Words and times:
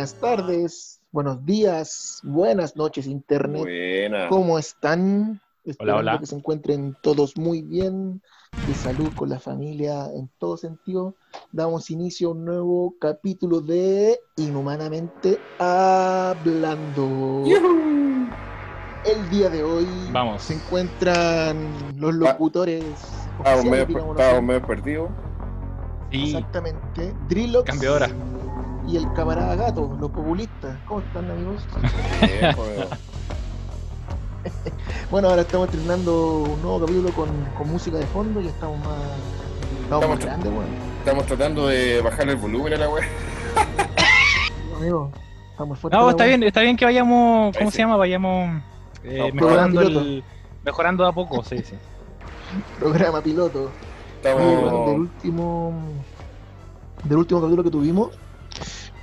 buenas 0.00 0.14
tardes, 0.14 1.00
buenos 1.12 1.44
días, 1.44 2.20
buenas 2.22 2.74
noches, 2.74 3.06
Internet. 3.06 3.60
Buena. 3.60 4.30
¿Cómo 4.30 4.58
están? 4.58 5.42
Esperando 5.62 6.00
hola. 6.00 6.18
que 6.18 6.24
se 6.24 6.36
encuentren 6.36 6.96
todos 7.02 7.36
muy 7.36 7.60
bien, 7.60 8.22
de 8.66 8.74
salud 8.74 9.10
con 9.14 9.28
la 9.28 9.38
familia 9.38 10.06
en 10.14 10.30
todo 10.38 10.56
sentido. 10.56 11.16
Damos 11.52 11.90
inicio 11.90 12.28
a 12.28 12.30
un 12.30 12.46
nuevo 12.46 12.94
capítulo 12.98 13.60
de 13.60 14.18
Inhumanamente 14.36 15.38
Hablando. 15.58 17.44
El 19.04 19.28
día 19.28 19.50
de 19.50 19.62
hoy 19.62 19.86
Vamos. 20.12 20.44
se 20.44 20.54
encuentran 20.54 21.58
los 21.98 22.14
locutores. 22.14 22.84
Estábamos 23.36 23.66
medio, 24.42 24.66
perdidos. 24.66 25.10
Sí, 26.10 26.28
Exactamente. 26.28 27.12
Drillox 27.28 27.66
Cambio 27.66 27.90
de 27.90 27.96
hora. 27.96 28.08
Y 28.90 28.96
el 28.96 29.12
camarada 29.12 29.54
gato, 29.56 29.96
los 30.00 30.10
populistas. 30.10 30.76
¿Cómo 30.86 31.00
están 31.00 31.30
amigos? 31.30 31.62
Bien, 32.20 32.52
joder. 32.54 32.88
Bueno, 35.10 35.28
ahora 35.28 35.42
estamos 35.42 35.68
estrenando 35.68 36.38
un 36.44 36.62
nuevo 36.62 36.80
capítulo 36.80 37.10
con, 37.12 37.28
con 37.58 37.68
música 37.68 37.96
de 37.98 38.06
fondo 38.06 38.40
y 38.40 38.46
estamos 38.46 38.78
más, 38.78 38.96
estamos 39.82 40.08
más 40.08 40.18
Estamos- 40.18 40.24
grandes, 40.24 40.52
bueno. 40.52 40.70
Estamos 41.00 41.26
tratando 41.26 41.66
de 41.66 42.00
bajarle 42.00 42.32
el 42.32 42.38
volumen 42.38 42.72
a 42.74 42.76
la 42.76 42.88
web. 42.88 43.02
Amigo, 44.76 45.10
estamos 45.50 45.78
fuertes. 45.78 45.98
No, 45.98 46.06
la 46.06 46.10
está 46.12 46.24
bien, 46.26 46.42
está 46.44 46.60
bien 46.60 46.76
que 46.76 46.84
vayamos, 46.84 47.56
¿cómo 47.58 47.70
Sí. 47.70 47.76
se 47.76 47.82
llama? 47.82 47.96
Vayamos 47.96 48.62
eh, 49.02 49.18
No, 49.18 49.34
mejorando 49.34 49.80
el, 49.82 50.24
mejorando 50.64 51.02
de 51.04 51.08
a 51.10 51.12
poco, 51.12 51.42
sí, 51.44 51.58
sí. 51.58 51.74
Programa 52.78 53.20
piloto. 53.20 53.70
Del 54.22 54.36
último 54.38 55.72
del 57.04 57.16
último 57.18 57.40
capítulo 57.40 57.62
que 57.64 57.70
tuvimos 57.70 58.10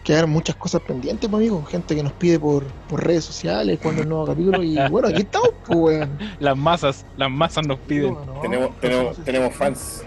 quedaron 0.07 0.29
muchas 0.29 0.55
cosas 0.55 0.81
pendientes, 0.83 1.29
pues, 1.29 1.37
amigo. 1.37 1.61
Gente 1.65 1.93
que 1.93 2.01
nos 2.01 2.13
pide 2.13 2.39
por, 2.39 2.63
por 2.87 3.05
redes 3.05 3.25
sociales 3.25 3.77
cuando 3.83 4.03
el 4.03 4.07
nuevo 4.09 4.25
capítulo 4.25 4.63
y 4.63 4.77
bueno, 4.89 5.09
aquí 5.09 5.23
estamos, 5.23 5.49
pues, 5.65 5.77
weón. 5.77 6.17
Las 6.39 6.57
masas, 6.57 7.05
las 7.17 7.29
masas 7.29 7.67
nos 7.67 7.77
piden. 7.79 8.13
No, 8.13 8.25
no, 8.25 8.39
Tenemos, 8.39 8.69
no 8.69 8.75
tenemos, 8.77 9.17
tenemos 9.25 9.53
fans. 9.53 10.05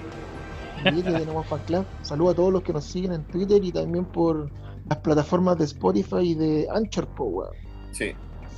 Sí, 0.82 1.02
que 1.02 1.12
tenemos 1.12 1.46
fan 1.46 1.60
club. 1.66 1.84
Saludos 2.00 2.32
a 2.32 2.36
todos 2.36 2.50
los 2.50 2.62
que 2.62 2.72
nos 2.72 2.82
siguen 2.86 3.12
en 3.12 3.24
Twitter 3.24 3.62
y 3.62 3.70
también 3.72 4.06
por 4.06 4.50
las 4.88 4.98
plataformas 5.00 5.58
de 5.58 5.66
Spotify 5.66 6.20
y 6.30 6.34
de 6.34 6.66
Anchor, 6.74 7.06
po, 7.08 7.24
weón. 7.24 7.50
Sí. 7.92 8.12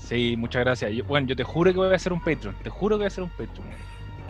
Sí, 0.06 0.36
muchas 0.38 0.62
gracias. 0.62 0.92
Yo- 0.92 1.04
bueno, 1.04 1.26
yo 1.26 1.34
te 1.34 1.42
juro 1.42 1.72
que 1.72 1.78
voy 1.78 1.92
a 1.92 1.96
hacer 1.96 2.12
un 2.12 2.20
Patreon. 2.20 2.54
Te 2.62 2.70
juro 2.70 2.94
que 2.94 2.98
voy 2.98 3.04
a 3.06 3.08
hacer 3.08 3.24
un 3.24 3.30
Patreon. 3.30 3.66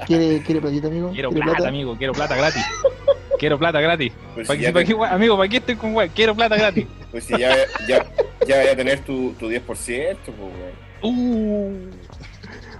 ¿Quiere, 0.06 0.42
quiere 0.42 0.62
platita, 0.62 0.88
amigo? 0.88 1.10
Quiero 1.10 1.28
¿Quiere 1.28 1.44
plata, 1.44 1.68
amigo. 1.68 1.94
Quiero 1.98 2.14
plata 2.14 2.36
gratis. 2.36 2.64
quiero 3.38 3.58
plata 3.58 3.82
gratis. 3.82 4.12
Pues 4.34 4.46
¿Para 4.48 4.58
si 4.58 4.64
ya, 4.64 4.72
para 4.72 5.14
amigo, 5.14 5.36
¿para 5.36 5.48
qué 5.50 5.58
estoy 5.58 5.76
con 5.76 5.94
wea? 5.94 6.08
Quiero 6.08 6.34
plata 6.34 6.56
gratis. 6.56 6.86
Pues 7.12 7.24
si 7.24 7.38
ya, 7.38 7.54
ya, 7.86 8.04
ya 8.46 8.56
vaya 8.56 8.72
a 8.72 8.76
tener 8.76 8.98
tu, 9.00 9.32
tu 9.38 9.48
10%, 9.48 9.60
pues, 9.62 10.36
weón. 10.38 10.72
Uh, 11.02 11.90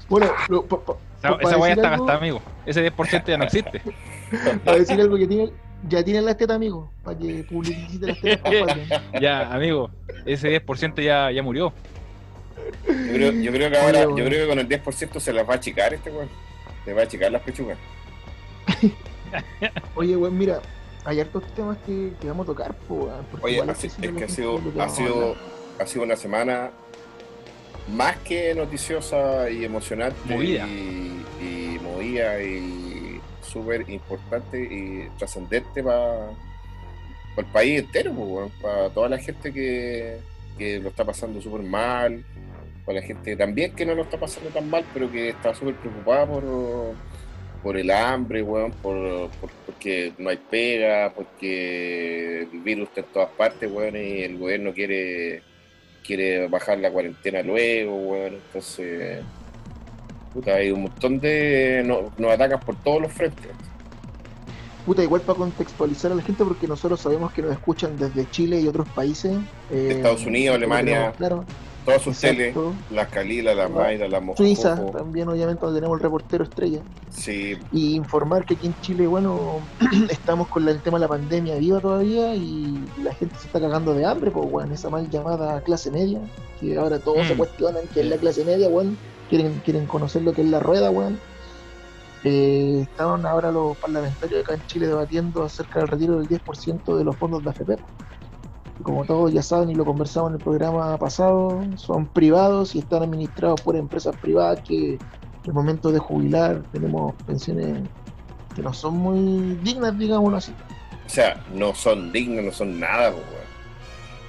Bueno, 0.09 0.31
lo- 0.49 0.65
pa- 0.67 0.81
pa- 0.85 0.97
esa 1.19 1.37
pa- 1.39 1.43
esa 1.43 1.57
wea 1.59 1.69
ya 1.69 1.69
decir 1.69 1.71
está 1.79 1.89
algo- 1.95 2.05
gastada, 2.07 2.19
amigo. 2.19 2.43
Ese 2.67 2.83
10% 2.83 3.27
ya 3.31 3.39
no 3.39 3.45
existe. 3.45 3.81
Para 4.65 4.79
decir 4.79 5.01
algo 5.01 5.17
que 5.17 5.27
tiene, 5.27 5.51
ya 5.89 6.03
tienen 6.05 6.25
las 6.25 6.37
tetas, 6.37 6.57
amigo. 6.57 6.91
Para 7.05 7.19
que 7.19 7.45
publicite 7.49 8.07
las 8.09 8.21
tetas. 8.21 8.77
Ya, 9.21 9.53
amigo. 9.53 9.91
Ese 10.27 10.49
10% 10.65 11.03
ya, 11.03 11.31
ya 11.31 11.43
murió. 11.43 11.73
Yo 12.87 12.95
creo, 13.15 13.33
yo 13.33 13.53
creo 13.53 13.71
que 13.71 13.79
ahora, 13.79 14.07
Oye, 14.09 14.23
yo 14.23 14.29
creo 14.29 14.43
que 14.45 14.49
con 14.49 14.59
el 14.59 14.69
10% 14.69 15.21
se 15.21 15.33
las 15.33 15.49
va 15.49 15.55
a 15.55 15.57
achicar 15.57 15.93
este 15.95 16.11
weón. 16.11 16.29
Se 16.85 16.93
va 16.93 17.01
a 17.03 17.05
achicar 17.05 17.31
las 17.33 17.43
pechugas. 17.43 17.79
Oye, 19.95 20.17
weón, 20.17 20.37
mira, 20.39 20.61
hay 21.05 21.21
hartos 21.21 21.43
temas 21.55 21.79
que, 21.87 22.13
que 22.21 22.29
vamos 22.29 22.45
a 22.45 22.47
tocar, 22.47 22.75
po, 22.89 22.95
weón, 22.95 23.25
porque 23.31 23.47
Oye, 23.47 23.71
así- 23.71 23.87
es 23.89 23.95
que 23.95 24.25
ha 24.25 24.29
sido, 24.29 24.61
ha 24.81 24.89
sido, 24.89 25.37
ha 25.79 25.87
sido 25.87 26.05
una 26.05 26.17
semana 26.17 26.71
más 27.89 28.17
que 28.19 28.55
noticiosa 28.55 29.51
y 29.51 29.65
emocionante 29.65 30.17
Movida. 30.33 30.67
y, 30.69 31.25
y 31.41 31.79
movida 31.83 32.41
y 32.43 33.21
súper 33.43 33.89
importante 33.91 34.63
y 34.63 35.09
trascendente 35.19 35.83
para 35.83 36.31
el 37.37 37.45
país 37.47 37.81
entero, 37.81 38.51
para 38.61 38.89
toda 38.91 39.09
la 39.09 39.19
gente 39.19 39.53
que, 39.53 40.19
que 40.57 40.79
lo 40.79 40.91
está 40.91 41.05
pasando 41.05 41.41
súper 41.43 41.63
mal, 41.63 42.25
para 42.87 43.01
la 43.01 43.07
gente 43.07 43.35
también 43.37 43.75
que 43.75 43.85
no 43.85 43.95
lo 43.95 44.03
está 44.03 44.19
pasando 44.19 44.51
tan 44.51 44.71
mal, 44.71 44.85
pero 44.95 45.11
que 45.11 45.31
está 45.31 45.53
súper 45.55 45.75
preocupada 45.77 46.27
por, 46.27 46.45
por 47.63 47.77
el 47.77 47.91
hambre, 47.91 48.43
weón, 48.43 48.73
por, 48.73 49.29
por- 49.41 49.51
porque 49.67 50.13
no 50.19 50.31
hay 50.31 50.37
pega, 50.51 51.13
porque 51.15 52.43
el 52.53 52.61
virus 52.61 52.89
está 52.89 53.01
en 53.03 53.07
todas 53.13 53.29
partes, 53.31 53.71
weón, 53.71 53.97
y 53.97 54.23
el 54.23 54.39
gobierno 54.39 54.73
quiere 54.73 55.43
quiere 56.05 56.49
bajar 56.49 56.79
la 56.79 56.91
cuarentena 56.91 57.43
luego, 57.43 57.95
weón, 57.97 58.35
entonces 58.35 59.21
puta, 60.33 60.55
hay 60.57 60.71
un 60.73 60.83
montón 60.83 61.21
de 61.21 61.83
no- 61.85 62.11
nos 62.19 62.33
atacan 62.33 62.59
por 62.61 62.75
todos 62.83 63.03
los 63.03 63.13
frentes. 63.13 63.47
Puta, 64.85 65.01
igual 65.05 65.21
para 65.21 65.39
contextualizar 65.39 66.11
a 66.11 66.17
la 66.17 66.23
gente, 66.23 66.43
porque 66.43 66.67
nosotros 66.67 67.01
sabemos 67.01 67.33
que 67.33 67.41
nos 67.43 67.53
escuchan 67.53 67.97
desde 67.97 68.29
Chile 68.31 68.61
y 68.61 68.67
otros 68.67 68.89
países. 68.89 69.31
eh, 69.71 69.89
Estados 69.93 70.27
Unidos, 70.27 70.57
Alemania, 70.57 70.95
tenemos, 70.95 71.17
Claro, 71.17 71.45
Todas 71.85 72.03
sus 72.03 72.19
teles, 72.21 72.49
exacto. 72.49 72.73
las 72.91 73.09
Calila, 73.09 73.55
las 73.55 73.69
Mayra, 73.71 74.07
las 74.09 74.23
Suiza, 74.37 74.77
Moscoso, 74.77 74.99
también 74.99 75.29
obviamente 75.29 75.65
donde 75.65 75.81
tenemos 75.81 75.99
el 75.99 76.03
reportero 76.03 76.45
estrella. 76.45 76.81
sí, 77.11 77.59
Y 77.73 77.95
informar 77.97 78.45
que 78.45 78.55
aquí 78.55 78.69
en 78.69 78.75
Chile, 78.83 79.07
bueno, 79.09 79.59
estamos 80.11 80.47
con 80.49 80.65
la- 80.65 80.71
el 80.71 80.81
tema 80.81 80.99
de 80.99 81.03
la 81.03 81.09
pandemia 81.09 81.57
viva 81.57 81.81
todavía 81.81 82.35
y 82.37 82.85
la 83.03 83.13
gente 83.15 83.35
se 83.37 83.47
está 83.47 83.61
cagando 83.61 83.95
de 83.95 84.05
hambre, 84.07 84.31
pues, 84.31 84.47
weón, 84.51 84.71
esa 84.73 84.91
mal 84.91 85.11
llamada 85.11 85.61
clase 85.63 85.91
media, 85.91 86.21
que 86.61 86.77
ahora 86.79 86.99
todos 87.01 87.27
se 87.27 87.35
Mm. 87.35 87.39
cuestionan 87.39 87.83
que 87.93 88.01
es 88.01 88.07
la 88.07 88.17
clase 88.17 88.45
media, 88.45 88.69
weón, 88.69 88.97
quieren, 89.29 89.61
quieren 89.65 89.87
conocer 89.87 90.23
lo 90.23 90.33
que 90.33 90.43
es 90.43 90.49
la 90.49 90.61
rueda, 90.61 90.91
weón. 90.91 91.19
Eh, 92.25 92.79
estaban 92.83 93.27
ahora 93.27 93.51
los 93.51 93.77
parlamentarios 93.79 94.45
acá 94.45 94.55
en 94.55 94.65
Chile 94.69 94.87
debatiendo 94.87 95.43
acerca 95.43 95.81
del 95.81 95.89
retiro 95.89 96.19
del 96.21 96.29
10% 96.29 96.97
de 96.97 97.03
los 97.03 97.17
fondos 97.17 97.43
de 97.43 97.51
AFP. 97.51 97.77
Como 98.83 99.05
todos 99.05 99.33
ya 99.33 99.43
saben 99.43 99.71
y 99.71 99.75
lo 99.75 99.85
conversamos 99.85 100.31
en 100.31 100.37
el 100.39 100.43
programa 100.43 100.97
pasado, 100.99 101.63
son 101.77 102.07
privados 102.07 102.75
y 102.75 102.81
están 102.81 103.03
administrados 103.03 103.61
por 103.61 103.77
empresas 103.77 104.17
privadas 104.17 104.61
que 104.67 104.95
en 104.95 105.01
el 105.45 105.53
momento 105.53 105.93
de 105.93 105.99
jubilar 105.99 106.63
tenemos 106.73 107.15
pensiones 107.27 107.89
que 108.55 108.63
no 108.63 108.73
son 108.73 108.97
muy 108.97 109.57
dignas, 109.63 109.99
digámoslo 109.99 110.37
así. 110.37 110.53
o 111.07 111.09
sea, 111.09 111.43
no 111.55 111.75
son 111.75 112.13
dignos, 112.13 112.45
no 112.45 112.53
son 112.53 112.79
nada, 112.79 113.11
weón. 113.11 113.43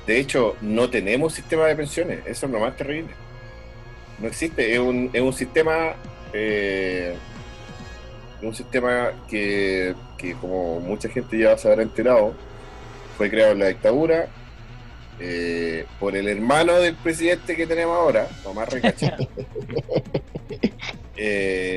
De 0.07 0.19
hecho, 0.19 0.55
no 0.61 0.89
tenemos 0.89 1.33
sistema 1.33 1.65
de 1.65 1.75
pensiones, 1.75 2.19
eso 2.25 2.45
es 2.45 2.51
lo 2.51 2.59
más 2.59 2.75
terrible. 2.75 3.11
No 4.19 4.27
existe, 4.27 4.73
es 4.73 4.79
un, 4.79 5.09
es 5.13 5.21
un 5.21 5.33
sistema, 5.33 5.93
eh, 6.33 7.15
un 8.41 8.53
sistema 8.53 9.11
que, 9.29 9.95
que, 10.17 10.33
como 10.35 10.79
mucha 10.81 11.07
gente 11.09 11.37
ya 11.37 11.57
se 11.57 11.69
habrá 11.69 11.83
enterado, 11.83 12.33
fue 13.17 13.29
creado 13.29 13.51
en 13.53 13.59
la 13.59 13.67
dictadura 13.67 14.27
eh, 15.19 15.85
por 15.99 16.15
el 16.15 16.27
hermano 16.27 16.73
del 16.79 16.95
presidente 16.95 17.55
que 17.55 17.67
tenemos 17.67 17.95
ahora, 17.97 18.27
Tomás 18.43 18.69
Recacha. 18.69 19.17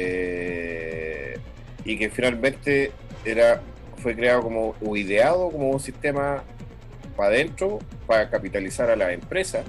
Eh, 0.09 1.39
y 1.85 1.99
que 1.99 2.11
finalmente 2.11 2.91
era 3.25 3.61
fue 3.99 4.15
creado 4.15 4.43
como 4.43 4.75
o 4.85 4.97
ideado 4.97 5.51
como 5.51 5.71
un 5.71 5.81
sistema 5.81 6.43
para 7.17 7.29
adentro 7.31 7.79
para 8.07 8.29
capitalizar 8.31 8.91
a 8.91 8.97
las 8.97 9.13
empresas 9.13 9.65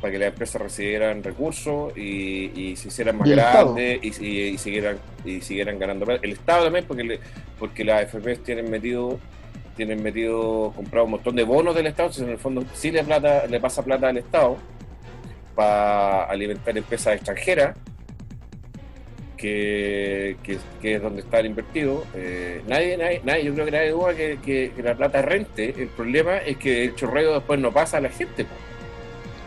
para 0.00 0.12
que 0.12 0.18
las 0.18 0.28
empresas 0.28 0.60
recibieran 0.62 1.22
recursos 1.22 1.96
y, 1.96 2.50
y 2.60 2.76
se 2.76 2.88
hicieran 2.88 3.16
más 3.18 3.28
grandes 3.64 4.00
y, 4.02 4.24
y- 4.26 4.48
y 4.48 4.58
siguieran 4.58 4.98
y 5.24 5.40
siguieran 5.40 5.78
ganando 5.78 6.10
el 6.10 6.32
Estado 6.32 6.64
también 6.64 6.84
porque 6.86 7.04
le- 7.04 7.20
porque 7.58 7.84
las 7.84 8.02
AFP 8.02 8.36
tienen 8.36 8.70
metido 8.70 9.18
tienen 9.76 10.02
metido 10.02 10.72
comprado 10.76 11.04
un 11.06 11.12
montón 11.12 11.34
de 11.36 11.44
bonos 11.44 11.74
del 11.74 11.86
Estado 11.86 12.08
entonces 12.08 12.26
en 12.26 12.32
el 12.32 12.38
fondo 12.38 12.64
sí 12.74 12.90
le 12.90 13.02
plata 13.04 13.46
le 13.46 13.60
pasa 13.60 13.82
plata 13.82 14.08
al 14.08 14.16
Estado 14.18 14.56
para 15.54 16.24
alimentar 16.24 16.76
empresas 16.76 17.14
extranjeras 17.16 17.76
que, 19.36 20.36
que, 20.42 20.58
que 20.80 20.94
es 20.94 21.02
donde 21.02 21.22
están 21.22 21.44
invertidos. 21.46 22.04
Eh, 22.14 22.62
nadie, 22.68 22.96
nadie, 22.96 23.20
nadie, 23.24 23.44
yo 23.44 23.54
creo 23.54 23.64
que 23.66 23.72
nadie 23.72 23.90
duda 23.90 24.14
que, 24.14 24.38
que- 24.44 24.72
que 24.74 24.82
la 24.82 24.94
plata 24.94 25.20
rente. 25.22 25.74
El 25.76 25.88
problema 25.88 26.38
es 26.38 26.56
que 26.58 26.84
el 26.84 26.94
chorreo 26.94 27.34
después 27.34 27.58
no 27.58 27.72
pasa 27.72 27.96
a 27.96 28.00
la 28.00 28.08
gente. 28.08 28.46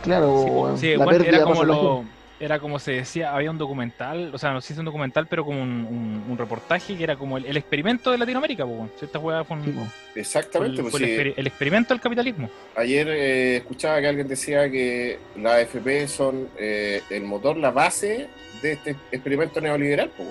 Claro, 0.02 0.74
Sí, 0.76 0.90
la 0.96 1.04
bueno, 1.04 1.18
pérdida 1.18 1.36
era 1.38 1.44
como 1.44 1.64
lo. 1.64 2.04
Era 2.38 2.58
como 2.58 2.78
se 2.78 2.92
decía, 2.92 3.34
había 3.34 3.50
un 3.50 3.58
documental, 3.58 4.30
o 4.34 4.38
sea, 4.38 4.52
no 4.52 4.60
sé 4.60 4.68
si 4.68 4.72
es 4.74 4.78
un 4.78 4.84
documental, 4.84 5.26
pero 5.26 5.44
como 5.44 5.62
un, 5.62 5.70
un- 5.86 6.24
un 6.28 6.38
reportaje 6.38 6.96
que 6.96 7.02
era 7.04 7.16
como 7.16 7.38
el, 7.38 7.46
el 7.46 7.56
experimento 7.56 8.10
de 8.10 8.18
Latinoamérica, 8.18 8.66
pues, 8.66 8.90
si 8.98 9.06
esta 9.06 9.18
fue, 9.18 9.34
un- 9.40 9.44
po. 9.46 9.86
fue 10.12 10.20
Exactamente. 10.20 10.82
el, 10.82 10.88
pues 10.88 11.02
el 11.02 11.08
sí. 11.08 11.14
exper- 11.14 11.34
el 11.36 11.46
experimento 11.46 11.94
del 11.94 12.00
capitalismo. 12.00 12.50
Ayer 12.76 13.08
eh, 13.08 13.56
escuchaba 13.56 14.00
que 14.00 14.06
alguien 14.08 14.28
decía 14.28 14.70
que 14.70 15.18
las 15.36 15.54
AFP 15.62 16.06
son 16.08 16.48
eh, 16.58 17.02
el 17.10 17.22
motor, 17.24 17.56
la 17.56 17.70
base 17.70 18.28
de 18.60 18.72
este 18.72 18.96
experimento 19.12 19.60
neoliberal. 19.60 20.10
po, 20.10 20.24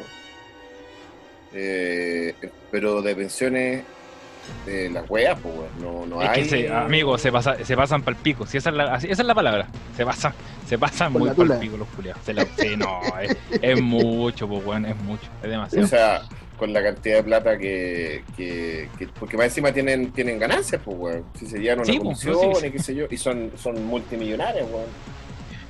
eh, 1.54 2.34
pero 2.72 3.02
de 3.02 3.16
pensiones 3.16 3.84
de 4.66 4.90
las 4.90 5.10
weas, 5.10 5.38
pues, 5.40 5.54
weón. 5.56 5.70
no, 6.10 6.16
no 6.16 6.22
Es 6.22 6.30
hay. 6.30 6.44
que, 6.44 6.50
se, 6.50 6.74
amigo, 6.74 7.18
se, 7.18 7.32
pasa, 7.32 7.56
se 7.64 7.76
pasan 7.76 8.02
pa'l 8.02 8.16
pico. 8.16 8.46
Si 8.46 8.58
esa, 8.58 8.70
es 8.72 8.76
la, 8.76 8.94
así- 8.96 9.08
esa 9.10 9.22
es 9.22 9.28
la 9.28 9.36
palabra. 9.36 9.68
Se 9.96 10.06
pasan, 10.06 10.34
se 10.68 10.78
pasan 10.78 11.14
Por 11.14 11.22
muy 11.22 11.30
la 11.30 11.36
pa'l 11.36 11.60
pico 11.60 11.78
los 11.78 11.88
culiados. 11.90 12.22
Se 12.26 12.34
la- 12.34 12.46
sí, 12.58 12.76
no, 12.78 13.00
es, 13.22 13.36
es 13.62 13.82
mucho, 13.82 14.48
pues, 14.48 14.66
weón, 14.66 14.86
es 14.86 14.96
mucho. 15.04 15.24
Es 15.42 15.48
O 15.48 15.50
demasiado. 15.50 15.88
sea, 15.88 16.22
con 16.58 16.72
la 16.74 16.82
cantidad 16.82 17.18
de 17.18 17.24
plata 17.24 17.58
que. 17.58 18.24
que, 18.38 18.90
que- 18.98 19.08
porque 19.20 19.38
más 19.38 19.48
encima 19.48 19.72
tienen, 19.72 20.12
tienen 20.12 20.40
ganancias, 20.40 20.82
pues, 20.84 20.98
weón. 20.98 21.24
Si 21.38 21.46
se 21.48 21.60
llevan 21.60 21.80
una 21.80 21.86
Sí, 21.86 22.00
pues, 22.00 22.04
comisión 22.24 22.50
no, 22.52 22.56
sí, 22.60 22.68
y 22.68 22.72
qué 22.72 22.80
sé 22.80 22.96
yo, 22.96 23.06
y 23.10 23.18
son, 23.18 23.52
son 23.62 23.86
multimillonarios, 23.86 24.68
weón. 24.72 24.86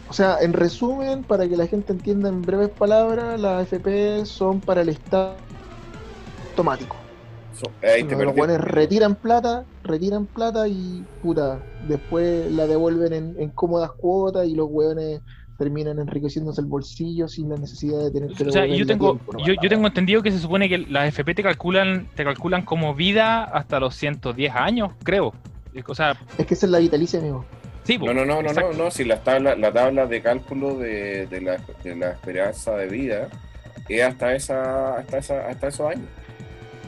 O 0.08 0.14
sea, 0.14 0.38
en 0.40 0.54
resumen, 0.54 1.24
para 1.24 1.48
que 1.50 1.58
la 1.58 1.66
gente 1.66 1.92
entienda 1.92 2.30
en 2.30 2.44
breves 2.44 2.70
palabras, 2.70 3.40
las 3.40 3.64
AFP 3.74 4.24
son 4.26 4.62
para 4.62 4.82
el 4.82 4.90
Estado 4.90 5.36
automático. 6.52 6.96
Ahí 7.82 8.04
te 8.04 8.16
Los 8.16 8.36
buenos 8.36 8.60
retiran 8.60 9.16
plata, 9.16 9.66
retiran 9.84 10.26
plata 10.26 10.68
y 10.68 11.04
puta, 11.22 11.60
después 11.88 12.52
la 12.52 12.68
devuelven 12.68 13.14
en, 13.14 13.36
en 13.40 13.50
cómodas 13.50 13.92
cuotas 13.92 14.48
y 14.48 14.56
los 14.56 14.68
hueones 14.70 15.22
terminan 15.58 16.00
enriqueciéndose 16.00 16.62
el 16.62 16.68
bolsillo 16.68 17.28
sin 17.28 17.50
la 17.50 17.58
necesidad 17.58 18.00
de 18.00 18.12
tener 18.12 18.32
que 18.32 18.44
O 18.44 18.52
sea, 18.52 18.68
y 18.68 18.78
yo 18.78 18.86
tengo, 18.86 19.16
tiempo, 19.16 19.38
yo, 19.46 19.54
yo 19.62 19.70
tengo 19.70 19.88
entendido 19.88 20.22
que 20.22 20.32
se 20.32 20.40
supone 20.40 20.68
que 20.68 20.80
las 20.80 21.08
FP 21.08 21.34
te 21.36 21.44
calculan, 21.44 22.08
te 22.16 22.24
calculan 22.24 22.64
como 22.64 22.94
vida 22.94 23.44
hasta 23.44 23.80
los 23.80 23.96
110 23.96 24.54
años, 24.54 24.92
creo. 25.04 25.34
O 25.88 25.96
sea, 25.96 26.18
Es 26.38 26.46
que 26.46 26.54
esa 26.54 26.66
es 26.66 26.72
la 26.72 26.80
vitalicia, 26.80 27.20
amigo. 27.20 27.46
sí, 27.84 27.98
No, 27.98 28.14
no, 28.14 28.26
no, 28.26 28.42
no, 28.42 28.74
no, 28.74 28.92
si 28.92 29.04
la 29.04 29.22
tabla, 29.22 29.56
la 29.56 29.72
tabla 29.72 30.06
de 30.08 30.22
cálculo 30.22 30.78
de, 30.78 31.28
de, 31.28 31.42
la, 31.42 31.58
de 31.84 31.96
la 31.96 32.12
esperanza 32.12 32.76
de 32.76 32.88
vida 32.88 33.30
es 33.88 34.04
hasta 34.04 34.34
esa, 34.36 34.98
hasta 34.98 35.18
esa, 35.18 35.48
hasta 35.48 35.68
esos 35.68 35.92
años. 35.92 36.08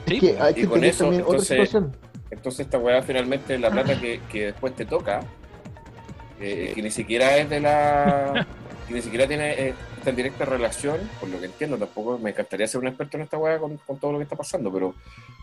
Sí, 0.07 0.15
Es 0.15 0.21
que 0.21 0.33
po. 0.33 0.43
hay 0.43 0.51
y 0.51 0.55
que 0.55 0.67
con 0.67 0.83
eso, 0.83 1.03
también 1.03 1.21
otra 1.23 1.31
entonces, 1.33 1.47
situación. 1.69 1.95
Entonces 2.29 2.59
esta 2.61 2.77
weá 2.77 3.01
finalmente 3.03 3.57
la 3.57 3.69
plata 3.71 3.99
que, 3.99 4.19
que 4.31 4.45
después 4.47 4.75
te 4.75 4.85
toca, 4.85 5.21
eh, 6.39 6.71
que 6.75 6.81
ni 6.81 6.91
siquiera 6.91 7.37
es 7.37 7.49
de 7.49 7.59
la... 7.59 8.47
que 8.87 8.93
ni 8.93 9.01
siquiera 9.01 9.27
tiene 9.27 9.51
eh, 9.51 9.73
está 9.97 10.09
en 10.11 10.15
directa 10.15 10.45
relación, 10.45 10.97
por 11.19 11.29
lo 11.29 11.39
que 11.39 11.47
entiendo, 11.47 11.77
tampoco 11.77 12.17
me 12.17 12.29
encantaría 12.29 12.67
ser 12.67 12.79
un 12.81 12.87
experto 12.87 13.17
en 13.17 13.23
esta 13.23 13.37
weá 13.37 13.59
con, 13.59 13.77
con 13.77 13.97
todo 13.97 14.13
lo 14.13 14.17
que 14.19 14.23
está 14.23 14.35
pasando, 14.35 14.71
pero 14.71 14.95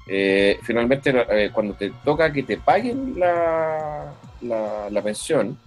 eh, 0.06 0.58
finalmente 0.62 1.12
eh, 1.30 1.50
cuando 1.52 1.74
te 1.74 1.90
toca 2.04 2.32
que 2.32 2.42
te 2.42 2.56
paguen 2.58 3.18
la, 3.18 4.12
la, 4.42 4.88
la 4.90 5.02
pensión, 5.02 5.58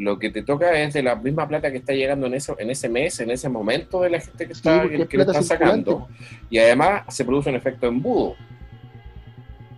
lo 0.00 0.18
que 0.18 0.30
te 0.30 0.42
toca 0.42 0.72
es 0.80 0.94
de 0.94 1.02
la 1.02 1.14
misma 1.14 1.46
plata 1.46 1.70
que 1.70 1.76
está 1.76 1.92
llegando 1.92 2.26
en 2.26 2.34
eso 2.34 2.56
en 2.58 2.70
ese 2.70 2.88
mes, 2.88 3.20
en 3.20 3.30
ese 3.30 3.48
momento 3.48 4.00
de 4.00 4.10
la 4.10 4.20
gente 4.20 4.46
que 4.46 4.52
está 4.54 4.88
que, 4.88 4.96
es 5.02 5.08
que 5.08 5.16
le 5.18 5.24
plata 5.24 5.38
están 5.40 5.58
circulante. 5.58 5.90
sacando 5.90 6.08
y 6.48 6.58
además 6.58 7.02
se 7.08 7.24
produce 7.24 7.50
un 7.50 7.56
efecto 7.56 7.86
embudo. 7.86 8.34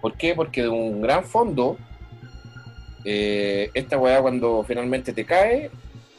¿Por 0.00 0.16
qué? 0.16 0.34
Porque 0.34 0.62
de 0.62 0.68
un 0.68 1.00
gran 1.02 1.24
fondo, 1.24 1.76
eh, 3.04 3.70
esta 3.74 3.98
weá 3.98 4.20
cuando 4.22 4.64
finalmente 4.66 5.12
te 5.12 5.24
cae, 5.24 5.70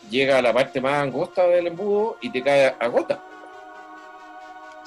llega 0.09 0.37
a 0.37 0.41
la 0.41 0.53
parte 0.53 0.81
más 0.81 1.01
angosta 1.01 1.47
del 1.47 1.67
embudo 1.67 2.17
y 2.21 2.29
te 2.29 2.41
cae 2.41 2.73
a 2.79 2.87
gota. 2.87 3.23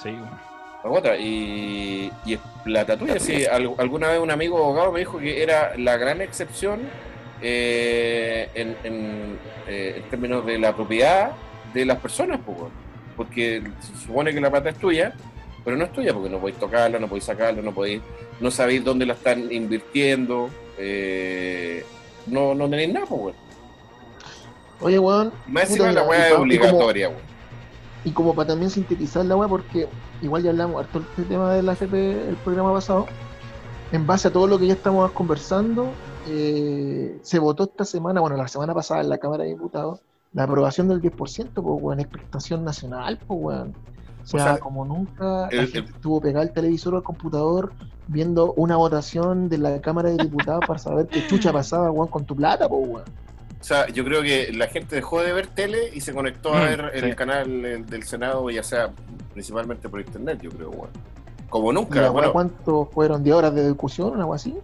Sí, 0.02 0.10
bueno. 0.10 0.38
A 0.84 0.88
gota. 0.88 1.16
Y, 1.16 2.12
y 2.26 2.34
es 2.34 2.40
plata 2.64 2.96
tuya. 2.96 3.18
Sí, 3.18 3.44
al- 3.46 3.74
alguna 3.78 4.08
vez 4.08 4.20
un 4.20 4.30
amigo 4.30 4.58
abogado 4.58 4.92
me 4.92 5.00
dijo 5.00 5.18
que 5.18 5.42
era 5.42 5.72
la 5.76 5.96
gran 5.96 6.20
excepción 6.20 6.80
eh, 7.40 8.48
en, 8.54 8.76
en, 8.84 9.38
eh, 9.68 9.94
en 9.98 10.10
términos 10.10 10.44
de 10.46 10.58
la 10.58 10.74
propiedad 10.74 11.32
de 11.74 11.84
las 11.84 11.98
personas, 11.98 12.40
pues, 12.44 12.58
porque 13.16 13.62
se 13.80 14.06
supone 14.06 14.32
que 14.32 14.40
la 14.40 14.50
plata 14.50 14.70
es 14.70 14.76
tuya, 14.78 15.14
pero 15.64 15.76
no 15.76 15.84
es 15.84 15.92
tuya 15.92 16.12
porque 16.14 16.30
no 16.30 16.38
podéis 16.38 16.58
tocarla, 16.58 16.98
no 16.98 17.08
podéis 17.08 17.24
sacarla, 17.24 17.62
no 17.62 17.72
podéis, 17.72 18.00
no 18.40 18.50
sabéis 18.50 18.84
dónde 18.84 19.06
la 19.06 19.14
están 19.14 19.50
invirtiendo, 19.52 20.50
eh, 20.78 21.84
no, 22.26 22.54
no 22.54 22.68
tenéis 22.68 22.92
nada, 22.92 23.06
pues, 23.06 23.20
weón. 23.20 23.34
Oye, 24.80 24.98
weón, 24.98 25.32
Más 25.46 25.70
encima 25.70 25.90
la 25.92 26.02
weá 26.02 26.28
es 26.28 26.34
obligatoria, 26.34 27.08
weón. 27.08 27.20
y 28.04 28.10
como 28.12 28.34
para 28.34 28.48
también 28.48 28.70
sintetizar 28.70 29.24
la 29.24 29.36
weá, 29.36 29.48
porque 29.48 29.88
igual 30.22 30.42
ya 30.42 30.50
hablamos 30.50 30.84
harto 30.84 31.02
del 31.16 31.26
tema 31.26 31.54
de 31.54 31.62
la 31.62 31.72
AFP 31.72 31.94
el 32.28 32.36
programa 32.44 32.72
pasado, 32.72 33.06
en 33.92 34.06
base 34.06 34.28
a 34.28 34.32
todo 34.32 34.46
lo 34.46 34.58
que 34.58 34.66
ya 34.66 34.74
estamos 34.74 35.10
conversando, 35.12 35.88
eh, 36.26 37.18
se 37.22 37.38
votó 37.38 37.64
esta 37.64 37.84
semana, 37.84 38.20
bueno, 38.20 38.36
la 38.36 38.48
semana 38.48 38.74
pasada 38.74 39.00
en 39.00 39.08
la 39.08 39.18
Cámara 39.18 39.44
de 39.44 39.50
Diputados, 39.50 40.02
la 40.32 40.42
aprobación 40.44 40.88
del 40.88 41.00
10%, 41.00 41.62
pues, 41.62 41.82
weón, 41.82 42.00
expectación 42.00 42.64
nacional, 42.64 43.18
pues, 43.26 43.40
weón. 43.42 43.74
O 44.22 44.26
sea, 44.26 44.42
sea, 44.44 44.58
como 44.58 44.84
nunca 44.84 45.42
la 45.42 45.48
el- 45.50 45.68
gente 45.68 45.92
estuvo 45.92 46.20
pegada 46.20 46.42
al 46.44 46.52
televisor 46.52 46.94
o 46.94 46.96
al 46.98 47.02
computador 47.04 47.72
viendo 48.08 48.52
una 48.54 48.76
votación 48.76 49.48
de 49.48 49.58
la 49.58 49.80
Cámara 49.80 50.10
de 50.10 50.18
Diputados 50.18 50.64
para 50.66 50.78
saber 50.78 51.06
qué 51.08 51.24
chucha 51.26 51.52
pasaba, 51.52 51.90
weón, 51.90 52.08
con 52.08 52.24
tu 52.24 52.34
plata, 52.34 52.68
pues, 52.68 52.88
weón. 52.88 53.04
O 53.58 53.64
sea, 53.66 53.88
yo 53.88 54.04
creo 54.04 54.22
que 54.22 54.52
la 54.52 54.66
gente 54.68 54.94
dejó 54.96 55.22
de 55.22 55.32
ver 55.32 55.46
tele 55.48 55.90
y 55.92 56.00
se 56.00 56.12
conectó 56.12 56.54
a 56.54 56.60
Mm, 56.60 56.64
ver 56.64 56.90
sí. 56.94 56.98
el 57.06 57.16
canal 57.16 57.64
eh, 57.64 57.84
del 57.88 58.02
Senado, 58.02 58.48
ya 58.50 58.62
sea 58.62 58.90
principalmente 59.32 59.88
por 59.88 60.00
internet, 60.00 60.40
yo 60.42 60.50
creo, 60.50 60.70
weón. 60.70 60.90
Como 61.48 61.70
¿Y 61.70 61.74
nunca, 61.74 62.02
la 62.02 62.10
bueno, 62.10 62.32
cuánto 62.32 62.86
fueron 62.86 63.22
de 63.24 63.32
horas 63.32 63.54
de 63.54 63.66
discusión 63.68 64.10
o 64.10 64.14
algo 64.16 64.34
así? 64.34 64.56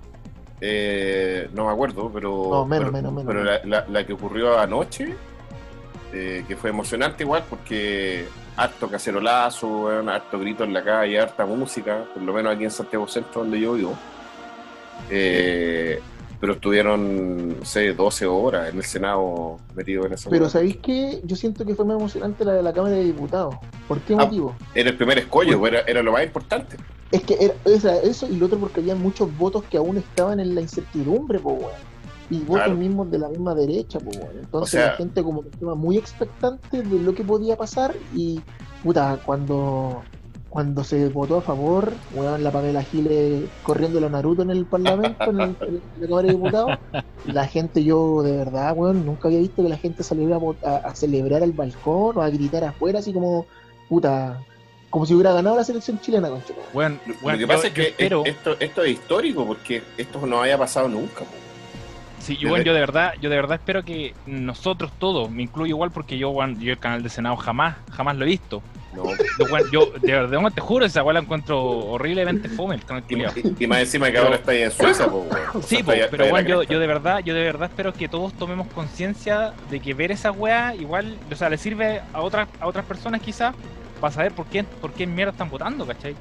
Eh, 0.64 1.48
no 1.54 1.66
me 1.66 1.72
acuerdo, 1.72 2.08
pero, 2.14 2.46
No, 2.50 2.66
menos, 2.66 2.90
pero, 2.90 2.92
menos, 2.92 3.12
menos. 3.12 3.26
pero 3.26 3.42
la, 3.44 3.60
la- 3.64 3.84
la 3.88 4.06
que 4.06 4.12
ocurrió 4.12 4.58
anoche, 4.60 5.12
eh, 6.12 6.44
que 6.46 6.56
fue 6.56 6.70
emocionante 6.70 7.24
igual, 7.24 7.42
porque 7.50 8.26
harto 8.56 8.86
cacerolazo, 8.88 9.88
harto 10.08 10.38
grito 10.38 10.62
en 10.62 10.72
la 10.72 10.84
calle, 10.84 11.18
harta 11.18 11.44
música, 11.46 12.04
por 12.14 12.22
lo 12.22 12.32
menos 12.32 12.54
aquí 12.54 12.62
en 12.64 12.70
Santiago 12.70 13.08
Centro, 13.08 13.40
donde 13.42 13.58
yo 13.60 13.72
vivo. 13.72 13.96
Eh, 15.10 16.00
pero 16.40 16.54
estuvieron, 16.54 17.60
no 17.60 17.64
sé, 17.64 17.92
12 17.94 18.26
horas 18.26 18.70
en 18.70 18.76
el 18.78 18.84
Senado 18.84 19.58
metidos 19.74 20.06
en 20.06 20.12
esa 20.14 20.28
Pero 20.30 20.44
weá. 20.44 20.50
¿sabéis 20.50 20.76
qué? 20.78 21.20
Yo 21.24 21.36
siento 21.36 21.64
que 21.64 21.74
fue 21.74 21.84
más 21.84 21.96
emocionante 21.96 22.44
la 22.44 22.52
de 22.54 22.62
la 22.62 22.72
Cámara 22.72 22.96
de 22.96 23.04
Diputados. 23.04 23.54
¿Por 23.86 24.00
qué 24.00 24.14
Ah. 24.14 24.24
motivo? 24.24 24.54
Era 24.74 24.90
el 24.90 24.96
primer 24.96 25.18
escollo, 25.18 25.64
era, 25.66 25.80
era 25.82 26.02
lo 26.02 26.12
más 26.12 26.24
importante. 26.24 26.76
Es 27.12 27.22
que 27.24 27.36
era, 27.40 27.54
era 27.66 27.96
eso 27.98 28.26
y 28.28 28.36
lo 28.36 28.46
otro 28.46 28.58
porque 28.58 28.80
había 28.80 28.94
muchos 28.96 29.36
votos 29.38 29.62
que 29.70 29.76
aún 29.76 29.98
estaban 29.98 30.40
en 30.40 30.54
la 30.54 30.60
incertidumbre, 30.62 31.38
po, 31.38 31.50
weón. 31.52 31.70
Y 32.30 32.38
votos 32.38 32.64
Claro. 32.64 32.74
mismos 32.76 33.10
de 33.10 33.18
la 33.18 33.28
misma 33.28 33.54
derecha, 33.54 33.98
po, 34.00 34.10
weón. 34.10 34.38
Entonces 34.40 34.74
O 34.74 34.78
sea- 34.78 34.86
la 34.92 34.96
gente 34.96 35.22
como 35.22 35.42
que 35.42 35.50
estaba 35.50 35.74
muy 35.74 35.98
expectante 35.98 36.82
de 36.82 36.98
lo 36.98 37.14
que 37.14 37.22
podía 37.22 37.56
pasar 37.56 37.94
y, 38.14 38.40
puta, 38.82 39.18
cuando, 39.26 40.02
cuando 40.48 40.84
se 40.84 41.08
votó 41.10 41.36
a 41.36 41.42
favor, 41.42 41.92
weón, 42.14 42.42
la 42.42 42.50
Pamela 42.50 42.82
Giles 42.82 43.44
corriendo 43.62 44.00
la 44.00 44.08
Naruto 44.08 44.40
en 44.42 44.50
el 44.50 44.64
Parlamento, 44.64 45.24
en, 45.30 45.40
el- 45.42 45.56
en 45.60 45.82
la 46.00 46.06
Cámara 46.08 46.28
de 46.28 46.34
Diputados, 46.34 46.78
la 47.26 47.46
gente, 47.46 47.84
yo 47.84 48.22
de 48.22 48.36
verdad, 48.38 48.72
weón, 48.74 49.04
nunca 49.04 49.28
había 49.28 49.40
visto 49.40 49.62
que 49.62 49.68
la 49.68 49.76
gente 49.76 50.02
saliera 50.02 50.38
a- 50.64 50.76
a 50.76 50.94
celebrar 50.94 51.42
al 51.42 51.52
balcón 51.52 52.16
o 52.16 52.22
a 52.22 52.30
gritar 52.30 52.64
afuera, 52.64 53.00
así 53.00 53.12
como, 53.12 53.44
puta, 53.90 54.40
como 54.92 55.06
si 55.06 55.14
hubiera 55.14 55.32
ganado 55.32 55.56
la 55.56 55.64
selección 55.64 55.98
chilena, 56.00 56.28
concha. 56.28 56.52
Bueno, 56.74 56.98
Lo, 57.06 57.14
bueno, 57.22 57.38
lo 57.40 57.46
que 57.46 57.46
pasa 57.52 57.62
yo- 57.62 57.68
es 57.68 57.72
que 57.74 57.82
espero- 57.88 58.22
esto, 58.26 58.56
esto 58.60 58.84
es 58.84 58.90
histórico 58.92 59.46
porque 59.46 59.82
esto 59.96 60.24
no 60.26 60.42
había 60.42 60.58
pasado 60.58 60.86
nunca. 60.86 61.20
po. 61.20 61.26
Sí, 62.20 62.36
yo, 62.36 62.50
bueno, 62.50 62.62
yo 62.64 62.74
de 62.74 62.78
verdad, 62.80 63.14
yo 63.20 63.30
de 63.30 63.36
verdad 63.36 63.54
espero 63.56 63.82
que 63.84 64.14
nosotros 64.26 64.92
todos, 64.98 65.28
me 65.30 65.42
incluyo 65.42 65.70
igual 65.74 65.90
porque 65.90 66.18
yo, 66.18 66.30
bueno, 66.30 66.56
yo 66.60 66.70
el 66.72 66.78
canal 66.78 67.02
de 67.02 67.08
Senado 67.08 67.36
jamás, 67.36 67.74
jamás 67.90 68.16
lo 68.16 68.24
he 68.24 68.28
visto. 68.28 68.62
No. 68.94 69.04
Yo, 69.38 69.46
bueno, 69.48 69.66
yo 69.72 69.86
de 69.86 70.12
verdad 70.12 70.28
bueno, 70.34 70.50
te 70.50 70.60
juro, 70.60 70.84
esa 70.84 71.02
weá 71.02 71.14
la 71.14 71.20
encuentro 71.20 71.58
horriblemente 71.58 72.50
fome 72.50 72.74
el 72.74 72.84
canal 72.84 73.02
Y, 73.08 73.14
y- 73.14 73.56
y 73.60 73.66
más 73.66 73.78
encima 73.80 74.10
que 74.12 74.18
ahora 74.18 74.36
está 74.36 74.52
ahí 74.52 74.62
en 74.62 74.70
Suecia, 74.70 75.06
po, 75.06 75.20
weón. 75.28 75.46
O 75.54 75.62
sea, 75.62 75.78
Sí, 75.78 75.82
po, 75.82 75.92
ahí- 75.92 76.02
pero 76.10 76.28
bueno, 76.28 76.46
yo, 76.48 76.62
yo 76.64 76.78
de 76.78 76.86
verdad, 76.86 77.20
yo 77.24 77.32
de 77.34 77.42
verdad 77.42 77.70
espero 77.70 77.94
que 77.94 78.06
todos 78.08 78.34
tomemos 78.34 78.66
conciencia 78.68 79.54
de 79.70 79.80
que 79.80 79.94
ver 79.94 80.12
esa 80.12 80.30
weá 80.30 80.74
igual, 80.74 81.16
o 81.32 81.34
sea, 81.34 81.48
le 81.48 81.56
sirve 81.56 82.02
a 82.12 82.20
otras, 82.20 82.46
a 82.60 82.66
otras 82.66 82.84
personas 82.84 83.22
quizás 83.22 83.54
para 84.02 84.12
saber 84.12 84.32
por 84.34 84.46
qué, 84.46 84.64
por 84.64 84.92
qué 84.92 85.06
mierda 85.06 85.30
están 85.30 85.48
votando, 85.48 85.86
¿cachai? 85.86 86.16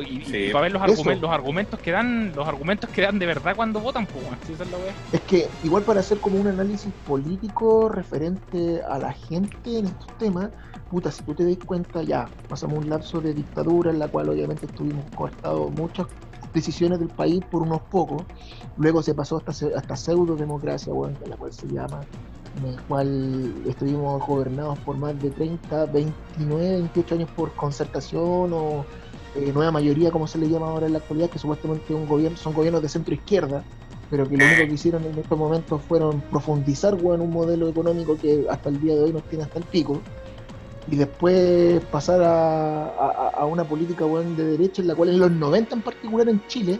Y, 0.00 0.24
Sí, 0.24 0.36
y 0.48 0.52
para 0.52 0.62
ver 0.62 0.72
los 0.72 0.82
argumentos, 0.82 1.22
los 1.22 1.30
argumentos 1.30 1.78
que 1.78 1.92
dan, 1.92 2.32
los 2.34 2.48
argumentos 2.48 2.90
que 2.90 3.02
dan 3.02 3.20
de 3.20 3.26
verdad 3.26 3.54
cuando 3.54 3.78
votan, 3.78 4.04
pues 4.04 4.24
sí, 4.44 4.54
es. 4.54 5.14
Es 5.14 5.20
que 5.20 5.46
igual 5.62 5.84
para 5.84 6.00
hacer 6.00 6.18
como 6.18 6.40
un 6.40 6.48
análisis 6.48 6.92
político 7.06 7.88
referente 7.88 8.82
a 8.82 8.98
la 8.98 9.12
gente 9.12 9.78
en 9.78 9.86
estos 9.86 10.18
temas, 10.18 10.50
puta, 10.90 11.12
si 11.12 11.22
tú 11.22 11.36
te 11.36 11.44
das 11.44 11.56
cuenta 11.64 12.02
ya, 12.02 12.28
pasamos 12.48 12.78
un 12.78 12.90
lapso 12.90 13.20
de 13.20 13.32
dictadura 13.32 13.92
en 13.92 14.00
la 14.00 14.08
cual 14.08 14.30
obviamente 14.30 14.66
estuvimos 14.66 15.04
cortados 15.14 15.70
muchas 15.70 16.08
decisiones 16.52 16.98
del 16.98 17.10
país 17.10 17.44
por 17.48 17.62
unos 17.62 17.80
pocos, 17.82 18.24
luego 18.76 19.04
se 19.04 19.14
pasó 19.14 19.36
hasta, 19.36 19.52
hasta 19.76 19.94
pseudo 19.94 20.34
democracia, 20.34 20.92
bueno, 20.92 21.16
la 21.28 21.36
cual 21.36 21.52
se 21.52 21.68
llama, 21.68 22.00
en 22.58 22.66
el 22.66 22.80
cual 22.82 23.52
estuvimos 23.66 24.24
gobernados 24.26 24.78
por 24.80 24.96
más 24.96 25.20
de 25.20 25.30
30, 25.30 25.86
29, 25.86 26.72
28 26.72 27.14
años 27.16 27.30
por 27.34 27.52
concertación 27.54 28.52
o 28.52 28.84
eh, 29.36 29.50
nueva 29.52 29.72
mayoría, 29.72 30.10
como 30.12 30.26
se 30.26 30.38
le 30.38 30.48
llama 30.48 30.68
ahora 30.68 30.86
en 30.86 30.92
la 30.92 30.98
actualidad, 30.98 31.30
que 31.30 31.38
supuestamente 31.38 31.92
un 31.94 32.06
gobierno, 32.06 32.36
son 32.38 32.54
gobiernos 32.54 32.82
de 32.82 32.88
centro 32.88 33.14
izquierda, 33.14 33.64
pero 34.10 34.28
que 34.28 34.36
lo 34.36 34.44
único 34.44 34.66
que 34.66 34.74
hicieron 34.74 35.04
en 35.04 35.18
estos 35.18 35.36
momentos 35.36 35.82
fueron 35.82 36.20
profundizar 36.30 36.94
weón, 36.94 37.20
un 37.20 37.30
modelo 37.32 37.68
económico 37.68 38.16
que 38.16 38.46
hasta 38.48 38.68
el 38.68 38.80
día 38.80 38.94
de 38.94 39.02
hoy 39.02 39.12
nos 39.12 39.24
tiene 39.24 39.44
hasta 39.44 39.58
el 39.58 39.64
pico. 39.64 40.00
y 40.86 40.96
después 40.96 41.82
pasar 41.86 42.22
a, 42.22 42.84
a- 42.86 43.30
a 43.38 43.46
una 43.46 43.64
política 43.64 44.04
weón, 44.06 44.36
de 44.36 44.44
derecha, 44.44 44.82
en 44.82 44.88
la 44.88 44.94
cual 44.94 45.08
en 45.08 45.18
los 45.18 45.30
90 45.32 45.74
en 45.74 45.82
particular 45.82 46.28
en 46.28 46.46
Chile, 46.46 46.78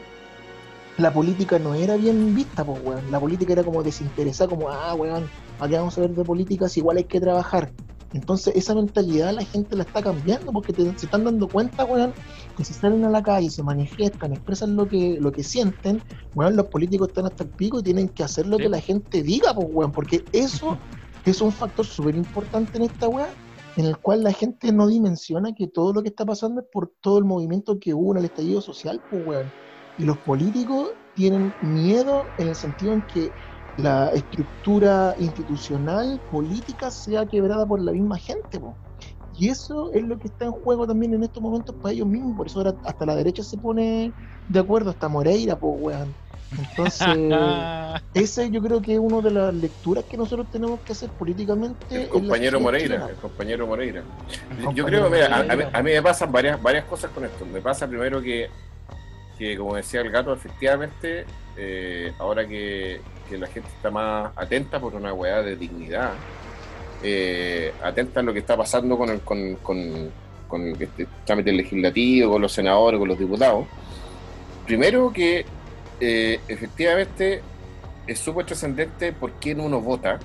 la 0.99 1.13
política 1.13 1.59
no 1.59 1.75
era 1.75 1.97
bien 1.97 2.35
vista, 2.35 2.65
pues, 2.65 2.81
weón. 2.85 3.11
La 3.11 3.19
política 3.19 3.55
era 3.55 3.65
como 3.65 3.83
desinteresada, 3.83 4.51
como, 4.51 4.69
ah, 4.69 4.95
weón, 4.95 5.29
aquí 5.59 5.75
vamos 5.75 5.97
a 5.99 6.01
ver 6.03 6.11
de 6.11 6.25
políticas, 6.25 6.77
igual 6.77 6.97
hay 6.99 7.05
que 7.05 7.21
trabajar. 7.21 7.73
Entonces, 8.13 8.55
esa 8.55 8.75
mentalidad 8.77 9.33
la 9.33 9.45
gente 9.45 9.75
la 9.77 9.83
está 9.83 10.01
cambiando 10.01 10.53
porque 10.53 10.73
te- 10.73 10.85
se 10.97 11.07
están 11.07 11.25
dando 11.25 11.49
cuenta, 11.49 11.85
weón, 11.85 12.13
que 12.57 12.65
si 12.65 12.73
salen 12.73 13.05
a 13.05 13.11
la 13.11 13.23
calle, 13.23 13.51
se 13.51 13.63
manifiestan, 13.65 14.33
expresan 14.33 14.77
lo 14.77 14.89
que, 14.89 15.19
lo 15.21 15.33
que 15.33 15.43
sienten, 15.43 16.01
weón, 16.35 16.55
los 16.55 16.67
políticos 16.67 17.09
están 17.09 17.27
hasta 17.27 17.43
el 17.43 17.51
pico 17.51 17.81
y 17.81 17.83
tienen 17.83 18.09
que 18.09 18.23
hacer 18.23 18.47
lo 18.47 18.57
Sí. 18.59 18.63
que 18.65 18.69
la 18.69 18.81
gente 18.81 19.23
diga, 19.23 19.53
pues, 19.53 19.67
weón, 19.71 19.93
porque 19.93 20.25
eso 20.33 20.79
es 21.25 21.41
un 21.41 21.51
factor 21.51 21.85
súper 21.85 22.15
importante 22.15 22.79
en 22.79 22.85
esta 22.85 23.09
weá, 23.09 23.29
en 23.77 23.87
el 23.87 23.97
cual 23.99 24.23
la 24.23 24.33
gente 24.33 24.71
no 24.71 24.87
dimensiona 24.87 25.53
que 25.53 25.67
todo 25.67 25.93
lo 25.93 26.01
que 26.03 26.11
está 26.11 26.25
pasando 26.25 26.61
es 26.61 26.67
por 26.73 26.93
todo 27.01 27.19
el 27.19 27.25
movimiento 27.25 27.81
que 27.81 27.95
hubo 27.95 28.13
en 28.13 28.19
el 28.19 28.27
estallido 28.27 28.61
social, 28.61 29.03
pues, 29.11 29.23
weón. 29.25 29.53
Y 29.97 30.05
los 30.05 30.19
políticos 30.19 30.93
tienen 31.15 31.53
miedo 31.61 32.33
en 32.37 32.47
el 32.49 32.55
sentido 32.55 32.95
en 32.95 33.03
que 33.03 33.33
la 33.77 34.11
estructura 34.11 35.15
institucional, 35.19 36.21
política, 36.31 36.91
sea 36.91 37.27
quebrada 37.27 37.67
por 37.67 37.81
la 37.81 37.93
misma 37.93 38.19
gente, 38.19 38.61
po. 38.61 38.75
Y 39.37 39.49
eso 39.49 39.91
es 39.93 40.05
lo 40.05 40.19
que 40.19 40.29
está 40.29 40.45
en 40.45 40.53
juego 40.53 40.87
también 40.87 41.13
en 41.15 41.25
estos 41.25 41.43
momentos 41.43 41.75
para 41.83 41.93
ellos 41.93 42.07
mismos. 42.07 42.37
Por 42.37 42.47
eso 42.47 42.61
ahora 42.61 42.75
hasta 42.85 43.05
la 43.05 43.17
derecha 43.17 43.43
se 43.43 43.59
pone 43.59 44.13
de 44.49 44.59
acuerdo, 44.61 44.91
hasta 44.91 45.09
Moreira, 45.09 45.59
pues, 45.59 45.75
weón. 45.81 46.15
Entonces, 46.57 47.09
ese 48.15 48.51
yo 48.51 48.63
creo 48.63 48.81
que 48.81 48.95
es 48.95 49.01
una 49.01 49.21
de 49.21 49.33
las 49.33 49.53
lecturas 49.53 50.05
que 50.05 50.17
nosotros 50.17 50.47
tenemos 50.53 50.79
que 50.81 50.93
hacer 50.93 51.11
políticamente. 51.11 52.03
El 52.03 52.09
compañero 52.09 52.61
Moreira, 52.61 53.09
el 53.09 53.17
compañero 53.17 53.67
Moreira. 53.67 54.05
El 54.51 54.59
Yo 54.59 54.85
compañero 54.85 54.87
creo, 54.87 55.11
mira, 55.11 55.37
a, 55.37 55.41
a 55.41 55.57
mí, 55.57 55.65
a 55.73 55.83
mí 55.83 55.91
me 55.91 56.03
pasan 56.03 56.31
varias, 56.31 56.63
varias 56.63 56.85
cosas 56.85 57.11
con 57.11 57.25
esto. 57.25 57.45
Me 57.45 57.61
pasa 57.61 57.89
primero 57.89 58.23
que, 58.23 58.49
que 59.39 59.57
como 59.57 59.75
decía 59.77 60.01
el 60.01 60.11
gato, 60.11 60.33
efectivamente, 60.33 61.25
eh, 61.57 62.13
ahora 62.19 62.47
que, 62.47 63.01
que 63.29 63.39
la 63.39 63.47
gente 63.47 63.69
está 63.69 63.91
más 63.91 64.33
atenta 64.37 64.79
por 64.81 64.95
una 64.95 65.13
weá 65.13 65.43
de 65.43 65.57
dignidad, 65.57 66.13
eh, 67.03 67.73
atenta 67.83 68.21
a 68.21 68.23
lo 68.23 68.33
que 68.33 68.39
está 68.41 68.57
pasando 68.57 68.97
con 68.97 69.11
el, 69.11 69.21
con, 69.21 69.57
con, 69.57 70.11
con 70.49 70.67
este 70.81 71.07
trámite 71.25 71.53
legislativo, 71.53 72.33
con 72.33 72.43
los 72.43 72.53
senadores, 72.53 72.99
con 72.99 73.09
los 73.09 73.19
diputados. 73.19 73.67
Primero 74.67 75.13
que 75.13 75.45
eh, 76.01 76.41
efectivamente 76.49 77.43
es 78.07 78.19
súper 78.19 78.47
trascendente 78.47 79.13
por 79.13 79.33
quién 79.33 79.61
uno 79.61 79.81
vota. 79.81 80.19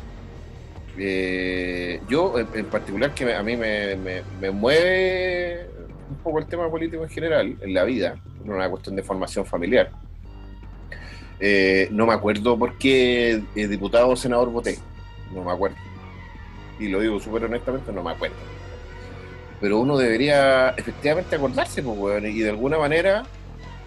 Yo, 2.07 2.35
en, 2.53 2.65
particular, 2.65 3.13
que 3.13 3.33
a 3.33 3.41
mí 3.41 3.55
me, 3.55 3.95
me- 3.95 4.21
me 4.41 4.51
mueve 4.51 5.65
un 6.09 6.17
poco 6.17 6.39
el 6.39 6.45
tema 6.45 6.69
político 6.69 7.03
en 7.03 7.09
general, 7.09 7.57
en 7.61 7.73
la 7.73 7.83
vida, 7.83 8.15
por 8.45 8.55
una 8.55 8.69
cuestión 8.69 8.95
de 8.95 9.03
formación 9.03 9.45
familiar. 9.45 9.91
Eh, 11.39 11.87
no 11.91 12.05
me 12.05 12.13
acuerdo 12.13 12.57
por 12.57 12.77
qué 12.77 13.41
eh, 13.55 13.67
diputado 13.67 14.09
o 14.09 14.15
senador 14.15 14.49
voté, 14.51 14.77
no 15.33 15.43
me 15.43 15.51
acuerdo. 15.51 15.77
Y 16.79 16.87
lo 16.87 16.99
digo 16.99 17.19
súper 17.19 17.45
honestamente, 17.45 17.91
no 17.91 18.03
me 18.03 18.11
acuerdo. 18.11 18.35
Pero 19.61 19.79
uno 19.79 19.97
debería 19.97 20.69
efectivamente 20.71 21.35
acordarse, 21.35 21.83
pues, 21.83 21.97
weón, 21.97 22.25
y 22.25 22.39
de 22.39 22.49
alguna 22.49 22.77
manera 22.77 23.23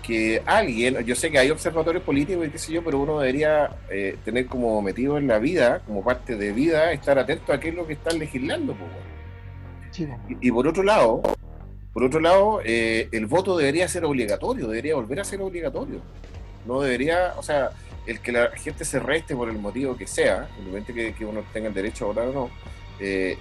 que 0.02 0.42
alguien, 0.44 0.98
yo 1.04 1.14
sé 1.14 1.30
que 1.30 1.38
hay 1.38 1.50
observatorios 1.50 2.02
políticos 2.02 2.46
y 2.46 2.50
qué 2.50 2.58
sé 2.58 2.72
yo, 2.72 2.82
pero 2.82 2.98
uno 2.98 3.20
debería 3.20 3.70
eh, 3.88 4.16
tener 4.24 4.46
como 4.46 4.82
metido 4.82 5.16
en 5.16 5.28
la 5.28 5.38
vida, 5.38 5.80
como 5.86 6.02
parte 6.02 6.36
de 6.36 6.52
vida, 6.52 6.92
estar 6.92 7.18
atento 7.18 7.52
a 7.52 7.60
qué 7.60 7.68
es 7.68 7.74
lo 7.74 7.86
que 7.86 7.94
están 7.94 8.18
legislando. 8.18 8.74
pues. 8.74 8.90
Sí. 9.92 10.08
Y, 10.28 10.48
y 10.48 10.50
por 10.50 10.66
otro 10.66 10.82
lado, 10.82 11.22
por 11.92 12.04
otro 12.04 12.20
lado, 12.20 12.60
eh, 12.64 13.08
el 13.12 13.26
voto 13.26 13.56
debería 13.56 13.86
ser 13.88 14.04
obligatorio, 14.04 14.66
debería 14.68 14.94
volver 14.94 15.20
a 15.20 15.24
ser 15.24 15.40
obligatorio. 15.42 16.00
No 16.66 16.80
debería, 16.80 17.34
o 17.36 17.42
sea, 17.42 17.70
el 18.06 18.20
que 18.20 18.32
la 18.32 18.50
gente 18.50 18.84
se 18.84 18.98
reste 18.98 19.34
por 19.36 19.48
el 19.48 19.58
motivo 19.58 19.96
que 19.96 20.06
sea, 20.06 20.48
independientemente 20.58 20.94
que, 20.94 21.14
que 21.18 21.24
uno 21.26 21.42
tenga 21.52 21.68
el 21.68 21.74
derecho 21.74 22.04
a 22.04 22.08
votar 22.08 22.28
o 22.28 22.32
no, 22.32 22.50
eh, 23.00 23.36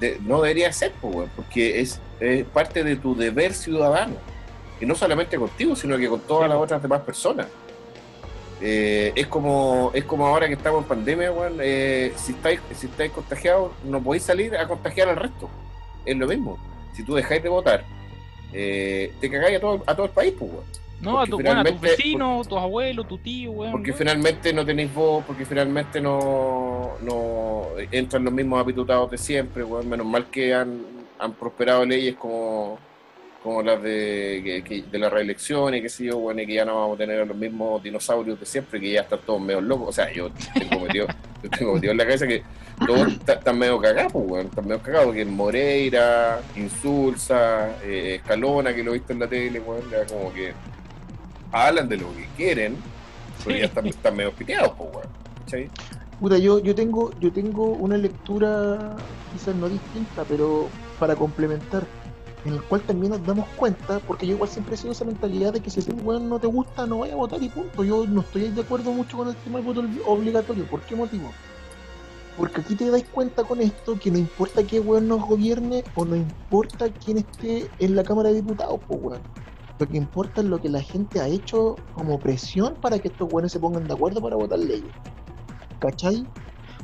de- 0.00 0.18
no 0.20 0.40
debería 0.42 0.72
ser, 0.72 0.92
pues, 1.00 1.28
porque 1.36 1.80
es, 1.80 2.00
es 2.20 2.44
parte 2.46 2.82
de 2.82 2.96
tu 2.96 3.14
deber 3.14 3.54
ciudadano. 3.54 4.16
Y 4.80 4.86
no 4.86 4.94
solamente 4.96 5.36
contigo, 5.38 5.76
sino 5.76 5.96
que 5.96 6.08
con 6.08 6.20
todas 6.20 6.48
las 6.48 6.58
otras 6.58 6.82
demás 6.82 7.02
personas. 7.02 7.46
Eh, 8.60 9.12
es 9.16 9.26
como 9.26 9.90
es 9.92 10.04
como 10.04 10.26
ahora 10.26 10.46
que 10.46 10.54
estamos 10.54 10.82
en 10.82 10.88
pandemia, 10.88 11.32
eh, 11.60 12.12
si 12.16 12.32
estáis 12.32 12.60
si 12.76 12.86
estáis 12.86 13.10
contagiados, 13.10 13.72
no 13.84 14.00
podéis 14.00 14.22
salir 14.24 14.56
a 14.56 14.68
contagiar 14.68 15.08
al 15.08 15.16
resto. 15.16 15.48
Es 16.04 16.16
lo 16.16 16.26
mismo. 16.28 16.58
Si 16.92 17.02
tú 17.04 17.14
dejáis 17.14 17.42
de 17.42 17.48
votar, 17.48 17.84
eh, 18.52 19.12
te 19.20 19.30
cagáis 19.30 19.56
a 19.56 19.60
todo, 19.60 19.82
a 19.86 19.94
todo 19.94 20.06
el 20.06 20.12
país, 20.12 20.34
pues, 20.38 20.50
weón. 20.50 20.64
No, 21.00 21.20
a, 21.20 21.26
tu, 21.26 21.34
bueno, 21.40 21.60
a 21.60 21.64
tus 21.64 21.80
vecinos, 21.80 22.46
tus 22.46 22.58
abuelos, 22.58 23.08
tu 23.08 23.18
tío, 23.18 23.50
weón. 23.50 23.72
Porque 23.72 23.90
weón. 23.90 23.98
finalmente 23.98 24.52
no 24.52 24.64
tenéis 24.64 24.94
voz, 24.94 25.24
porque 25.26 25.44
finalmente 25.44 26.00
no, 26.00 26.92
no 27.02 27.66
entran 27.90 28.22
los 28.24 28.32
mismos 28.32 28.60
apitutados 28.62 29.10
de 29.10 29.18
siempre, 29.18 29.64
weón. 29.64 29.88
Menos 29.88 30.06
mal 30.06 30.26
que 30.26 30.54
han, 30.54 30.80
han 31.18 31.32
prosperado 31.32 31.84
leyes 31.84 32.14
como, 32.14 32.78
como 33.42 33.62
las 33.62 33.82
de, 33.82 34.62
que- 34.64 34.82
de 34.82 34.98
la 34.98 35.10
reelección 35.10 35.74
y 35.74 35.82
qué 35.82 35.88
sé 35.88 36.04
yo, 36.04 36.18
weón, 36.18 36.38
y 36.38 36.46
que 36.46 36.54
ya 36.54 36.64
no 36.64 36.76
vamos 36.76 36.94
a 36.94 36.98
tener 36.98 37.20
a 37.20 37.24
los 37.24 37.36
mismos 37.36 37.82
dinosaurios 37.82 38.38
de 38.38 38.46
siempre, 38.46 38.78
que 38.78 38.92
ya 38.92 39.00
están 39.00 39.18
todos 39.26 39.40
medio 39.40 39.60
locos. 39.60 39.88
O 39.88 39.92
sea, 39.92 40.12
yo 40.12 40.30
tengo 40.54 40.84
metido, 40.84 41.06
yo 41.42 41.50
tengo 41.50 41.74
metido 41.74 41.90
en 41.92 41.98
la 41.98 42.04
cabeza 42.04 42.28
que 42.28 42.42
todos 42.86 43.08
están 43.26 43.58
medio 43.58 43.80
cagados, 43.80 44.12
pues, 44.12 44.24
weón. 44.28 44.46
Están 44.46 44.64
medio 44.66 44.82
cagados, 44.82 45.14
que 45.14 45.24
Moreira, 45.24 46.40
Insulsa, 46.56 47.70
eh, 47.82 48.16
Escalona, 48.16 48.74
que 48.74 48.82
lo 48.82 48.90
he 48.90 48.94
visto 48.94 49.12
en 49.12 49.18
la 49.20 49.28
tele, 49.28 49.60
weón, 49.60 49.82
ya 49.90 50.06
como 50.06 50.32
que 50.32 50.52
hablan 51.50 51.88
de 51.88 51.96
lo 51.98 52.12
que 52.14 52.26
quieren, 52.36 52.76
pero 53.44 53.54
Sí. 53.56 53.60
ya 53.60 53.66
están, 53.66 53.86
están 53.86 54.16
medio 54.16 54.32
piteados, 54.32 54.72
pues, 54.76 54.90
weón. 54.92 55.06
¿Cachai? 55.44 55.70
Puta, 56.20 56.38
yo, 56.38 56.60
yo 56.60 56.74
tengo, 56.74 57.10
yo 57.20 57.32
tengo 57.32 57.64
una 57.72 57.96
lectura 57.96 58.96
quizás 59.32 59.54
no 59.56 59.68
distinta, 59.68 60.24
pero 60.28 60.68
para 61.00 61.16
complementar, 61.16 61.84
en 62.44 62.54
el 62.54 62.62
cual 62.62 62.80
también 62.82 63.10
nos 63.12 63.26
damos 63.26 63.46
cuenta, 63.56 63.98
porque 64.00 64.26
yo 64.26 64.34
igual 64.34 64.48
siempre 64.48 64.74
he 64.74 64.78
sido 64.78 64.92
esa 64.92 65.04
mentalidad 65.04 65.52
de 65.52 65.60
que 65.60 65.70
si 65.70 65.80
ese 65.80 65.92
weón 65.92 66.28
no 66.28 66.38
te 66.38 66.46
gusta, 66.46 66.86
no 66.86 66.98
vaya 66.98 67.14
a 67.14 67.16
votar 67.16 67.42
y 67.42 67.48
punto. 67.48 67.82
Yo 67.84 68.04
no 68.06 68.20
estoy 68.20 68.48
de 68.50 68.60
acuerdo 68.60 68.92
mucho 68.92 69.16
con 69.16 69.28
el 69.28 69.36
tema 69.36 69.58
del 69.58 69.66
voto 69.66 69.82
obli- 69.82 70.02
obligatorio. 70.06 70.64
¿Por 70.66 70.80
qué 70.82 70.94
motivo? 70.94 71.32
Porque 72.36 72.60
aquí 72.62 72.74
te 72.74 72.90
dais 72.90 73.04
cuenta 73.12 73.44
con 73.44 73.60
esto 73.60 73.98
que 73.98 74.10
no 74.10 74.18
importa 74.18 74.62
qué 74.62 74.80
weón 74.80 75.08
nos 75.08 75.22
gobierne 75.22 75.84
o 75.94 76.04
no 76.04 76.16
importa 76.16 76.88
quién 76.88 77.18
esté 77.18 77.70
en 77.78 77.94
la 77.94 78.02
Cámara 78.02 78.30
de 78.30 78.36
Diputados, 78.36 78.80
pues 78.86 79.00
weón. 79.02 79.20
Lo 79.78 79.88
que 79.88 79.96
importa 79.96 80.40
es 80.40 80.46
lo 80.46 80.60
que 80.60 80.68
la 80.68 80.80
gente 80.80 81.20
ha 81.20 81.26
hecho 81.26 81.76
como 81.94 82.18
presión 82.18 82.74
para 82.80 82.98
que 82.98 83.08
estos 83.08 83.32
weones 83.32 83.52
se 83.52 83.58
pongan 83.58 83.86
de 83.86 83.92
acuerdo 83.92 84.22
para 84.22 84.36
votar 84.36 84.58
leyes. 84.58 84.90
¿Cachai? 85.80 86.24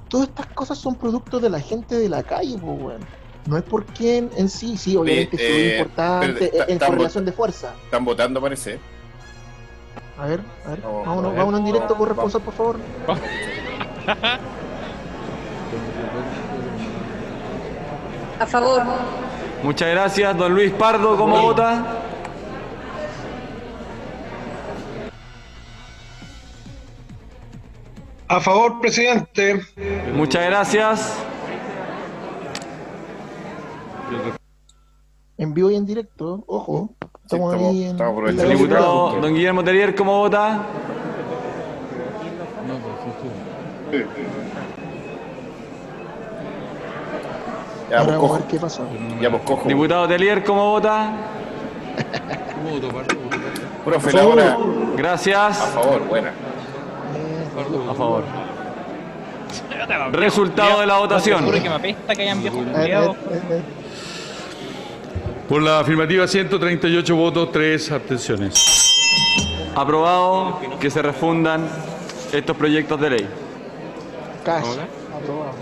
Todas 0.09 0.29
estas 0.29 0.47
cosas 0.49 0.79
son 0.79 0.97
productos 0.97 1.41
de 1.41 1.51
la 1.51 1.61
gente 1.61 1.95
de 1.95 2.09
la 2.09 2.23
calle, 2.23 2.59
pues, 2.59 2.83
weón. 2.83 3.01
No 3.47 3.57
es 3.57 3.63
por 3.63 3.87
quién 3.87 4.31
en 4.37 4.49
sí, 4.49 4.77
sí, 4.77 4.97
obviamente 4.97 5.37
es 5.37 5.51
muy 5.51 5.61
eh, 5.61 5.79
importante 5.79 6.51
pero, 6.53 6.69
en 6.69 6.79
correlación 6.79 7.25
de 7.25 7.33
fuerza. 7.33 7.75
Están 7.85 8.05
votando, 8.05 8.41
parece. 8.43 8.79
A 10.19 10.27
ver, 10.27 10.41
a 10.67 10.71
ver, 10.71 10.81
Vamos, 10.83 11.07
vámonos, 11.07 11.37
vámonos 11.37 11.61
en 11.61 11.67
directo, 11.67 11.95
Vamos, 11.95 11.99
corresponsal, 11.99 12.43
por 12.43 12.55
favor. 12.55 12.77
A 18.41 18.47
favor. 18.47 18.83
Muchas 19.63 19.89
gracias, 19.91 20.37
don 20.37 20.55
Luis 20.55 20.73
Pardo, 20.73 21.17
¿cómo 21.17 21.41
vota? 21.43 21.85
A 28.29 28.41
favor, 28.41 28.81
presidente. 28.81 29.61
Muchas 30.15 30.45
gracias. 30.47 31.19
En 35.39 35.55
vivo 35.55 35.71
y 35.71 35.77
en 35.77 35.87
directo, 35.87 36.45
ojo. 36.47 36.91
Estamos, 37.25 37.55
estamos- 37.55 37.71
ahí 37.75 37.85
en, 37.85 37.91
estamos 37.93 38.13
aprovechando. 38.13 38.51
Diputado 38.51 39.21
don 39.21 39.35
Guillermo 39.35 39.65
Terrier, 39.65 39.95
¿cómo 39.95 40.19
vota? 40.19 40.67
Ya, 47.91 48.01
Ahora 48.01 48.17
vamos 48.17 48.31
a 48.31 48.39
ver 48.39 48.49
qué 48.49 48.59
pasó. 48.59 48.83
Ya, 49.21 49.31
pues, 49.31 49.43
cojo. 49.43 49.69
Diputado 49.69 50.07
Terrier, 50.09 50.45
¿cómo 50.45 50.71
vota? 50.73 51.11
Profe, 53.85 54.13
la 54.13 54.27
hora. 54.27 54.53
A 54.53 54.97
Gracias. 54.97 55.59
favor, 55.75 56.07
buena. 56.07 56.33
A 57.91 57.95
favor. 57.95 58.25
Resultado 60.13 60.81
de 60.81 60.87
la 60.87 60.99
votación. 60.99 61.45
A 61.45 61.73
a 61.73 61.77
a. 61.77 63.15
Por 65.49 65.63
la 65.63 65.81
afirmativa 65.81 66.29
138 66.29 67.17
votos, 67.17 67.51
3 67.53 67.93
abstenciones. 67.93 68.53
Aprobado 69.75 70.61
que 70.79 70.91
se 70.91 71.01
refundan 71.01 71.67
estos 72.33 72.55
proyectos 72.55 73.01
de 73.01 73.11
ley. 73.11 73.29
Cash, 74.45 74.67
aprobado. 75.17 75.53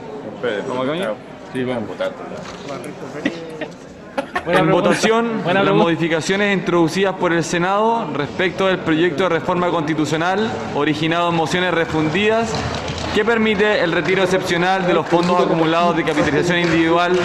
En 4.48 4.70
votación, 4.70 5.42
las 5.44 5.74
modificaciones 5.74 6.56
introducidas 6.56 7.14
por 7.14 7.32
el 7.32 7.42
Senado 7.42 8.08
respecto 8.14 8.66
del 8.66 8.78
proyecto 8.78 9.24
de 9.24 9.30
reforma 9.30 9.70
constitucional 9.70 10.48
originado 10.74 11.30
en 11.30 11.34
mociones 11.34 11.74
refundidas 11.74 12.52
que 13.12 13.24
permite 13.24 13.82
el 13.82 13.92
retiro 13.92 14.22
excepcional 14.22 14.86
de 14.86 14.92
los 14.92 15.06
fondos 15.06 15.40
acumulados 15.40 15.96
de 15.96 16.04
capitalización 16.04 16.58
individual 16.58 17.18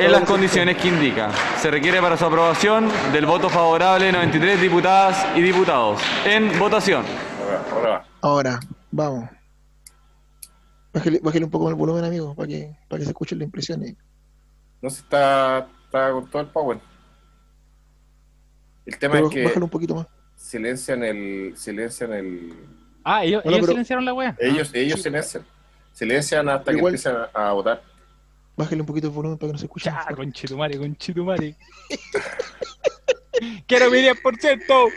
en 0.00 0.10
las 0.10 0.22
condiciones 0.22 0.78
que 0.78 0.88
indica. 0.88 1.28
Se 1.60 1.70
requiere 1.70 2.00
para 2.00 2.16
su 2.16 2.24
aprobación 2.24 2.88
del 3.12 3.26
voto 3.26 3.48
favorable 3.50 4.06
de 4.06 4.12
93 4.12 4.60
diputadas 4.60 5.26
y 5.36 5.42
diputados. 5.42 6.00
En 6.24 6.58
votación. 6.58 7.04
Ahora, 7.44 7.62
ahora 7.70 7.90
va. 7.90 8.04
Ahora, 8.22 8.60
vamos. 8.90 9.37
Bájale, 10.98 11.20
bájale 11.22 11.44
un 11.44 11.50
poco 11.50 11.68
el 11.68 11.74
volumen, 11.76 12.04
amigo, 12.04 12.34
para 12.34 12.48
que, 12.48 12.76
para 12.88 12.98
que 12.98 13.04
se 13.04 13.10
escuchen 13.10 13.38
las 13.38 13.46
impresiones. 13.46 13.94
No 14.82 14.90
se 14.90 15.00
está, 15.02 15.68
está 15.84 16.10
con 16.10 16.28
todo 16.28 16.42
el 16.42 16.48
power. 16.48 16.78
El 18.84 18.98
tema 18.98 19.14
Pero 19.14 19.28
es 19.28 19.34
que 19.34 19.44
bájale 19.44 19.64
un 19.64 19.70
poquito 19.70 19.94
más. 19.94 20.06
silencian 20.36 21.04
el. 21.04 21.52
Silencian 21.56 22.12
el. 22.14 22.52
Ah, 23.04 23.24
ellos, 23.24 23.42
Bueno, 23.44 23.56
ellos 23.58 23.66
pero- 23.66 23.72
silenciaron 23.74 24.04
la 24.04 24.14
wea. 24.14 24.36
Ellos, 24.40 24.70
ellos 24.74 25.00
silencian. 25.02 25.44
Silencian 25.92 26.48
hasta 26.48 26.72
que 26.72 26.78
empiezan 26.78 27.16
a, 27.34 27.48
a 27.48 27.52
votar. 27.52 27.82
Bájale 28.56 28.80
un 28.80 28.86
poquito 28.86 29.06
el 29.06 29.12
volumen 29.12 29.38
para 29.38 29.48
que 29.50 29.52
no 29.52 29.58
se 29.58 29.66
escuche. 29.66 29.90
Ya, 29.90 30.04
conchetumare, 30.16 30.76
conchetumare. 30.78 31.56
Quiero 33.68 33.90
mi 33.90 33.98
10%. 33.98 34.92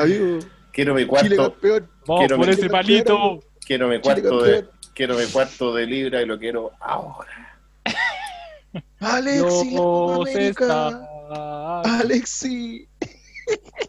Amigo, 0.00 0.38
Quiero 0.72 0.94
mi 0.94 1.00
Chile 1.02 1.08
cuarto. 1.36 1.52
campeón. 1.52 1.90
Vamos 2.06 2.20
Quiero 2.20 2.36
por 2.38 2.46
mi- 2.46 2.52
ese 2.54 2.70
palito. 2.70 3.40
Quiero 3.66 3.88
mi 3.88 3.98
cuarto 4.00 4.42
de. 4.42 4.64
Quiero 4.94 5.16
mi 5.16 5.24
cuarto 5.26 5.74
de 5.74 5.86
libra 5.86 6.22
y 6.22 6.26
lo 6.26 6.38
quiero 6.38 6.70
ahora. 6.80 7.58
Alexi, 9.00 9.74
No 9.74 10.24
se 10.26 10.30
América. 10.38 10.88
está. 10.88 11.80
Alexi. 12.00 12.88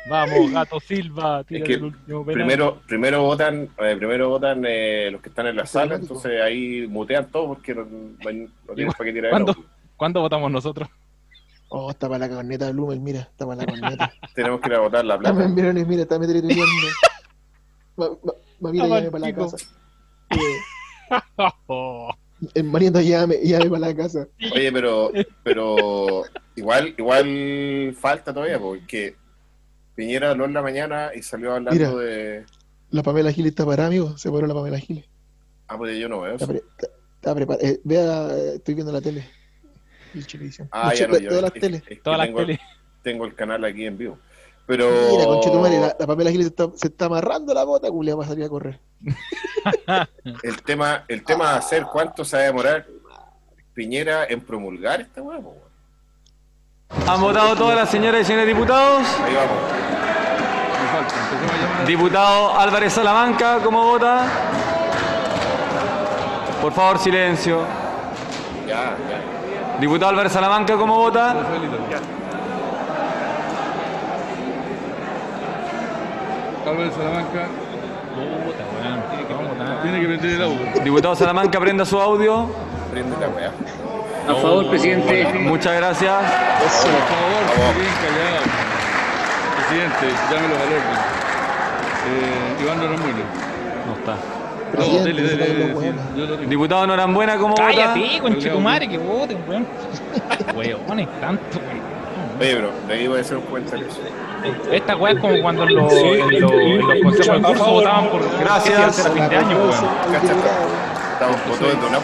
Vamos, 0.09 0.53
gato 0.53 0.79
Silva. 0.79 1.43
Tira 1.45 1.65
que 1.67 1.75
el 1.75 1.85
último. 1.85 2.25
Primero, 2.25 2.81
primero 2.87 3.23
votan, 3.23 3.69
eh, 3.79 3.97
primero 3.97 4.29
votan 4.29 4.63
eh, 4.67 5.09
los 5.11 5.21
que 5.21 5.31
están 5.31 5.49
en 5.49 5.57
la 5.57 5.67
sala, 5.67 5.97
entonces 5.97 6.41
ahí 6.41 6.87
mutean 6.87 7.29
todo 7.31 7.49
porque 7.49 7.75
no, 7.75 7.85
no, 7.85 8.75
tienes 8.75 8.95
para 8.95 9.05
qué 9.05 9.13
tirar 9.13 9.31
¿Cuándo? 9.33 9.57
¿Cuándo 9.97 10.21
votamos 10.21 10.51
nosotros? 10.53 10.89
Oh, 11.69 11.91
está 11.91 12.09
para 12.09 12.29
la 12.29 12.35
corneta 12.35 12.71
Blumen, 12.71 13.03
mira, 13.03 13.23
está 13.23 13.45
para 13.47 13.63
la 13.63 13.67
corneta. 13.67 14.13
Tenemos 14.37 14.61
que 14.61 14.69
ir 14.69 14.75
a 14.75 14.79
votar 14.81 15.05
la 15.05 15.17
Dame, 15.19 15.45
plata. 15.45 15.49
mira, 15.49 15.73
mira, 15.73 16.03
está 16.03 16.19
metrituneando. 16.21 16.65
Ma- 17.97 18.11
ma- 18.23 18.33
Mamita, 18.61 18.85
Ah, 18.85 18.89
llame 18.89 19.11
para 19.11 19.27
la 19.27 19.35
casa. 19.35 19.57
Eh, 20.31 20.37
el 22.55 22.65
marido 22.65 23.01
llame, 23.01 23.37
llame 23.43 23.69
para 23.71 23.81
la 23.89 23.97
casa. 23.97 24.29
Oye, 24.55 24.73
pero, 24.73 25.11
pero 25.43 26.25
igual, 26.57 26.95
igual 26.97 27.95
falta 27.99 28.33
todavía, 28.33 28.59
porque 28.59 29.17
Piñera 29.95 30.31
habló 30.31 30.45
en 30.47 30.55
la 30.55 30.63
mañana 30.63 31.11
y 31.15 31.23
salió 31.23 31.53
hablando 31.55 31.73
Mira. 31.73 31.91
de. 31.95 32.45
La 32.91 33.03
Pamela 33.03 33.33
Giles 33.33 33.51
está 33.51 33.65
parada, 33.67 33.89
amigo. 33.89 34.17
Se 34.17 34.31
paró 34.31 34.47
la 34.47 34.55
Pamela 34.55 34.79
Giles. 34.79 35.05
Ah, 35.69 35.77
pues 35.77 35.99
yo 35.99 36.09
no 36.09 36.21
veo 36.21 36.37
eso. 36.37 36.51
está- 36.53 37.35
preparada. 37.35 37.67
Eh, 37.69 37.81
vea, 37.83 38.37
estoy 38.55 38.75
viendo 38.75 38.93
la 38.93 39.01
tele. 39.01 39.29
Ah, 40.71 40.95
ya 40.95 41.09
no, 41.09 41.19
yo- 41.19 41.29
todas 41.29 41.43
las 41.43 41.55
es- 41.57 41.61
teles. 41.61 41.83
es 41.83 41.89
que 41.89 41.97
todas 41.97 42.19
las 42.19 42.29
tengo, 42.29 42.39
teles. 42.41 42.59
tengo 43.03 43.25
el 43.27 43.35
canal 43.35 43.65
aquí 43.65 43.85
en 43.85 43.99
vivo. 43.99 44.19
Pero. 44.67 44.91
Mira, 45.13 45.25
conchetumare, 45.27 45.79
la, 45.79 45.97
la 45.99 46.07
Pamela 46.07 46.31
Giles 46.31 46.47
se 46.47 46.51
está, 46.51 46.69
se 46.75 46.89
está 46.89 47.07
amarrando 47.07 47.55
la 47.55 47.65
bota, 47.65 47.89
culia, 47.91 48.17
para 48.17 48.29
salir 48.29 48.45
a 48.45 48.49
correr. 48.49 48.81
El 50.43 50.63
tema, 50.63 51.05
el 51.07 51.23
tema 51.25 51.45
va 51.45 51.57
a 51.57 51.63
ser 51.63 51.85
cuánto 51.85 52.25
se 52.25 52.37
va 52.37 52.43
a 52.43 52.47
demorar 52.47 52.87
Piñera 53.75 54.25
en 54.25 54.41
promulgar 54.41 55.03
esta 55.03 55.21
hueá. 55.23 55.39
¿Han 57.07 57.21
votado 57.21 57.55
todas 57.57 57.77
las 57.77 57.91
señoras 57.91 58.23
y 58.23 58.25
señores 58.25 58.47
diputados? 58.49 59.07
Ahí 59.23 59.35
vamos. 59.35 59.87
Diputado 61.87 62.59
Álvarez 62.59 62.95
Salamanca, 62.95 63.59
¿cómo 63.63 63.85
vota? 63.85 64.27
Por 66.63 66.73
favor, 66.73 66.99
silencio. 66.99 67.65
Ya, 68.67 68.97
ya. 68.97 69.79
Diputado 69.79 70.11
Álvarez 70.11 70.33
Salamanca, 70.33 70.77
¿cómo 70.77 70.97
vota? 70.97 71.35
Rafaelito. 71.35 71.77
Álvarez 76.71 76.95
Salamanca 76.95 77.47
Puta, 78.17 78.65
weón. 78.73 79.49
Votar. 79.49 79.83
tiene 79.83 80.01
que 80.01 80.07
prender 80.07 80.31
el 80.31 80.43
audio. 80.43 80.83
Diputado 80.83 81.15
Salamanca, 81.15 81.61
prenda 81.61 81.85
su 81.85 82.01
audio. 82.01 82.49
Prende 82.91 83.15
la 83.21 83.29
weá. 83.29 83.53
A 84.29 84.35
favor, 84.35 84.69
presidente. 84.71 85.25
Muchas 85.41 85.77
gracias. 85.77 86.15
Por 86.19 86.71
favor, 86.71 87.75
bien 87.75 87.93
callado. 88.03 88.43
Presidente, 89.57 90.07
llámelo 90.31 90.55
al 90.55 90.63
orden. 90.63 90.99
Eh, 92.09 92.63
Iván 92.63 92.79
Norambuena. 92.79 93.25
No 93.87 93.93
está. 93.95 94.17
No, 94.77 95.05
dele, 95.05 95.23
dele, 95.23 95.75
los. 96.17 96.49
Diputado 96.49 96.87
Norambuena, 96.87 97.37
¿cómo 97.37 97.51
vota? 97.51 97.65
Cállate, 97.67 98.19
conchetumare, 98.21 98.89
que 98.89 98.99
voten, 98.99 99.39
weón. 99.47 99.67
Weones, 100.57 101.09
tanto, 101.21 101.59
weón. 101.59 101.76
Oye, 102.39 102.55
bro, 102.57 102.71
de 102.87 102.95
ahí 102.95 103.09
voy 103.09 103.19
a 103.19 103.21
hacer 103.23 103.37
un 103.39 103.45
comentario. 103.45 103.87
Esta 104.71 104.97
weá 104.97 105.13
es 105.13 105.21
como 105.21 105.41
cuando 105.41 105.67
los, 105.67 105.93
en 105.93 106.41
los, 106.41 106.53
en 106.53 106.79
los 106.81 107.03
consejos 107.03 107.37
de 107.37 107.49
curso 107.49 107.71
votaban 107.71 108.09
por 108.11 108.21
Gracias. 108.41 109.07
a 109.07 109.11
fin 109.11 109.29
de 109.29 109.37
año, 109.37 109.57
weón. 109.57 109.73
Estamos 109.73 111.41
con 111.41 111.59
todo 111.59 111.69
de 111.69 111.75
la- 111.91 112.01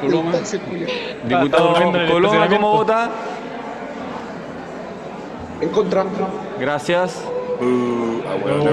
Coloma. 0.00 0.32
del. 0.32 1.28
Diputado 1.28 1.74
Coloma, 2.08 2.48
¿cómo 2.48 2.72
vota? 2.72 3.10
En 5.60 5.68
contra. 5.70 6.04
Gracias. 6.58 7.22
Uh, 7.60 8.20
ah, 8.28 8.36
bueno, 8.40 8.56
no. 8.58 8.70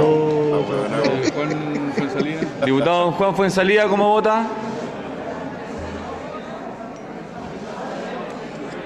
Ah, 0.55 0.59
bueno, 0.67 0.83
no. 0.89 1.31
Juan 1.33 1.93
Fuensalina. 1.95 2.41
Diputado 2.65 3.11
Juan 3.13 3.35
Fuensalida, 3.35 3.87
¿cómo 3.87 4.09
vota? 4.09 4.45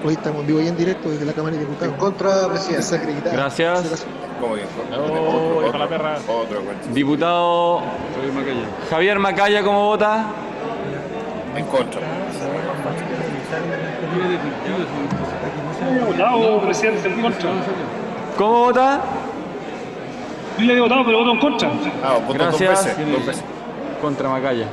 Hoy 0.08 0.14
estamos 0.14 0.40
en 0.40 0.46
vivo 0.46 0.62
y 0.62 0.68
en 0.68 0.74
directo 0.74 1.10
desde 1.10 1.26
la 1.26 1.34
Cámara 1.34 1.54
de 1.54 1.60
Diputados. 1.60 1.92
En 1.92 2.00
contra, 2.00 2.48
presidente. 2.48 3.28
Gracias. 3.30 4.06
¿Cómo? 4.40 4.54
Oh, 4.54 5.66
otro, 5.66 5.78
la 5.78 5.86
perra. 5.86 6.16
Otro. 6.26 6.62
Diputado 6.94 7.82
Javier 8.14 8.32
Macaya. 8.32 8.66
Javier 8.88 9.18
Macaya, 9.18 9.62
¿cómo 9.62 9.84
vota? 9.84 10.24
En 11.54 11.66
contra. 11.66 12.00
votado, 16.06 16.60
presidente, 16.62 17.06
en 17.06 17.20
contra. 17.20 17.50
¿Cómo 18.38 18.58
vota? 18.60 19.00
Yo 20.56 20.64
ya 20.64 20.72
he 20.72 20.80
votado, 20.80 21.04
pero 21.04 21.18
voto 21.18 21.32
en 21.32 21.38
contra. 21.38 21.70
Ah, 22.02 22.14
voto 22.14 22.44
dos 22.44 22.58
Gracias. 22.58 22.96
veces. 22.96 23.12
Dos 23.12 23.26
veces. 23.26 23.44
Contra 24.00 24.30
Macaya. 24.30 24.68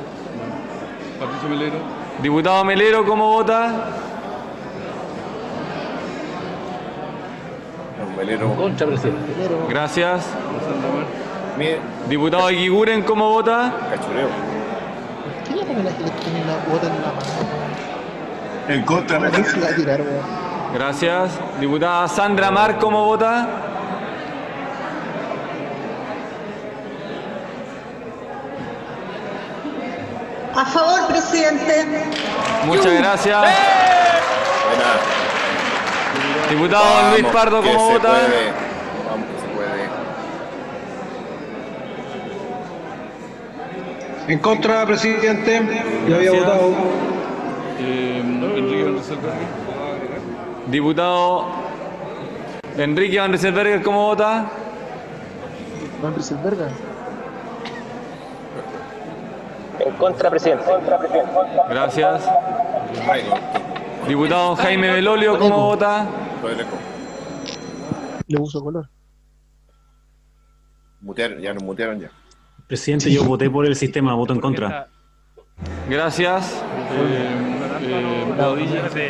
Patricio 1.19 1.49
Melero. 1.49 1.75
Diputado 2.23 2.63
Melero, 2.63 3.05
¿cómo 3.05 3.27
vota? 3.27 4.13
Un 8.07 8.17
velero. 8.17 8.53
Contra, 8.55 8.87
presidente. 8.87 9.19
Gracias. 9.69 10.25
Mire, 11.57 11.79
Diputado 12.09 12.49
Eguiguren, 12.49 13.03
¿cómo 13.03 13.29
vota? 13.29 13.73
cachureo. 13.89 14.27
¿qué 15.47 15.53
que 15.53 15.63
tiene 15.63 16.45
la 16.45 16.57
bota 16.69 16.87
en 16.87 17.01
la 17.01 17.07
mano? 17.07 17.65
En 18.67 18.81
contra. 18.83 19.19
Gracias. 20.73 21.31
Diputada 21.59 22.07
Sandra 22.07 22.51
Mar, 22.51 22.77
¿cómo 22.79 23.05
vota? 23.05 23.47
A 30.55 30.65
favor, 30.65 31.07
presidente. 31.07 32.05
Muchas 32.65 32.93
gracias. 32.93 33.41
Buena. 34.67 35.14
Diputado 36.49 36.83
Don 36.85 37.11
Luis 37.11 37.23
Vamos, 37.23 37.35
Pardo, 37.41 37.61
que 37.61 37.67
¿cómo 37.73 37.87
se 37.87 37.93
vota? 37.93 38.09
puede. 38.09 38.51
Vamos, 39.09 39.25
que 39.27 39.41
se 39.41 39.47
puede. 39.55 39.83
En 44.33 44.39
contra, 44.39 44.85
presidente. 44.85 45.61
Ya 46.07 46.15
había 46.15 46.31
votado. 46.31 46.71
Eh, 47.79 48.21
Enrique 48.23 48.83
Van 48.83 48.93
Rieselbergher. 48.93 49.47
Diputado 50.67 51.45
Enrique 52.77 53.19
Van 53.19 53.31
Rieselbergher, 53.31 53.81
¿cómo 53.83 54.05
vota? 54.05 54.45
Van 56.01 56.13
Rieselberga. 56.13 56.67
En 59.79 59.93
contra, 59.95 60.29
presidente. 60.29 60.63
Gracias. 61.69 62.21
Diputado 64.07 64.55
Jaime 64.55 64.91
Belolio, 64.91 65.37
¿cómo 65.39 65.57
vota? 65.65 66.05
Estoy 66.47 66.55
lejos. 66.55 66.79
Le 68.27 68.37
puso 68.37 68.63
color. 68.63 68.89
Mutearon, 71.01 71.39
ya 71.39 71.53
nos 71.53 71.63
mutearon 71.63 71.99
ya. 71.99 72.09
Presidente, 72.67 73.11
yo 73.11 73.23
voté 73.23 73.49
por 73.49 73.65
el 73.65 73.75
sistema, 73.75 74.13
voto 74.15 74.33
en 74.33 74.39
contra. 74.39 74.87
Gracias. 75.89 76.61
Eh, 76.91 77.45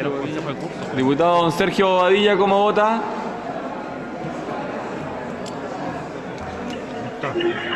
curso. 0.09 0.95
Diputado 0.95 1.41
don 1.43 1.51
Sergio 1.51 1.87
Bobadilla, 1.87 2.37
¿cómo 2.37 2.63
vota? 2.63 3.01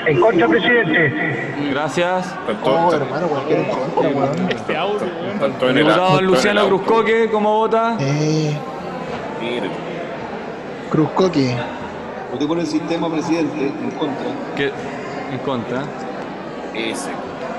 En 0.05 0.19
contra, 0.19 0.47
presidente. 0.47 1.69
Gracias. 1.71 2.35
Oh, 2.63 2.93
hermano, 2.93 3.27
cualquiera 3.27 3.61
en 3.63 3.69
contra, 3.69 4.09
weón. 4.09 4.49
Este 4.49 5.73
Diputado 5.73 6.21
Luciano. 6.21 6.67
Cruzcoque, 6.67 7.29
¿cómo 7.31 7.57
vota? 7.57 7.97
Eh, 7.99 8.57
Mire, 9.41 9.69
Cruz 10.89 11.09
Coque. 11.11 11.55
Voté 12.31 12.45
por 12.45 12.59
el 12.59 12.67
sistema, 12.67 13.09
presidente, 13.09 13.67
en 13.67 13.91
contra. 13.91 14.25
Que- 14.55 14.71
En 15.31 15.37
contra. 15.45 15.83
ese. 16.73 17.09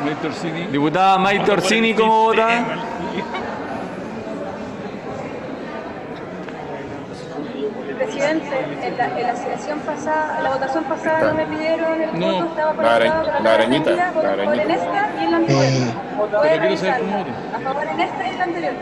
Maite 0.04 0.26
Orsini. 0.28 0.66
Diputada 0.66 1.18
Maite 1.18 1.50
Orsini, 1.52 1.94
¿cómo 1.94 2.22
vota? 2.24 2.64
Presidente, 7.98 8.46
en 8.82 8.96
la, 8.96 9.06
en 9.20 9.26
la 9.26 9.36
sesión 9.36 9.78
pasada, 9.80 10.36
en 10.38 10.44
la 10.44 10.50
votación 10.50 10.84
pasada 10.84 11.32
no 11.32 11.34
me 11.34 11.46
pidieron 11.46 12.00
el 12.00 12.18
No, 12.18 12.26
voto, 12.32 12.44
estaba 12.46 12.72
la 12.72 13.12
con 13.12 13.26
la 13.26 13.40
la 13.40 13.54
arañita, 13.54 13.90
la 13.90 14.06
voto 14.12 14.20
por 14.20 14.26
arañita. 14.30 14.62
en 14.62 14.70
esta 14.70 15.10
y 15.20 15.24
en 15.24 15.30
la 15.30 15.36
anterior. 15.36 15.64
Eh, 15.64 15.94
Puede 16.16 16.30
Pero 16.30 16.40
quiero 16.40 16.50
saber 16.50 16.60
revisarla. 16.62 16.98
cómo 16.98 17.18
voto. 17.18 17.30
A 17.56 17.60
favor 17.60 17.84
en 17.88 18.00
esta 18.00 18.26
y 18.26 18.30
en 18.30 18.38
la 18.38 18.44
anterior. 18.44 18.72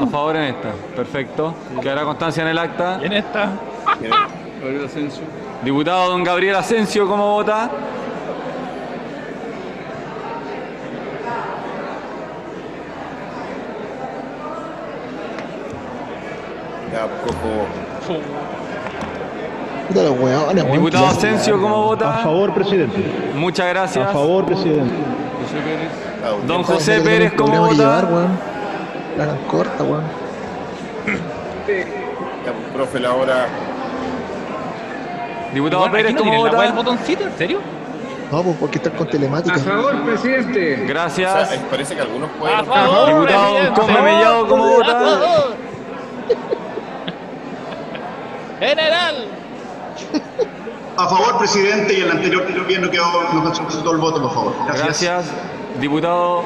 A 0.00 0.06
favor 0.06 0.36
en 0.36 0.42
esta. 0.44 0.70
Perfecto. 0.94 1.54
Quedará 1.80 2.04
constancia 2.04 2.42
en 2.42 2.48
el 2.48 2.58
acta. 2.58 2.98
Y 3.02 3.06
en 3.06 3.12
esta, 3.14 3.50
Gabriel 4.60 4.84
Asensio. 4.84 5.22
Diputado 5.64 6.10
don 6.10 6.24
Gabriel 6.24 6.56
Asensio, 6.56 7.06
¿cómo 7.08 7.32
vota? 7.32 7.70
Ya, 16.92 17.08
cojo. 17.24 17.66
Diputado 20.72 21.04
¿qué 21.04 21.10
hacen, 21.10 21.34
Asensio? 21.34 21.60
¿cómo 21.60 21.84
vota? 21.84 22.24
presidente. 22.54 23.04
Muchas 23.34 23.68
gracias. 23.68 24.08
presidente. 24.46 24.94
José 25.42 25.60
Pérez. 25.64 26.46
Don 26.46 26.62
José 26.62 27.00
Pérez, 27.00 27.32
¿cómo 27.34 27.66
vota? 27.66 28.51
La 29.16 29.24
hagan 29.24 29.38
corta, 29.48 29.82
weón. 29.84 30.04
Ya, 31.66 32.52
pues, 32.52 32.66
profe, 32.74 33.00
la 33.00 33.14
hora. 33.14 33.46
Diputado 35.52 35.80
Bueno, 35.80 35.92
Pérez, 35.94 36.12
no 36.14 36.18
¿cómo 36.20 36.36
vota? 36.38 36.72
botoncito, 36.72 37.24
¿en 37.24 37.36
serio? 37.36 37.58
No, 38.30 38.42
pues 38.42 38.56
porque 38.58 38.78
están 38.78 38.94
con 38.94 39.06
telemática. 39.08 39.56
A 39.56 39.58
favor, 39.58 40.02
presidente. 40.04 40.74
O 40.74 40.76
sea, 40.78 40.86
Gracias. 40.86 41.52
eh, 41.52 41.60
parece 41.70 41.94
que 41.94 42.00
algunos 42.00 42.30
pueden. 42.40 42.58
A 42.58 42.64
favor, 42.64 43.08
Diputado. 43.08 43.74
Come 43.74 44.00
Mellado, 44.02 44.48
¿cómo 44.48 44.66
vota? 44.68 45.18
General. 48.60 49.26
A 50.96 51.08
favor, 51.08 51.38
presidente, 51.38 51.94
y 51.98 52.00
el 52.02 52.10
anterior 52.10 52.46
gobierno 52.58 52.90
quedó, 52.90 53.04
nos 53.34 53.56
solicitó 53.56 53.92
el 53.92 53.98
voto, 53.98 54.22
por 54.22 54.32
favor. 54.32 54.54
Gracias. 54.66 55.26
Diputado, 55.80 56.42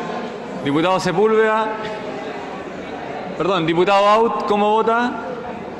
diputado 0.64 0.98
Sepúlveda. 1.00 1.68
Perdón, 3.37 3.66
diputado 3.66 4.07
Out, 4.07 4.46
¿cómo 4.46 4.70
vota? 4.70 5.12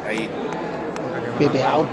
Ahí. 0.07 0.29
Pepe 1.39 1.63
out. 1.65 1.87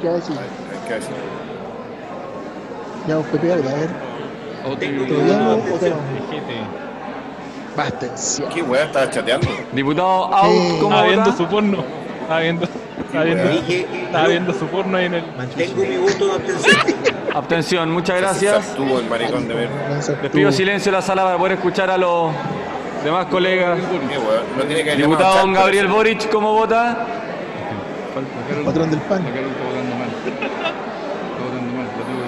¿Qué 0.00 0.08
va 0.08 0.12
a 0.12 0.16
decir? 0.16 0.36
Hay 0.38 0.88
que 0.88 0.94
decir. 0.94 1.14
Ya, 3.06 3.18
Pepe 3.18 3.52
out, 3.52 3.66
a 3.66 3.74
ver. 3.74 3.90
¿Te 4.78 5.14
odiamos 5.14 5.58
o 5.72 5.78
te? 5.78 5.92
Basta. 7.76 8.06
¿Qué 8.52 8.62
weá 8.62 8.84
estaba 8.84 9.10
chateando? 9.10 9.48
Diputado 9.72 10.34
Out, 10.34 10.80
¿cómo 10.80 10.88
Estaba 10.90 11.02
viendo 11.04 11.24
vota? 11.24 11.36
su 11.36 11.46
porno. 11.46 11.84
Estaba 14.06 14.26
viendo 14.26 14.54
su 14.54 14.66
porno 14.66 14.96
ahí 14.96 15.04
en 15.06 15.14
el. 15.14 15.24
Tengo 15.56 15.82
mi 15.84 15.96
voto 15.98 16.26
de 16.26 16.32
abstención. 16.32 16.96
Abstención, 17.38 17.92
muchas 17.92 18.20
gracias. 18.20 18.52
abstuvo 18.56 18.98
el 18.98 19.08
maricón 19.08 19.46
de 19.46 19.54
ver. 19.54 19.70
Lanza 19.88 20.16
Les 20.20 20.30
pido 20.32 20.50
silencio 20.50 20.90
en 20.90 20.94
la 20.94 21.02
sala 21.02 21.22
para 21.22 21.38
poder 21.38 21.52
escuchar 21.52 21.88
a 21.88 21.96
los 21.96 22.32
demás 23.04 23.26
colegas. 23.26 23.78
Diputado 24.96 25.38
don 25.38 25.52
Gabriel 25.52 25.86
Boric, 25.86 26.28
¿cómo 26.30 26.52
vota? 26.52 27.06
Patrón 28.64 28.90
del 28.90 29.00
pan. 29.02 29.22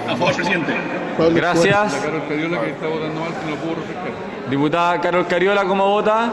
A 0.07 0.15
favor, 0.15 0.33
presidente. 0.33 0.73
Gracias. 1.33 1.93
La 1.93 1.99
Carol 1.99 2.27
Cariola 2.29 2.61
que 2.61 2.69
está 2.69 2.87
votando 2.87 3.19
mal 3.19 3.33
que 3.33 3.51
no 3.51 3.55
puedo 3.57 3.75
refrescar. 3.75 4.11
Diputada 4.49 5.01
Carol 5.01 5.27
Cariola, 5.27 5.65
¿cómo 5.65 5.87
vota? 5.89 6.31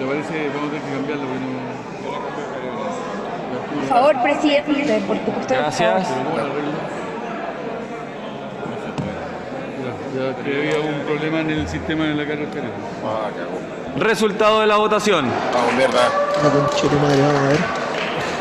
Le 0.00 0.06
parece, 0.06 0.48
vamos 0.48 0.68
a 0.68 0.72
tener 0.72 0.82
que 0.82 0.96
cambiarlo 0.96 1.26
porque 1.26 1.44
no. 1.44 1.79
A 3.70 3.86
favor, 3.88 4.22
presidente, 4.22 5.02
porque 5.06 5.30
usted 5.40 5.56
Gracias. 5.56 6.06
Pero 6.08 6.24
¿cómo 6.24 6.36
la 6.36 6.42
arreglo? 6.42 6.70
Ya, 10.14 10.20
ya 10.20 10.42
que 10.42 10.58
había 10.58 10.90
un 10.90 11.00
problema 11.06 11.40
en 11.40 11.50
el 11.50 11.68
sistema 11.68 12.04
de 12.04 12.14
la 12.14 12.26
Cariola. 12.26 12.50
Ah, 13.04 13.30
cagó. 13.36 14.04
Resultado 14.04 14.60
de 14.60 14.66
la 14.66 14.76
votación. 14.76 15.30
Vamos, 15.52 15.74
mierda. 15.74 16.08
Tu 16.80 16.96
madre, 16.98 17.22
vamos 17.22 17.40
a 17.40 17.48
ver. 17.48 17.90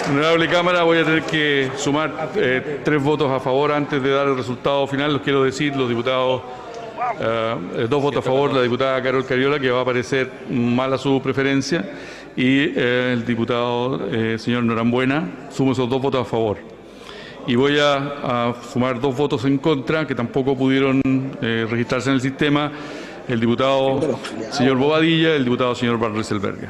Honorable 0.09 0.47
Cámara, 0.47 0.83
voy 0.83 0.97
a 0.97 1.05
tener 1.05 1.21
que 1.23 1.71
sumar 1.77 2.31
eh, 2.35 2.81
tres 2.83 3.01
votos 3.01 3.31
a 3.31 3.39
favor 3.39 3.71
antes 3.71 4.01
de 4.01 4.09
dar 4.09 4.27
el 4.27 4.35
resultado 4.35 4.87
final. 4.87 5.13
Los 5.13 5.21
quiero 5.21 5.43
decir, 5.43 5.75
los 5.75 5.87
diputados, 5.87 6.41
eh, 7.19 7.55
eh, 7.75 7.87
dos 7.87 8.01
votos 8.01 8.25
a 8.25 8.27
favor, 8.27 8.51
la 8.51 8.63
diputada 8.63 9.01
Carol 9.03 9.23
Cariola, 9.25 9.59
que 9.59 9.69
va 9.69 9.81
a 9.81 9.85
parecer 9.85 10.31
mala 10.49 10.97
su 10.97 11.21
preferencia, 11.21 11.85
y 12.39 12.71
eh, 12.73 13.11
el 13.11 13.25
diputado 13.25 13.99
eh, 14.09 14.37
señor 14.39 14.63
Norambuena, 14.63 15.49
sumo 15.51 15.73
esos 15.73 15.89
dos 15.89 16.01
votos 16.01 16.21
a 16.21 16.23
favor. 16.23 16.57
Y 17.45 17.55
voy 17.55 17.77
a, 17.77 17.95
a 17.97 18.55
sumar 18.71 19.01
dos 19.01 19.13
votos 19.17 19.43
en 19.43 19.57
contra, 19.57 20.07
que 20.07 20.15
tampoco 20.15 20.55
pudieron 20.55 21.01
eh, 21.41 21.67
registrarse 21.69 22.07
en 22.07 22.15
el 22.15 22.21
sistema, 22.21 22.71
el 23.27 23.41
diputado 23.41 24.17
señor 24.51 24.77
Bobadilla 24.77 25.33
y 25.33 25.35
el 25.35 25.43
diputado 25.43 25.75
señor 25.75 25.99
Barreselberga. 25.99 26.69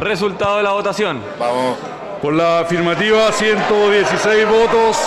Resultado 0.00 0.56
de 0.56 0.64
la 0.64 0.72
votación. 0.72 1.20
Vamos. 1.38 1.78
Por 2.20 2.34
la 2.34 2.60
afirmativa, 2.60 3.30
116 3.30 4.48
votos, 4.48 4.98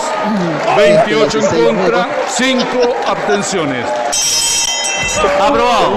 28 0.78 1.38
en 1.40 1.76
contra, 1.76 2.08
5 2.26 2.64
abstenciones. 3.06 3.84
Aprobado. 5.38 5.92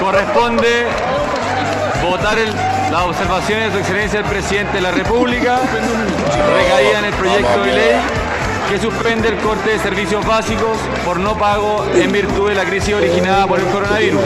Corresponde 0.00 0.86
votar 2.08 2.38
el- 2.38 2.54
las 2.92 3.02
observaciones 3.02 3.66
de 3.66 3.72
su 3.72 3.78
excelencia 3.78 4.20
el 4.20 4.26
presidente 4.26 4.74
de 4.74 4.80
la 4.80 4.90
República, 4.92 5.58
recaída 6.56 6.98
en 7.00 7.04
el 7.06 7.14
proyecto 7.14 7.62
de 7.62 7.72
ley 7.72 7.96
que 8.70 8.78
suspende 8.80 9.28
el 9.28 9.36
corte 9.38 9.70
de 9.70 9.78
servicios 9.78 10.24
básicos 10.26 10.76
por 11.04 11.18
no 11.20 11.36
pago 11.38 11.84
en 11.94 12.10
virtud 12.12 12.48
de 12.48 12.54
la 12.56 12.64
crisis 12.64 12.94
originada 12.94 13.46
por 13.46 13.60
el 13.60 13.66
coronavirus. 13.66 14.20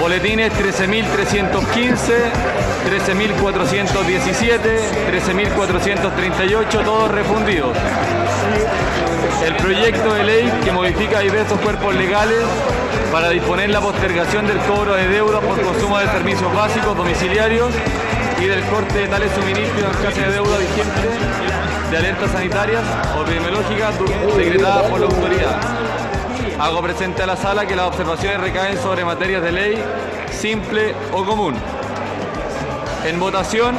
Boletines 0.00 0.52
13.315, 0.52 2.32
13.417, 2.84 4.80
13.438, 5.10 6.84
todos 6.84 7.10
refundidos. 7.10 7.76
El 9.46 9.56
proyecto 9.56 10.14
de 10.14 10.24
ley 10.24 10.52
que 10.64 10.72
modifica 10.72 11.20
diversos 11.20 11.58
cuerpos 11.60 11.94
legales 11.94 12.38
para 13.14 13.30
disponer 13.30 13.70
la 13.70 13.80
postergación 13.80 14.44
del 14.44 14.58
cobro 14.58 14.92
de 14.92 15.06
deuda 15.06 15.38
por 15.38 15.62
consumo 15.62 15.98
de 16.00 16.06
servicios 16.06 16.52
básicos 16.52 16.96
domiciliarios 16.96 17.72
y 18.40 18.44
del 18.46 18.60
corte 18.64 18.98
de 18.98 19.06
tales 19.06 19.30
suministros 19.30 19.96
en 19.96 20.02
caso 20.02 20.20
de 20.20 20.32
deuda 20.32 20.58
vigente 20.58 21.90
de 21.92 21.96
alertas 21.96 22.32
sanitarias 22.32 22.82
o 23.16 23.22
epidemiológicas 23.22 23.94
decretadas 24.36 24.90
por 24.90 24.98
la 24.98 25.06
autoridad. 25.06 25.60
Hago 26.58 26.82
presente 26.82 27.22
a 27.22 27.26
la 27.26 27.36
sala 27.36 27.66
que 27.66 27.76
las 27.76 27.86
observaciones 27.86 28.40
recaen 28.40 28.78
sobre 28.78 29.04
materias 29.04 29.44
de 29.44 29.52
ley 29.52 29.84
simple 30.32 30.92
o 31.12 31.24
común. 31.24 31.54
En 33.04 33.20
votación, 33.20 33.76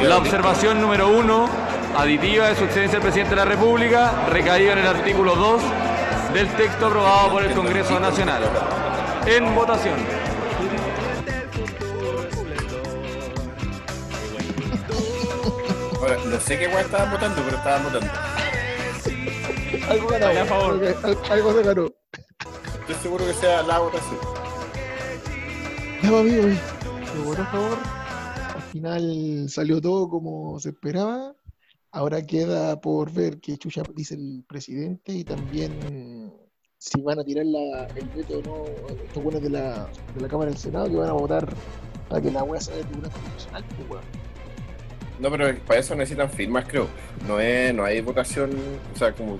la 0.00 0.16
observación 0.16 0.80
número 0.80 1.08
uno, 1.08 1.50
aditiva 1.98 2.48
de 2.48 2.56
su 2.56 2.64
excelencia 2.64 2.96
el 2.96 3.02
presidente 3.02 3.34
de 3.34 3.44
la 3.44 3.44
República, 3.44 4.10
recaída 4.30 4.72
en 4.72 4.78
el 4.78 4.86
artículo 4.86 5.36
2 5.36 5.62
del 6.34 6.48
texto 6.56 6.86
aprobado 6.86 7.30
por 7.30 7.44
el 7.44 7.54
Congreso 7.54 7.98
Nacional. 8.00 8.42
En 9.26 9.54
votación. 9.54 9.94
Ahora, 16.00 16.16
no 16.26 16.40
sé 16.40 16.58
qué 16.58 16.66
weá 16.66 16.80
estaban 16.80 17.10
votando, 17.10 17.40
pero 17.44 17.56
estaban 17.56 17.84
votando. 17.84 18.12
Algo 19.88 20.08
ganó. 20.08 20.26
A 20.26 20.44
favor. 20.44 20.96
Algo, 21.30 21.52
se 21.54 21.62
ganó. 21.62 21.92
Estoy 22.80 22.94
seguro 23.00 23.26
que 23.26 23.34
sea 23.34 23.62
la 23.62 23.78
votación. 23.78 24.18
Ya, 26.02 26.18
amigo, 26.18 26.42
¿me 26.42 27.24
votó 27.24 27.42
a 27.42 27.46
favor? 27.46 28.04
final 28.74 29.48
salió 29.48 29.80
todo 29.80 30.08
como 30.08 30.58
se 30.58 30.70
esperaba. 30.70 31.36
Ahora 31.92 32.26
queda 32.26 32.80
por 32.80 33.12
ver 33.12 33.38
qué 33.38 33.56
chucha 33.56 33.84
dice 33.94 34.16
el 34.16 34.44
presidente 34.48 35.12
y 35.14 35.22
también 35.22 36.23
si 36.84 37.00
van 37.00 37.18
a 37.18 37.24
tirar 37.24 37.46
la, 37.46 37.86
el 37.96 38.06
veto 38.14 38.38
o 38.38 38.42
no 38.42 38.94
estos 39.04 39.22
buenos 39.22 39.42
de 39.42 39.48
la, 39.48 39.88
de 40.14 40.20
la 40.20 40.28
Cámara 40.28 40.50
del 40.50 40.58
Senado 40.58 40.86
que 40.86 40.96
van 40.96 41.08
a 41.08 41.12
votar 41.14 41.48
para 42.10 42.20
que 42.20 42.30
la 42.30 42.42
weá 42.44 42.60
sea 42.60 42.76
de 42.76 42.82
tribunal 42.84 43.10
constitucional. 43.10 43.64
pues, 43.76 43.90
weón. 43.90 44.04
No, 45.18 45.30
pero 45.30 45.58
para 45.66 45.80
eso 45.80 45.94
necesitan 45.94 46.28
firmas, 46.28 46.66
creo. 46.68 46.86
No 47.26 47.40
es, 47.40 47.72
no 47.72 47.84
hay 47.84 48.00
votación, 48.02 48.50
o 48.94 48.98
sea, 48.98 49.12
como 49.14 49.38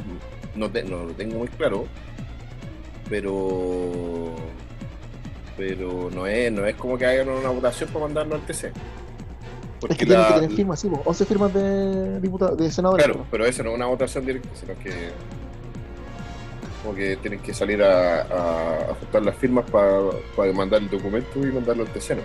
no, 0.55 0.71
te- 0.71 0.85
no 0.85 1.05
lo 1.05 1.13
tengo 1.13 1.39
muy 1.39 1.49
claro, 1.49 1.85
pero 3.11 4.33
pero 5.57 6.11
no 6.13 6.27
es, 6.27 6.51
no 6.51 6.65
es 6.67 6.75
como 6.77 6.97
que 6.99 7.05
hagan 7.07 7.29
una 7.29 7.51
votación 7.51 7.89
para 7.91 8.07
mandarlo 8.07 8.35
al 8.37 8.41
TC. 8.47 8.73
Es 9.89 9.97
que 9.99 10.07
tienen 10.07 10.27
que 10.27 10.33
tener 10.35 10.51
firmas, 10.51 10.81
sí, 10.81 10.89
po, 10.89 11.03
11 11.05 11.25
firmas 11.27 11.53
de 11.53 12.21
diputados, 12.21 12.57
de 12.57 12.71
senadores. 12.73 13.05
Claro, 13.05 13.27
pero 13.31 13.45
eso 13.45 13.63
no 13.63 13.71
es 13.71 13.77
una 13.77 13.87
votación 13.87 14.25
directa, 14.25 14.49
sino 14.55 14.73
que 14.79 15.11
como 16.85 16.95
que 16.95 17.17
tienen 17.17 17.41
que 17.41 17.55
salir 17.55 17.83
a, 17.83 18.23
a, 18.23 18.91
a 18.91 18.95
juntar 18.95 19.23
las 19.23 19.37
firmas 19.37 19.65
para 19.71 20.53
mandar 20.53 20.83
el 20.83 20.91
documento 20.91 21.41
y 21.41 21.51
mandarlo 21.51 21.85
al 21.85 21.89
TC, 21.89 22.11
¿no? 22.11 22.23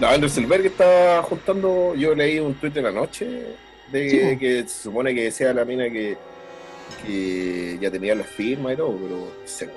La 0.00 0.14
Anderselberg 0.14 0.66
está 0.66 1.22
juntando, 1.22 1.94
yo 1.94 2.14
leí 2.14 2.38
un 2.38 2.54
tuit 2.54 2.76
en 2.76 2.84
la 2.84 2.90
noche 2.90 3.54
de 3.92 4.10
Sí, 4.10 4.38
que 4.38 4.62
se 4.62 4.82
supone 4.84 5.14
que 5.14 5.24
decía 5.24 5.52
la 5.52 5.64
mina 5.64 5.90
que, 5.90 6.16
que 7.06 7.78
ya 7.80 7.90
tenía 7.90 8.14
las 8.14 8.26
firmas 8.26 8.72
y 8.72 8.76
todo, 8.76 8.96
pero 8.96 9.16
no 9.16 9.26
sé. 9.44 9.68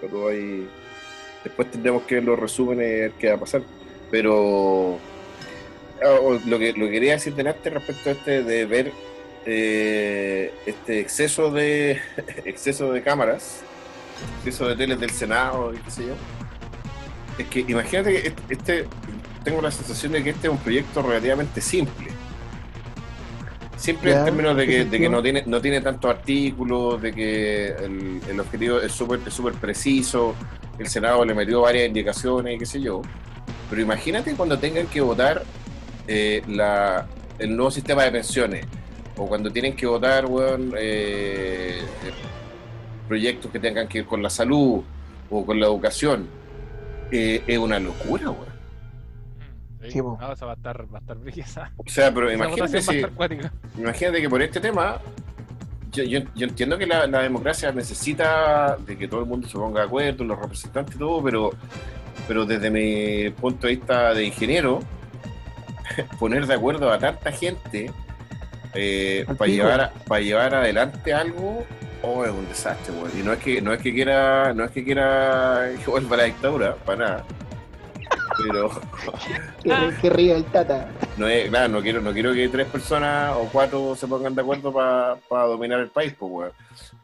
Pero 0.00 0.28
ahí 0.28 0.68
después 1.44 1.70
tendremos 1.70 2.02
que 2.02 2.16
ver 2.16 2.24
los 2.24 2.38
resúmenes 2.38 3.12
qué 3.18 3.28
va 3.28 3.36
a 3.36 3.40
pasar. 3.40 3.62
Pero 4.10 4.98
ah, 6.04 6.38
lo 6.44 6.58
que 6.58 6.72
lo 6.72 6.86
que 6.86 6.92
quería 6.92 7.12
decir 7.12 7.34
delante 7.34 7.70
respecto 7.70 8.10
a 8.10 8.12
este 8.12 8.42
de 8.42 8.66
ver 8.66 8.92
eh, 9.44 10.52
este 10.66 11.00
exceso 11.00 11.50
de 11.50 12.00
exceso 12.44 12.92
de 12.92 13.02
cámaras, 13.02 13.66
exceso 14.38 14.68
de 14.68 14.76
teles 14.76 15.00
del 15.00 15.10
Senado 15.10 15.74
y 15.74 15.78
qué 15.78 15.90
sé 15.90 16.06
yo. 16.06 16.14
Es 17.38 17.46
que 17.48 17.60
imagínate 17.60 18.12
que 18.12 18.28
este, 18.28 18.42
este- 18.54 18.88
tengo 19.44 19.60
la 19.60 19.70
sensación 19.72 20.12
de 20.12 20.22
que 20.22 20.30
este 20.30 20.46
es 20.48 20.52
un 20.52 20.58
proyecto 20.60 21.02
relativamente 21.02 21.60
simple. 21.60 22.16
Simple 23.76 24.12
en 24.12 24.22
términos 24.22 24.56
de 24.56 24.66
¿qué 24.66 24.66
que, 24.66 24.84
de 24.86 25.00
que 25.00 25.08
sentido? 25.08 25.10
no 25.10 25.22
tiene 25.22 25.42
no 25.46 25.60
tiene 25.60 25.80
tantos 25.80 26.10
artículos, 26.10 27.02
de 27.02 27.12
que 27.12 27.66
el, 27.68 28.22
el 28.28 28.40
objetivo 28.40 28.78
es 28.80 28.92
súper 28.92 29.20
es 29.26 29.34
súper 29.34 29.54
preciso, 29.54 30.36
el 30.78 30.86
Senado 30.88 31.24
le 31.24 31.34
metió 31.34 31.62
varias 31.62 31.88
indicaciones 31.88 32.54
y 32.54 32.58
qué 32.58 32.66
sé 32.66 32.80
yo. 32.80 33.02
Pero 33.68 33.82
imagínate 33.82 34.34
cuando 34.36 34.58
tengan 34.58 34.86
que 34.86 35.00
votar 35.00 35.42
eh, 36.06 36.42
la, 36.48 37.08
el 37.38 37.56
nuevo 37.56 37.70
sistema 37.70 38.04
de 38.04 38.12
pensiones, 38.12 38.66
o 39.16 39.26
cuando 39.26 39.50
tienen 39.50 39.74
que 39.76 39.86
votar 39.86 40.26
weón, 40.26 40.72
eh, 40.78 41.80
eh, 41.80 41.84
proyectos 43.08 43.50
que 43.50 43.58
tengan 43.58 43.86
que 43.88 44.00
ver 44.00 44.06
con 44.06 44.22
la 44.22 44.30
salud 44.30 44.82
o 45.30 45.46
con 45.46 45.60
la 45.60 45.66
educación. 45.66 46.26
Eh, 47.10 47.42
es 47.46 47.58
una 47.58 47.78
locura, 47.78 48.30
weón. 48.30 48.52
Sí, 49.82 49.90
Sí, 49.90 49.98
esa 49.98 50.46
va 50.46 50.52
a 50.52 50.54
estar, 50.54 50.86
va 50.94 50.98
a 50.98 51.00
estar. 51.00 51.16
O 51.76 51.82
sea, 51.90 52.14
pero 52.14 52.30
Esa 52.30 52.44
imagínate 52.44 52.80
si, 52.82 53.02
imagínate 53.78 54.20
que 54.22 54.30
por 54.30 54.40
este 54.40 54.60
tema, 54.60 54.98
yo, 55.90 56.04
yo- 56.04 56.20
yo 56.36 56.46
entiendo 56.46 56.78
que 56.78 56.86
la, 56.86 57.06
la 57.08 57.18
democracia 57.22 57.72
necesita 57.72 58.76
de 58.76 58.96
que 58.96 59.08
todo 59.08 59.20
el 59.20 59.26
mundo 59.26 59.48
se 59.48 59.54
ponga 59.58 59.80
de 59.80 59.86
acuerdo, 59.86 60.24
los 60.24 60.38
representantes 60.38 60.94
y 60.94 60.98
todo, 60.98 61.20
pero, 61.22 61.50
pero 62.28 62.46
desde 62.46 62.70
mi 62.70 63.30
punto 63.30 63.66
de 63.66 63.74
vista 63.74 64.14
de 64.14 64.24
ingeniero, 64.24 64.78
poner 66.20 66.46
de 66.46 66.54
acuerdo 66.54 66.90
a 66.92 66.98
tanta 66.98 67.32
gente 67.32 67.90
eh, 68.74 69.26
para 69.36 69.50
llevar, 69.50 69.92
para 70.06 70.20
llevar 70.20 70.54
adelante 70.54 71.12
algo, 71.12 71.64
oh, 72.02 72.24
es 72.24 72.30
un 72.30 72.48
desastre, 72.48 72.94
weón. 72.94 73.10
Y 73.18 73.22
no 73.22 73.32
es 73.32 73.38
que, 73.38 73.60
no 73.60 73.72
es 73.72 73.80
que 73.80 73.92
quiera, 73.92 74.52
no 74.54 74.64
es 74.64 74.70
que 74.70 74.84
quiera 74.84 75.70
que 75.84 75.90
vuelva 75.90 76.16
la 76.16 76.24
dictadura, 76.24 76.74
para 76.76 76.98
nada. 76.98 77.24
Pero 78.38 78.70
Que, 79.62 79.94
que 80.00 80.10
ríe 80.10 80.34
el 80.34 80.44
tata. 80.44 80.88
no 81.16 81.28
es, 81.28 81.48
claro, 81.50 81.68
no 81.68 81.82
quiero, 81.82 82.00
no 82.00 82.12
quiero 82.12 82.32
que 82.32 82.48
tres 82.48 82.66
personas 82.66 83.34
o 83.36 83.48
cuatro 83.52 83.94
se 83.94 84.06
pongan 84.06 84.34
de 84.34 84.40
acuerdo 84.40 84.72
para 84.72 85.44
dominar 85.44 85.80
el 85.80 85.88
país, 85.88 86.14
pues, 86.18 86.32
weón. 86.32 86.52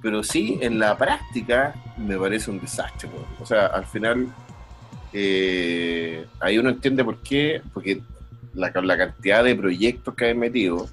Pero 0.01 0.23
sí, 0.23 0.59
en 0.63 0.79
la 0.79 0.97
práctica, 0.97 1.75
me 1.97 2.17
parece 2.17 2.51
un 2.51 2.61
desastre, 2.61 3.09
weón. 3.09 3.27
O 3.41 3.47
sea, 3.47 3.67
al 3.67 3.85
final, 3.85 4.29
eh, 5.13 6.27
ahí 6.41 6.59
uno 6.59 6.71
entiende 6.71 7.05
por 7.05 7.19
qué, 7.19 7.61
porque 7.75 8.01
la, 8.55 8.73
la 8.83 8.97
cantidad 8.97 9.45
de 9.45 9.55
proyectos 9.55 10.15
que 10.15 10.31
han 10.31 10.39
metido, 10.39 10.89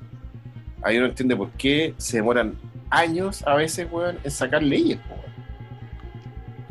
ahí 0.86 0.98
uno 0.98 1.08
entiende 1.08 1.36
por 1.36 1.50
qué 1.52 1.93
se 1.98 2.17
demoran 2.17 2.56
años 2.89 3.43
a 3.45 3.56
veces, 3.56 3.88
weón, 3.91 4.17
en 4.24 4.32
sacar 4.32 4.62
leyes, 4.63 5.00
weón. 5.10 5.26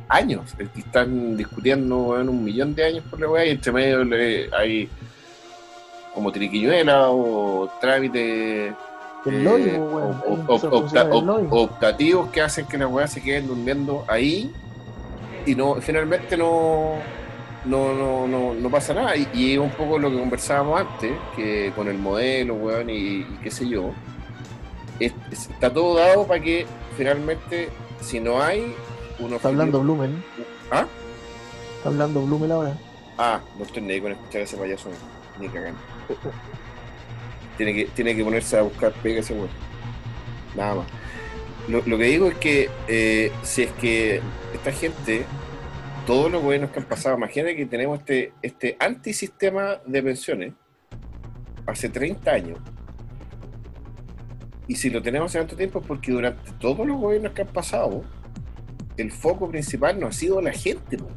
Años. 0.08 0.54
Están 0.76 1.36
discutiendo, 1.36 1.96
weón, 1.98 2.28
un 2.28 2.44
millón 2.44 2.74
de 2.74 2.84
años 2.84 3.04
por 3.10 3.20
la 3.20 3.28
weá 3.28 3.44
y 3.46 3.50
entre 3.50 3.72
medio 3.72 4.04
le- 4.04 4.48
hay 4.54 4.88
como 6.14 6.30
triquiñuela 6.30 7.10
o 7.10 7.68
trámites 7.80 8.72
El 9.26 9.34
eh, 9.34 9.42
lobby, 9.42 9.70
weón. 9.70 10.44
opta- 10.46 11.04
lobby. 11.04 11.46
optativos 11.50 12.30
que 12.30 12.40
hacen 12.42 12.66
que 12.66 12.78
las 12.78 12.88
weas 12.90 13.12
se 13.12 13.20
queden 13.22 13.48
durmiendo 13.48 14.04
ahí 14.06 14.52
y 15.46 15.54
no 15.54 15.74
finalmente 15.76 16.36
no 16.36 16.92
no, 17.64 17.94
no, 17.94 18.26
no, 18.28 18.54
no 18.54 18.70
pasa 18.70 18.92
nada 18.94 19.16
y, 19.16 19.28
y 19.34 19.52
es 19.54 19.58
un 19.58 19.70
poco 19.70 19.98
lo 19.98 20.10
que 20.10 20.18
conversábamos 20.18 20.80
antes 20.82 21.12
que 21.34 21.72
con 21.74 21.88
el 21.88 21.98
modelo 21.98 22.54
weón 22.54 22.90
y, 22.90 22.94
y 23.20 23.38
qué 23.42 23.50
sé 23.50 23.68
yo 23.68 23.90
es- 25.00 25.12
es- 25.30 25.48
está 25.50 25.72
todo 25.72 25.96
dado 25.98 26.26
para 26.26 26.40
que 26.40 26.66
finalmente 26.96 27.68
si 28.00 28.20
no 28.20 28.42
hay 28.42 28.74
uno 29.18 29.36
Está 29.36 29.48
hablando 29.48 29.80
Blumen. 29.80 30.22
¿Ah? 30.70 30.86
Está 31.76 31.88
hablando 31.88 32.20
Blumen 32.22 32.52
ahora. 32.52 32.76
Ah, 33.16 33.40
no 33.56 33.64
estoy 33.64 33.82
ni 33.82 33.92
ahí 33.94 34.00
con 34.00 34.12
escuchar 34.12 34.40
a 34.40 34.44
ese 34.44 34.56
payaso, 34.56 34.88
ni 35.40 35.48
cagando. 35.48 35.78
Tiene 37.56 37.72
que, 37.74 37.84
tiene 37.86 38.16
que 38.16 38.24
ponerse 38.24 38.58
a 38.58 38.62
buscar 38.62 38.92
pega 39.02 39.20
ese 39.20 39.34
weón. 39.34 39.48
Nada 40.56 40.74
más. 40.76 40.86
Lo, 41.68 41.80
lo 41.86 41.96
que 41.96 42.04
digo 42.04 42.26
es 42.28 42.34
que 42.38 42.68
eh, 42.88 43.32
si 43.42 43.62
es 43.62 43.72
que 43.72 44.20
esta 44.52 44.72
gente, 44.72 45.24
todos 46.06 46.30
los 46.30 46.42
gobiernos 46.42 46.70
que 46.70 46.80
han 46.80 46.86
pasado, 46.86 47.16
imagínate 47.16 47.56
que 47.56 47.66
tenemos 47.66 47.98
este, 48.00 48.32
este 48.42 48.76
antisistema 48.78 49.80
de 49.86 50.02
pensiones 50.02 50.52
hace 51.66 51.88
30 51.88 52.30
años. 52.30 52.58
Y 54.66 54.76
si 54.76 54.90
lo 54.90 55.02
tenemos 55.02 55.30
hace 55.30 55.38
tanto 55.38 55.56
tiempo 55.56 55.80
es 55.80 55.86
porque 55.86 56.12
durante 56.12 56.52
todos 56.52 56.86
los 56.86 56.98
gobiernos 56.98 57.32
que 57.32 57.42
han 57.42 57.48
pasado, 57.48 58.02
el 58.96 59.10
foco 59.10 59.48
principal 59.48 59.98
no 59.98 60.06
ha 60.06 60.12
sido 60.12 60.40
la 60.40 60.52
gente, 60.52 60.98
po. 60.98 61.08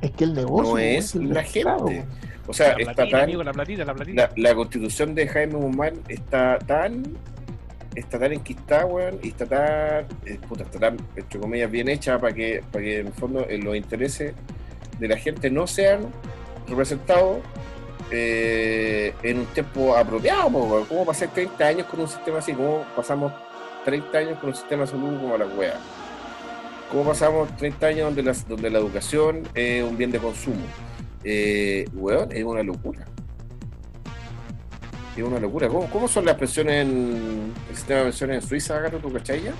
Es 0.00 0.10
que 0.12 0.24
el 0.24 0.34
negocio. 0.34 0.72
no 0.72 0.78
es 0.78 1.14
la 1.16 1.42
mercado, 1.42 1.88
gente. 1.88 2.06
O 2.46 2.52
sea, 2.52 2.74
la 2.74 2.78
está 2.78 2.94
platita, 2.94 3.18
tan, 3.18 3.24
amigo, 3.24 3.42
la 3.42 3.52
platita, 3.52 3.84
la 3.84 3.94
platita. 3.94 4.30
la, 4.36 4.50
la 4.50 4.54
constitución 4.54 5.14
de 5.14 5.26
Jaime 5.26 5.54
Guzmán 5.54 5.94
está 6.08 6.58
tan 6.58 7.02
está 7.94 8.18
tan 8.18 8.32
enquistada, 8.32 8.86
weón, 8.86 9.18
y 9.22 9.28
está 9.28 9.46
tan, 9.46 10.06
eh, 10.26 10.38
puta, 10.48 10.64
está 10.64 10.78
tan, 10.78 10.96
entre 11.16 11.38
comillas, 11.38 11.70
bien 11.70 11.88
hecha 11.88 12.18
para 12.18 12.34
que, 12.34 12.62
para 12.72 12.84
que 12.84 13.00
en 13.00 13.06
el 13.08 13.12
fondo 13.12 13.46
eh, 13.48 13.58
los 13.58 13.76
intereses 13.76 14.34
de 14.98 15.08
la 15.08 15.16
gente 15.16 15.50
no 15.50 15.66
sean 15.66 16.06
representados 16.68 17.38
eh, 18.10 19.14
en 19.22 19.40
un 19.40 19.46
tiempo 19.46 19.96
apropiado, 19.96 20.48
weón. 20.48 20.84
¿Cómo 20.86 21.04
pasar 21.04 21.28
30 21.32 21.66
años 21.66 21.86
con 21.86 22.00
un 22.00 22.08
sistema 22.08 22.38
así? 22.38 22.52
¿Cómo 22.52 22.84
pasamos 22.96 23.32
30 23.84 24.18
años 24.18 24.38
con 24.38 24.50
un 24.50 24.56
sistema 24.56 24.82
de 24.82 24.88
salud 24.88 25.20
como 25.20 25.36
la 25.36 25.46
wea? 25.46 25.78
¿Cómo 26.90 27.04
pasamos 27.04 27.54
30 27.56 27.86
años 27.86 28.04
donde, 28.06 28.22
las, 28.22 28.46
donde 28.46 28.70
la 28.70 28.78
educación 28.78 29.42
es 29.54 29.82
un 29.82 29.96
bien 29.96 30.10
de 30.12 30.18
consumo? 30.18 30.64
Eh, 31.24 31.86
weón, 31.94 32.30
es 32.30 32.44
una 32.44 32.62
locura. 32.62 33.06
Es 35.16 35.22
una 35.22 35.38
locura. 35.38 35.68
¿Cómo, 35.68 35.88
cómo 35.90 36.08
son 36.08 36.24
las 36.24 36.36
pensiones 36.36 36.86
en 36.86 37.52
el 37.68 37.76
sistema 37.76 37.98
de 38.00 38.04
pensiones 38.06 38.42
en 38.42 38.48
Suiza, 38.48 38.78
Gato? 38.80 38.98
¿Tú 38.98 39.12
cachai 39.12 39.42
ya? 39.42 39.52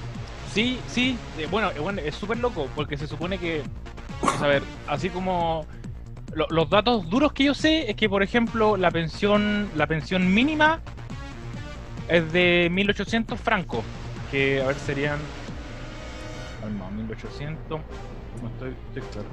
Sí, 0.53 0.79
sí, 0.89 1.17
eh, 1.39 1.47
bueno, 1.51 1.71
eh, 1.71 1.79
bueno, 1.81 2.01
es 2.05 2.15
súper 2.15 2.39
loco 2.39 2.69
porque 2.75 2.97
se 2.97 3.07
supone 3.07 3.39
que, 3.39 3.63
vamos 4.23 4.43
a 4.43 4.47
ver, 4.47 4.63
así 4.89 5.11
como 5.11 5.67
lo- 6.35 6.47
los 6.51 6.69
datos 6.71 7.09
duros 7.09 7.33
que 7.33 7.45
yo 7.45 7.55
sé 7.55 7.91
es 7.91 7.97
que, 7.97 8.09
por 8.09 8.23
ejemplo, 8.23 8.77
la 8.77 8.91
pensión, 8.91 9.69
la 9.77 9.87
pensión 9.87 10.33
mínima 10.33 10.81
es 12.09 12.33
de 12.33 12.69
1800 12.71 13.41
francos, 13.41 13.85
que 14.31 14.61
a 14.63 14.67
ver 14.67 14.77
serían, 14.77 15.19
no, 16.79 16.91
1800, 16.91 17.81
no 18.43 18.49
estoy, 18.49 18.75
estoy 18.89 19.03
claro. 19.13 19.29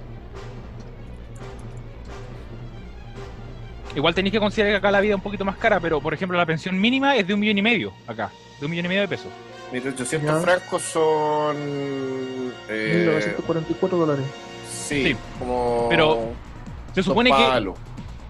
Igual 3.96 4.16
tenéis 4.16 4.32
que 4.34 4.40
considerar 4.40 4.74
que 4.74 4.78
acá 4.78 4.92
la 4.92 5.02
vida 5.02 5.12
es 5.14 5.16
un 5.18 5.22
poquito 5.22 5.44
más 5.46 5.58
cara, 5.58 5.80
pero 5.80 6.00
por 6.00 6.14
ejemplo 6.14 6.38
la 6.38 6.46
pensión 6.46 6.80
mínima 6.80 7.16
es 7.16 7.28
de 7.28 7.34
un 7.34 7.40
millón 7.40 7.58
y 7.58 7.62
medio 7.62 7.92
acá, 8.08 8.32
de 8.60 8.66
un 8.66 8.72
millón 8.72 8.86
y 8.86 8.90
medio 8.90 9.02
de 9.02 9.08
pesos. 9.08 9.28
1800 9.74 10.30
Ya. 10.30 10.40
francos 10.42 10.82
son. 10.82 11.56
Eh, 12.70 12.94
1944 13.06 13.98
dólares. 13.98 14.26
sí, 14.70 15.04
Sí. 15.08 15.16
como. 15.40 15.88
Pero 15.90 16.30
Se 16.94 17.04
supone 17.04 17.30
que. 17.32 17.74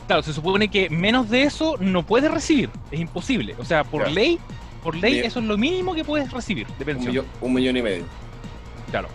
Claro, 0.07 0.23
se 0.23 0.33
supone 0.33 0.67
que 0.67 0.89
menos 0.89 1.29
de 1.29 1.43
eso 1.43 1.77
no 1.79 2.03
puedes 2.05 2.29
recibir, 2.29 2.69
es 2.91 2.99
imposible. 2.99 3.55
O 3.59 3.63
sea, 3.65 3.83
por 3.85 4.01
Claro. 4.01 4.13
ley, 4.15 4.39
por 4.83 4.95
ley 4.95 5.13
Bien. 5.13 5.25
eso 5.25 5.39
es 5.39 5.45
lo 5.45 5.57
mínimo 5.57 5.95
que 5.95 6.03
puedes 6.03 6.29
recibir 6.31 6.67
de 6.67 6.73
Un 6.79 6.85
pensión. 6.85 7.07
millón, 7.11 7.25
un 7.39 7.53
millón 7.53 7.77
y 7.77 7.81
medio. 7.81 8.03
Claro. 8.89 9.07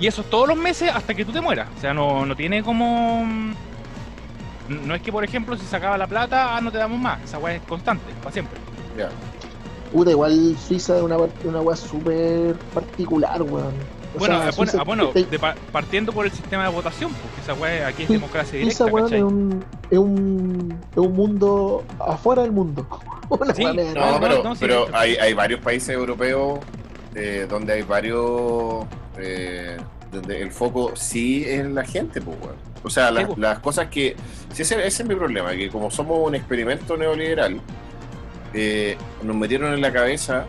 Y 0.00 0.06
eso 0.06 0.20
es 0.20 0.30
todos 0.30 0.46
los 0.46 0.56
meses 0.56 0.90
hasta 0.94 1.12
que 1.14 1.24
tú 1.24 1.32
te 1.32 1.40
mueras. 1.40 1.68
O 1.76 1.80
sea, 1.80 1.92
no, 1.92 2.24
no 2.24 2.36
tiene 2.36 2.62
como. 2.62 3.26
No 4.68 4.94
es 4.94 5.02
que, 5.02 5.10
por 5.12 5.24
ejemplo, 5.24 5.56
si 5.56 5.64
se 5.64 5.76
acaba 5.76 5.96
la 5.98 6.06
plata, 6.06 6.56
ah, 6.56 6.60
no 6.60 6.70
te 6.70 6.78
damos 6.78 6.98
más. 7.00 7.22
Esa 7.24 7.38
weá 7.38 7.54
es 7.56 7.62
constante, 7.62 8.04
para 8.22 8.32
siempre. 8.32 8.58
Ya. 8.96 9.08
Puta, 9.92 10.10
igual 10.10 10.56
Suiza 10.58 10.96
es 10.98 11.02
una, 11.02 11.16
una 11.44 11.60
weá 11.60 11.76
súper 11.76 12.54
particular, 12.74 13.40
weón. 13.42 13.72
Bueno, 14.18 14.38
sea, 14.38 14.48
eh, 14.48 14.52
bueno, 14.56 14.72
Suiza- 14.72 14.78
ah, 14.80 14.84
bueno, 14.84 15.08
te- 15.08 15.24
de 15.24 15.38
pa- 15.38 15.54
partiendo 15.72 16.12
por 16.12 16.26
el 16.26 16.32
sistema 16.32 16.64
de 16.64 16.70
votación, 16.70 17.10
porque 17.12 17.40
esa 17.40 17.54
weá 17.54 17.86
aquí 17.88 18.02
es 18.02 18.08
democracia 18.08 18.60
Suiza, 18.60 18.84
directa, 18.86 18.94
weón, 18.94 19.14
es 19.14 19.22
un, 19.22 19.64
es, 19.90 19.98
un, 19.98 20.78
es 20.92 20.96
un 20.98 21.12
mundo 21.14 21.84
afuera 21.98 22.42
del 22.42 22.52
mundo. 22.52 22.86
Una 23.30 23.54
Sí, 23.54 23.62
No, 23.64 24.18
pero, 24.20 24.42
no, 24.42 24.54
sí, 24.54 24.58
pero 24.60 24.86
sí. 24.86 24.92
hay, 24.94 25.16
hay 25.16 25.34
varios 25.34 25.60
países 25.60 25.90
europeos 25.90 26.58
eh, 27.14 27.46
donde 27.48 27.74
hay 27.74 27.82
varios. 27.82 28.84
eh, 29.18 29.76
donde 30.10 30.40
el 30.40 30.50
foco 30.50 30.92
sí 30.96 31.44
es 31.46 31.66
la 31.66 31.84
gente, 31.84 32.22
pues, 32.22 32.36
weón. 32.40 32.54
O 32.82 32.90
sea, 32.90 33.10
las, 33.10 33.26
pues. 33.26 33.38
las 33.38 33.58
cosas 33.58 33.88
que. 33.88 34.16
sí, 34.52 34.62
ese, 34.62 34.86
ese 34.86 35.02
es 35.02 35.08
mi 35.08 35.14
problema, 35.14 35.52
que 35.52 35.68
como 35.68 35.90
somos 35.90 36.18
un 36.26 36.34
experimento 36.34 36.96
neoliberal, 36.96 37.60
eh, 38.54 38.96
nos 39.22 39.36
metieron 39.36 39.74
en 39.74 39.80
la 39.80 39.92
cabeza 39.92 40.46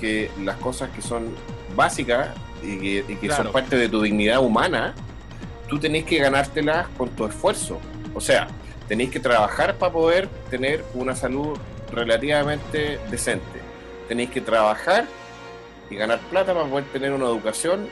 que 0.00 0.30
las 0.42 0.56
cosas 0.56 0.90
que 0.90 1.02
son 1.02 1.34
básicas 1.74 2.28
y 2.62 2.78
que, 2.78 3.04
y 3.08 3.16
que 3.16 3.30
son 3.30 3.52
parte 3.52 3.76
de 3.76 3.88
tu 3.88 4.02
dignidad 4.02 4.40
humana, 4.40 4.94
tú 5.68 5.78
tenés 5.78 6.04
que 6.04 6.18
ganártelas 6.18 6.88
con 6.96 7.10
tu 7.10 7.26
esfuerzo. 7.26 7.78
O 8.14 8.20
sea, 8.20 8.48
tenéis 8.88 9.10
que 9.10 9.20
trabajar 9.20 9.76
para 9.76 9.92
poder 9.92 10.28
tener 10.50 10.84
una 10.94 11.14
salud 11.14 11.58
relativamente 11.92 12.98
decente. 13.10 13.60
Tenéis 14.08 14.30
que 14.30 14.40
trabajar 14.40 15.06
y 15.90 15.96
ganar 15.96 16.18
plata 16.30 16.54
para 16.54 16.66
poder 16.66 16.84
tener 16.86 17.12
una 17.12 17.26
educación 17.26 17.88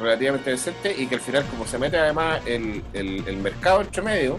relativamente 0.00 0.50
decente 0.50 0.94
y 0.96 1.06
que 1.06 1.16
al 1.16 1.20
final, 1.20 1.44
como 1.46 1.66
se 1.66 1.78
mete 1.78 1.98
además 1.98 2.40
el, 2.46 2.82
el- 2.92 3.22
el 3.26 3.36
mercado 3.38 3.80
entre 3.82 4.02
medio, 4.02 4.38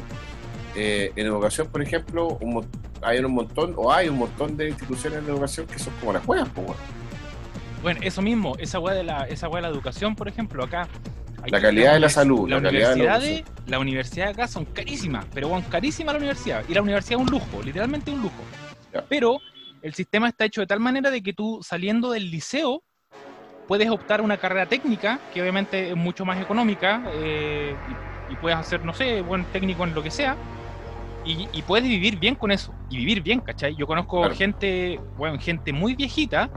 eh, 0.75 1.12
en 1.15 1.27
educación, 1.27 1.67
por 1.67 1.81
ejemplo, 1.81 2.38
un 2.41 2.65
hay 3.01 3.19
un 3.19 3.34
montón, 3.34 3.73
o 3.77 3.91
hay 3.93 4.10
un 4.10 4.17
montón 4.17 4.58
de 4.58 4.69
instituciones 4.69 5.23
de 5.25 5.31
educación 5.31 5.67
que 5.67 5.77
son 5.77 5.93
como 5.99 6.13
las 6.13 6.25
juegas, 6.25 6.47
pues. 6.55 6.67
Bueno, 7.84 7.99
eso 8.03 8.21
mismo, 8.21 8.55
esa 8.58 8.79
weá 8.79 8.95
de 8.95 9.03
la, 9.03 9.27
esa 9.27 9.47
de 9.47 9.62
la 9.62 9.67
educación, 9.67 10.15
por 10.15 10.27
ejemplo, 10.27 10.63
acá. 10.63 10.88
La 11.45 11.62
calidad 11.62 11.93
de 11.93 11.99
la 11.99 12.10
salud, 12.10 12.49
La 12.49 12.55
la 12.55 12.63
calidad 12.63 12.95
de 12.95 13.03
la 13.03 13.17
universidad 13.17 13.45
la 13.67 13.79
universidad 13.79 14.25
de 14.25 14.31
acá 14.31 14.47
son 14.47 14.65
carísimas, 14.65 15.25
pero 15.34 15.49
bueno, 15.49 15.63
carísima 15.69 16.12
la 16.12 16.17
universidad. 16.17 16.63
Y 16.67 16.73
la 16.73 16.81
universidad 16.81 17.19
es 17.19 17.25
un 17.27 17.31
lujo, 17.31 17.62
literalmente 17.63 18.10
un 18.10 18.23
lujo. 18.23 18.43
Ya. 18.91 19.05
Pero 19.08 19.39
el 19.84 19.93
sistema 19.93 20.29
está 20.29 20.45
hecho 20.45 20.62
de 20.62 20.67
tal 20.67 20.79
manera 20.79 21.12
de 21.12 21.21
que 21.21 21.34
tú 21.34 21.60
saliendo 21.62 22.10
del 22.10 22.31
liceo 22.31 22.81
puedes 23.67 23.89
optar 23.89 24.21
una 24.21 24.38
carrera 24.38 24.65
técnica, 24.67 25.19
que 25.32 25.41
obviamente 25.41 25.89
es 25.89 25.95
mucho 25.95 26.25
más 26.25 26.39
económica, 26.41 27.04
eh, 27.13 27.75
y, 28.30 28.34
y 28.34 28.36
puedes 28.38 28.58
hacer, 28.58 28.84
no 28.84 28.93
sé, 28.93 29.21
buen 29.21 29.45
técnico 29.45 29.84
en 29.84 29.93
lo 29.93 30.04
que 30.04 30.12
sea, 30.12 30.38
y, 31.25 31.47
y 31.51 31.62
puedes 31.63 31.88
vivir 31.88 32.19
bien 32.19 32.36
con 32.36 32.51
eso, 32.51 32.73
y 32.89 32.97
vivir 32.97 33.21
bien, 33.21 33.39
¿cachai? 33.41 33.75
Yo 33.75 33.88
conozco 33.88 34.19
Claro. 34.19 34.36
gente, 34.36 34.99
bueno, 35.17 35.39
gente 35.39 35.73
muy 35.73 35.95
viejita 35.95 36.49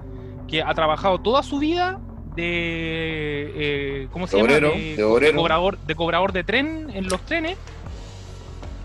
que 0.47 0.63
ha 0.63 0.75
trabajado 0.75 1.19
toda 1.19 1.43
su 1.43 1.59
vida 1.59 1.99
de, 2.35 3.53
eh, 3.55 4.09
¿cómo 4.11 4.27
se 4.27 4.37
De 4.37 4.43
llama? 4.43 4.55
obrero, 4.57 4.73
de 4.75 5.05
obrero. 5.05 5.37
cobrador, 5.39 5.79
de 5.81 5.95
cobrador 5.95 6.33
de 6.33 6.45
tren 6.45 6.91
en 6.93 7.09
los 7.09 7.25
trenes. 7.25 7.57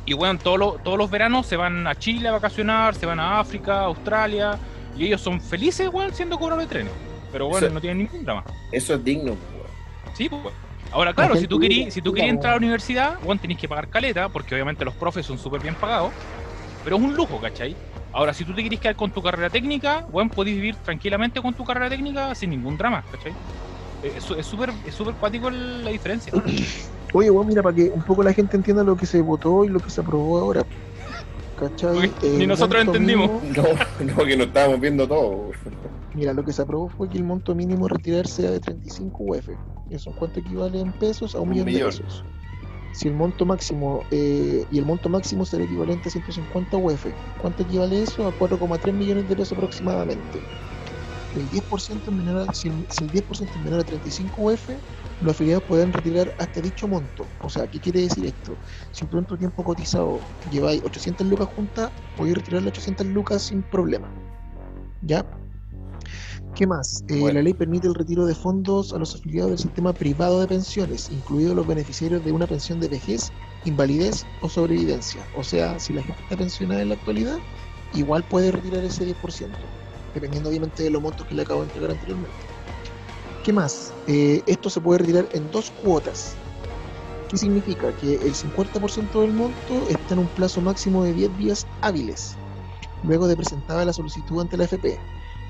Y 0.06 0.14
bueno, 0.14 0.38
todos 0.40 0.60
los, 0.60 0.84
todos 0.84 0.98
los 0.98 1.10
veranos 1.10 1.46
se 1.48 1.56
van 1.56 1.88
a 1.88 1.96
Chile 1.96 2.28
a 2.28 2.34
vacacionar, 2.34 2.96
se 2.96 3.06
van 3.06 3.20
a 3.20 3.40
África, 3.40 3.82
Australia, 3.82 4.60
y 4.98 5.06
ellos 5.06 5.22
son 5.22 5.40
felices, 5.40 5.90
weón, 5.94 6.14
siendo 6.14 6.38
cobradores 6.38 6.68
de 6.68 6.74
trenes. 6.76 6.94
Pero 7.34 7.48
bueno, 7.48 7.66
Eso- 7.68 7.74
no 7.74 7.82
tienen 7.82 7.98
ningún 7.98 8.24
drama. 8.24 8.44
Eso 8.72 8.94
es 8.94 9.04
digno, 9.04 9.34
pues, 9.34 9.54
weón. 9.54 10.16
Sí, 10.16 10.30
pues. 10.30 10.42
Ahora, 10.92 11.14
claro, 11.14 11.36
si 11.36 11.48
tú 11.48 11.60
querías 11.60 11.92
si 11.92 12.02
tú 12.04 12.14
querías 12.14 12.30
entrar 12.36 12.52
a 12.54 12.56
la 12.56 12.60
universidad, 12.60 13.18
bueno, 13.24 13.42
tenés 13.42 13.58
que 13.58 13.68
pagar 13.68 13.88
caleta, 13.90 14.30
porque 14.30 14.54
obviamente 14.54 14.86
los 14.86 14.94
profes 14.94 15.26
son 15.26 15.40
súper 15.40 15.60
bien 15.60 15.74
pagados, 15.74 16.12
pero 16.84 16.98
es 16.98 17.02
un 17.02 17.16
lujo, 17.16 17.42
¿cachai? 17.42 17.76
Ahora, 18.12 18.32
si 18.32 18.46
tú 18.46 18.54
te 18.54 18.62
querés 18.62 18.80
quedar 18.80 18.96
con 18.96 19.10
tu 19.10 19.24
carrera 19.24 19.50
técnica, 19.50 20.06
bueno, 20.12 20.30
podés 20.30 20.54
vivir 20.54 20.76
tranquilamente 20.76 21.42
con 21.42 21.56
tu 21.56 21.66
carrera 21.66 21.90
técnica 21.90 22.36
sin 22.36 22.52
ningún 22.52 22.78
drama, 22.78 23.04
¿cachai? 23.12 23.32
Eh, 24.04 24.14
Es 24.18 24.46
súper 24.46 24.72
es 24.86 24.94
súper 24.94 25.16
cuático 25.16 25.50
la 25.50 25.90
diferencia. 25.90 26.32
Oye, 27.14 27.32
weón, 27.32 27.48
mira, 27.48 27.64
para 27.64 27.76
que 27.76 27.84
un 27.90 28.04
poco 28.04 28.22
la 28.22 28.32
gente 28.34 28.56
entienda 28.56 28.84
lo 28.84 28.96
que 28.96 29.08
se 29.08 29.20
votó 29.22 29.66
y 29.66 29.70
lo 29.70 29.80
que 29.80 29.90
se 29.90 30.02
aprobó 30.02 30.38
ahora. 30.40 30.64
¿Cachai? 31.60 32.12
Ni 32.22 32.46
nosotros 32.46 32.86
monto 32.86 33.00
entendimos. 33.00 33.42
No, 33.56 34.14
no, 34.16 34.26
que 34.26 34.38
no 34.38 34.44
estábamos 34.44 34.80
viendo 34.80 35.08
todo. 35.08 35.52
Mira, 36.14 36.34
lo 36.34 36.44
que 36.44 36.54
se 36.54 36.62
aprobó 36.62 36.90
fue 36.90 37.10
que 37.10 37.18
el 37.18 37.24
monto 37.24 37.56
mínimo 37.56 37.86
a 37.88 37.90
retirar 37.90 38.28
sea 38.28 38.52
de 38.52 38.60
35 38.60 39.24
UF. 39.24 39.50
¿Eso 39.90 40.12
en 40.12 40.16
cuánto 40.16 40.40
equivale 40.40 40.80
en 40.80 40.92
pesos? 40.94 41.34
A 41.36 41.40
un, 41.40 41.44
Un 41.46 41.50
millón, 41.52 41.66
millón. 41.66 41.90
de 41.92 41.98
pesos. 41.98 42.24
Si 42.94 43.08
el 43.08 43.16
monto 43.16 43.46
máximo, 43.46 44.02
eh, 44.12 44.66
y 44.70 44.78
el 44.78 44.86
monto 44.86 45.10
máximo 45.10 45.44
será 45.46 45.64
equivalente 45.64 46.10
a 46.10 46.12
150 46.12 46.78
UF. 46.78 47.08
¿Cuánto 47.42 47.64
equivale 47.64 48.04
eso? 48.04 48.28
A 48.28 48.32
4,3 48.38 48.94
millones 48.94 49.28
de 49.28 49.36
pesos 49.36 49.58
aproximadamente. 49.58 50.40
El 51.36 51.50
10% 51.50 52.12
en 52.12 52.18
menor 52.18 52.48
a, 52.48 52.54
si, 52.54 52.68
el, 52.68 52.86
si 52.90 53.04
el 53.06 53.12
10% 53.12 53.50
es 53.50 53.64
menor 53.64 53.80
a 53.80 53.84
35 53.84 54.40
UF, 54.40 54.70
los 55.22 55.32
afiliados 55.32 55.64
pueden 55.64 55.92
retirar 55.92 56.32
hasta 56.38 56.62
dicho 56.62 56.88
monto. 56.88 57.26
O 57.42 57.50
sea, 57.50 57.66
¿qué 57.66 57.80
quiere 57.80 58.02
decir 58.02 58.26
esto? 58.26 58.56
Si 58.92 59.04
por 59.06 59.26
tu 59.26 59.36
tiempo 59.36 59.64
cotizado 59.64 60.20
lleváis 60.52 60.84
800 60.84 61.26
lucas 61.26 61.48
juntas, 61.48 61.92
podéis 62.16 62.38
retirar 62.38 62.62
las 62.62 62.74
800 62.74 63.08
lucas 63.08 63.42
sin 63.42 63.64
problema. 63.64 64.08
¿Ya? 65.02 65.26
¿Qué 66.56 66.68
más? 66.68 67.04
Eh, 67.08 67.20
Bueno. 67.20 67.40
La 67.40 67.44
ley 67.44 67.54
permite 67.54 67.88
el 67.88 67.96
retiro 67.96 68.26
de 68.26 68.36
fondos 68.36 68.94
a 68.94 69.00
los 69.00 69.16
afiliados 69.16 69.52
del 69.52 69.60
sistema 69.60 69.92
privado 69.94 70.40
de 70.40 70.48
pensiones, 70.48 71.10
incluidos 71.12 71.56
los 71.56 71.66
beneficiarios 71.66 72.24
de 72.24 72.32
una 72.32 72.46
pensión 72.46 72.80
de 72.80 72.90
vejez, 72.90 73.32
invalidez 73.66 74.26
o 74.42 74.50
sobrevivencia. 74.50 75.26
O 75.36 75.44
sea, 75.44 75.80
si 75.80 75.94
la 75.94 76.04
gente 76.04 76.22
está 76.22 76.38
pensionada 76.38 76.82
en 76.82 76.90
la 76.90 76.96
actualidad, 76.96 77.40
igual 77.94 78.24
puede 78.24 78.52
retirar 78.52 78.84
ese 78.84 79.04
10%, 79.06 79.50
dependiendo 80.14 80.50
obviamente 80.50 80.84
de 80.84 80.92
los 80.92 81.02
montos 81.02 81.26
que 81.26 81.34
le 81.34 81.42
acabo 81.42 81.62
de 81.62 81.68
entregar 81.68 81.92
anteriormente. 81.92 82.38
¿Qué 83.44 83.52
más? 83.52 83.92
Eh, 84.08 84.44
esto 84.46 84.70
se 84.70 84.80
puede 84.80 85.00
retirar 85.00 85.28
en 85.34 85.50
dos 85.50 85.72
cuotas. 85.72 86.36
¿Qué 87.30 87.38
significa? 87.38 87.92
Que 87.98 88.14
el 88.14 88.36
50% 88.36 89.22
del 89.22 89.34
monto 89.34 89.88
está 89.90 90.14
en 90.14 90.20
un 90.20 90.28
plazo 90.28 90.62
máximo 90.62 91.04
de 91.04 91.14
10 91.14 91.38
días 91.40 91.68
hábiles, 91.82 92.36
luego 93.02 93.28
de 93.28 93.36
presentada 93.36 93.86
la 93.86 93.94
solicitud 93.94 94.40
ante 94.40 94.56
la 94.56 94.66
FP, 94.66 95.00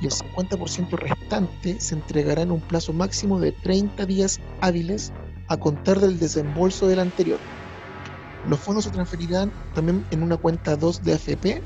y 0.02 0.06
el 0.06 0.12
50% 0.12 0.90
restante 0.98 1.80
se 1.80 1.96
entregará 1.96 2.42
en 2.42 2.52
un 2.52 2.62
plazo 2.62 2.94
máximo 2.94 3.40
de 3.40 3.52
30 3.52 4.06
días 4.06 4.40
hábiles 4.62 5.12
a 5.48 5.58
contar 5.58 6.00
del 6.00 6.20
desembolso 6.20 6.88
del 6.88 7.00
anterior. 7.00 7.40
Los 8.48 8.60
fondos 8.60 8.84
se 8.84 8.90
transferirán 8.90 9.52
también 9.74 10.06
en 10.12 10.24
una 10.24 10.38
cuenta 10.38 10.76
2 10.76 11.04
de 11.04 11.14
AFP, 11.14 11.62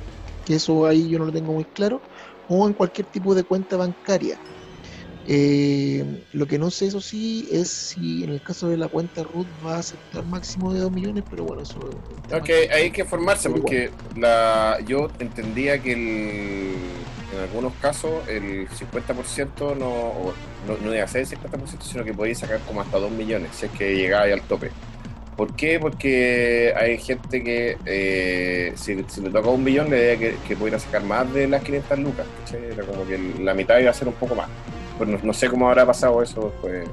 que 0.45 0.55
eso 0.55 0.85
ahí 0.85 1.09
yo 1.09 1.19
no 1.19 1.25
lo 1.25 1.31
tengo 1.31 1.53
muy 1.53 1.65
claro, 1.65 2.01
o 2.47 2.67
en 2.67 2.73
cualquier 2.73 3.07
tipo 3.07 3.33
de 3.33 3.43
cuenta 3.43 3.77
bancaria. 3.77 4.37
Eh, 5.29 6.23
lo 6.31 6.47
que 6.47 6.57
no 6.57 6.71
sé, 6.71 6.85
eso 6.87 7.01
sí, 7.01 7.49
es 7.51 7.69
si 7.69 8.23
en 8.23 8.29
el 8.29 8.41
caso 8.41 8.69
de 8.69 8.77
la 8.77 8.87
cuenta 8.87 9.23
RUT 9.23 9.47
va 9.65 9.75
a 9.75 9.79
aceptar 9.79 10.23
máximo 10.25 10.73
de 10.73 10.79
2 10.79 10.91
millones, 10.91 11.25
pero 11.29 11.43
bueno, 11.43 11.63
eso 11.63 11.79
Ok, 12.33 12.49
hay 12.73 12.91
que 12.91 13.03
formarse 13.03 13.49
porque 13.49 13.91
la, 14.15 14.78
yo 14.88 15.09
entendía 15.19 15.80
que 15.80 15.91
el, 15.91 16.75
en 17.34 17.39
algunos 17.41 17.73
casos 17.82 18.28
el 18.28 18.67
50% 18.69 19.75
no, 19.78 20.13
no, 20.67 20.78
no 20.82 20.93
iba 20.93 21.03
a 21.03 21.07
ser 21.07 21.21
el 21.21 21.28
50%, 21.28 21.82
sino 21.82 22.03
que 22.03 22.13
podía 22.13 22.36
sacar 22.36 22.59
como 22.61 22.82
hasta 22.82 22.97
2 22.97 23.11
millones 23.11 23.51
si 23.53 23.65
es 23.65 23.71
que 23.71 23.95
llegaba 23.95 24.25
al 24.25 24.41
tope. 24.41 24.71
¿Por 25.36 25.55
qué? 25.55 25.80
Porque 25.80 26.73
hay 26.75 26.97
gente 26.97 27.43
que 27.43 27.78
eh, 27.86 28.73
si, 28.75 28.95
le 28.95 29.30
toca 29.30 29.49
un 29.49 29.63
millón 29.63 29.89
le 29.89 29.97
debe 29.97 30.17
que, 30.17 30.36
que 30.47 30.55
pudiera 30.55 30.80
sacar 30.80 31.03
más 31.03 31.32
de 31.32 31.47
las 31.47 31.63
500 31.63 31.99
lucas. 31.99 32.25
Era 32.51 32.84
como 32.84 33.05
que 33.05 33.19
la 33.39 33.53
mitad 33.53 33.78
iba 33.78 33.91
a 33.91 33.93
ser 33.93 34.07
un 34.07 34.15
poco 34.15 34.34
más. 34.34 34.49
Pues 34.97 35.07
no, 35.07 35.19
no 35.21 35.34
sé 35.34 35.47
cómo 35.47 35.69
habrá 35.69 35.86
pasado 35.86 36.23
eso 36.23 36.51
después. 36.51 36.88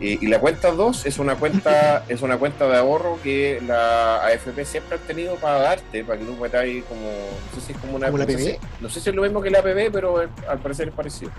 Y, 0.00 0.24
y 0.24 0.28
la 0.28 0.40
cuenta 0.40 0.70
2 0.70 1.04
es 1.06 1.18
una 1.18 1.36
cuenta 1.36 2.04
es 2.08 2.22
una 2.22 2.38
cuenta 2.38 2.66
de 2.66 2.76
ahorro 2.78 3.18
que 3.22 3.60
la 3.66 4.24
AFP 4.26 4.64
siempre 4.64 4.96
ha 4.96 4.98
tenido 4.98 5.34
para 5.36 5.58
darte, 5.60 6.02
para 6.04 6.18
que 6.18 6.24
tú 6.24 6.34
metas 6.36 6.62
ahí 6.62 6.80
como, 6.88 7.02
no 7.02 7.60
sé 7.60 7.66
si 7.66 7.72
es 7.72 7.78
como 7.78 7.96
una... 7.96 8.06
¿Como 8.06 8.18
la 8.18 8.24
no 8.24 8.30
sé 8.32 8.38
si- 8.38 8.58
No 8.80 8.88
sé 8.88 9.00
si 9.00 9.10
es 9.10 9.14
lo 9.14 9.22
mismo 9.22 9.42
que 9.42 9.50
la 9.50 9.58
APB, 9.58 9.92
pero 9.92 10.18
al 10.48 10.58
parecer 10.58 10.88
es 10.88 10.94
parecido. 10.94 11.30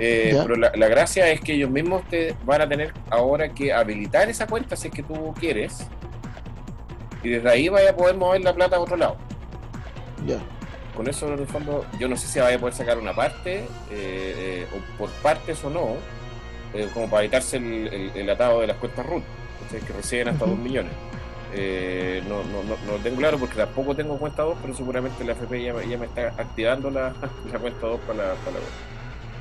Eh, 0.00 0.30
pero 0.44 0.54
la, 0.54 0.70
la 0.76 0.86
gracia 0.86 1.28
es 1.28 1.40
que 1.40 1.54
ellos 1.54 1.70
mismos 1.70 2.06
te 2.08 2.36
van 2.44 2.60
a 2.60 2.68
tener 2.68 2.92
ahora 3.10 3.48
que 3.48 3.72
habilitar 3.72 4.28
esa 4.30 4.46
cuenta 4.46 4.76
si 4.76 4.86
es 4.88 4.94
que 4.94 5.02
tú 5.02 5.34
quieres. 5.40 5.78
Y 7.24 7.30
desde 7.30 7.50
ahí 7.50 7.68
vaya 7.68 7.90
a 7.90 7.96
poder 7.96 8.16
mover 8.16 8.42
la 8.42 8.52
plata 8.54 8.76
a 8.76 8.80
otro 8.80 8.96
lado. 8.96 9.16
Ya. 10.24 10.38
Con 10.94 11.08
eso, 11.08 11.32
en 11.32 11.40
el 11.40 11.46
fondo, 11.48 11.84
yo 11.98 12.06
no 12.08 12.16
sé 12.16 12.28
si 12.28 12.38
vaya 12.38 12.56
a 12.56 12.60
poder 12.60 12.74
sacar 12.76 12.96
una 12.98 13.12
parte, 13.12 13.58
eh, 13.58 13.64
eh, 13.90 14.66
o 14.72 14.98
por 14.98 15.10
partes 15.22 15.64
o 15.64 15.70
no, 15.70 15.96
eh, 16.74 16.88
como 16.92 17.08
para 17.08 17.22
evitarse 17.24 17.56
el, 17.56 17.88
el- 17.88 18.12
el 18.14 18.30
atado 18.30 18.60
de 18.60 18.66
las 18.68 18.76
cuentas 18.76 19.04
RUT, 19.06 19.22
que 19.70 19.92
reciben 19.92 20.28
hasta 20.28 20.44
Ujú. 20.44 20.54
2 20.54 20.64
millones. 20.64 20.92
Eh, 21.54 22.22
no, 22.28 22.42
no, 22.44 22.62
no, 22.62 22.76
no 22.86 22.92
lo 22.92 22.98
tengo 22.98 23.16
claro 23.16 23.38
porque 23.38 23.56
tampoco 23.56 23.94
tengo 23.96 24.18
cuenta 24.18 24.42
2, 24.42 24.58
pero 24.60 24.74
seguramente 24.74 25.24
la 25.24 25.32
FP 25.32 25.62
ya, 25.62 25.72
me- 25.72 25.88
ya 25.88 25.96
me 25.96 26.06
está 26.06 26.26
activando 26.36 26.90
la, 26.90 27.14
la 27.52 27.58
cuenta 27.58 27.86
2 27.86 28.00
para 28.00 28.18
la, 28.18 28.34
para 28.34 28.56
la. 28.58 28.97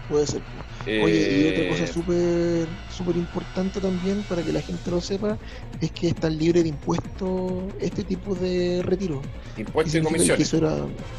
Puede 0.09 0.25
ser. 0.27 0.41
Oye, 0.85 1.31
y 1.33 1.47
otra 1.49 1.63
Eh, 1.63 1.69
cosa 1.69 1.87
súper 1.87 2.67
súper 2.89 3.17
importante 3.17 3.81
también 3.81 4.23
para 4.29 4.41
que 4.41 4.53
la 4.53 4.61
gente 4.61 4.89
lo 4.89 5.01
sepa 5.01 5.37
es 5.81 5.91
que 5.91 6.07
están 6.07 6.37
libres 6.37 6.63
de 6.63 6.69
impuestos 6.69 7.63
este 7.79 8.03
tipo 8.05 8.33
de 8.35 8.81
retiro. 8.83 9.21
Impuestos 9.57 9.91
¿Qué 9.91 9.99
y 9.99 10.01
comisiones. 10.01 10.37
Que 10.37 10.43
eso 10.43 10.57
era 10.57 10.77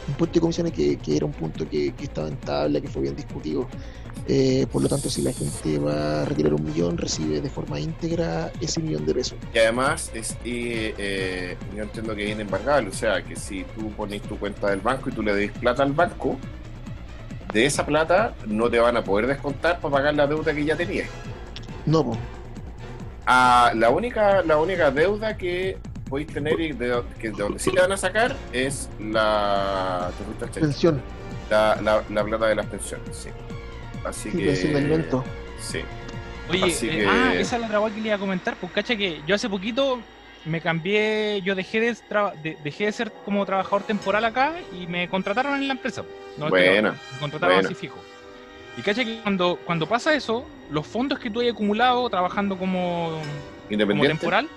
impuestos 0.09 0.37
y 0.37 0.41
comisiones 0.41 0.73
que, 0.73 0.97
que 0.97 1.17
era 1.17 1.27
un 1.27 1.33
punto 1.33 1.69
que, 1.69 1.93
que 1.95 2.05
estaba 2.05 2.29
en 2.29 2.37
tabla, 2.39 2.81
que 2.81 2.89
fue 2.89 3.03
bien 3.03 3.15
discutido. 3.17 3.69
Eh, 4.27 4.67
por 4.73 4.83
lo 4.83 4.89
tanto, 4.89 5.09
si 5.09 5.23
la 5.23 5.33
gente 5.33 5.79
va 5.79 6.23
a 6.23 6.25
retirar 6.25 6.53
un 6.55 6.65
millón, 6.65 6.99
recibe 6.99 7.41
de 7.41 7.49
forma 7.51 7.79
íntegra 7.81 8.51
ese 8.61 8.81
millón 8.81 9.07
de 9.07 9.15
pesos. 9.15 9.39
Y 9.55 9.59
además, 9.59 10.11
es, 10.15 10.37
eh, 10.45 11.57
yo 11.75 11.83
entiendo 11.83 12.15
que 12.15 12.25
viene 12.25 12.43
embargable, 12.43 12.91
o 12.91 12.93
sea, 12.93 13.23
que 13.23 13.37
si 13.37 13.65
tú 13.75 13.91
pones 13.93 14.23
tu 14.23 14.39
cuenta 14.39 14.71
del 14.71 14.81
banco 14.81 15.09
y 15.09 15.13
tú 15.13 15.23
le 15.23 15.35
des 15.35 15.53
plata 15.53 15.83
al 15.83 15.93
banco, 15.93 16.39
de 17.53 17.67
esa 17.67 17.85
plata 17.87 18.35
no 18.47 18.69
te 18.71 18.79
van 18.79 18.97
a 18.97 19.05
poder 19.05 19.27
descontar 19.27 19.81
para 19.81 19.93
pagar 19.95 20.15
la 20.15 20.27
deuda 20.27 20.53
que 20.55 20.65
ya 20.65 20.77
tenías. 20.77 21.09
No, 21.87 22.05
po. 22.05 22.19
Ah, 23.27 23.73
la 23.75 23.91
única 23.91 24.43
la 24.43 24.59
única 24.59 24.91
deuda 24.91 25.37
que 25.37 25.79
podéis 26.09 26.29
tener 26.33 26.59
y 26.61 26.73
de, 26.73 27.03
que 27.21 27.31
de 27.31 27.37
donde 27.37 27.59
sí 27.59 27.71
te 27.71 27.81
van 27.81 27.93
a 27.93 27.97
sacar 27.97 28.35
es 28.53 28.89
la, 29.01 30.11
pensión, 30.55 31.03
la, 31.51 31.79
la, 31.83 32.03
la 32.09 32.25
plata 32.25 32.47
de 32.47 32.55
las 32.55 32.67
pensiones, 32.67 33.15
sí. 33.15 33.29
Así 34.05 34.31
sí, 34.31 34.39
que. 34.39 34.47
pensión 34.47 34.73
de 34.73 34.79
alimentos. 34.79 35.25
Sí. 35.61 35.81
Oye, 36.49 36.65
Así 36.65 36.89
eh, 36.89 36.91
que- 36.91 37.07
ah, 37.07 37.35
esa 37.35 37.57
es 37.57 37.69
la 37.71 37.81
otra 37.81 37.95
que 37.95 38.01
le 38.01 38.07
iba 38.09 38.17
a 38.17 38.19
comentar, 38.19 38.57
pues 38.57 38.73
cacha 38.73 38.97
que 38.97 39.21
yo 39.27 39.35
hace 39.35 39.49
poquito 39.51 40.01
me 40.45 40.61
cambié, 40.61 41.41
yo 41.43 41.55
dejé 41.55 41.81
de, 41.81 41.97
de- 42.43 42.57
dejé 42.63 42.87
de 42.87 42.93
ser 42.93 43.13
como 43.25 43.45
trabajador 43.45 43.83
temporal 43.85 44.25
acá 44.25 44.55
y 44.73 44.87
me 44.87 45.09
contrataron 45.09 45.55
en 45.55 45.69
la 45.69 45.75
empresa. 45.75 46.05
No 46.37 46.49
Buena, 46.49 46.65
trabajando, 46.91 46.99
me 47.15 47.19
contrataron 47.19 47.57
buena. 47.57 47.69
así 47.69 47.75
fijo. 47.75 47.99
Y 48.77 48.83
cacha 48.83 49.05
que 49.05 49.21
cuando, 49.23 49.59
cuando 49.65 49.87
pasa 49.89 50.15
eso, 50.15 50.47
los 50.71 50.87
fondos 50.87 51.19
que 51.19 51.31
tú 51.31 51.41
hayas 51.41 51.55
acumulado 51.55 52.09
trabajando 52.09 52.57
como, 52.57 53.21
temporal, 54.21 54.49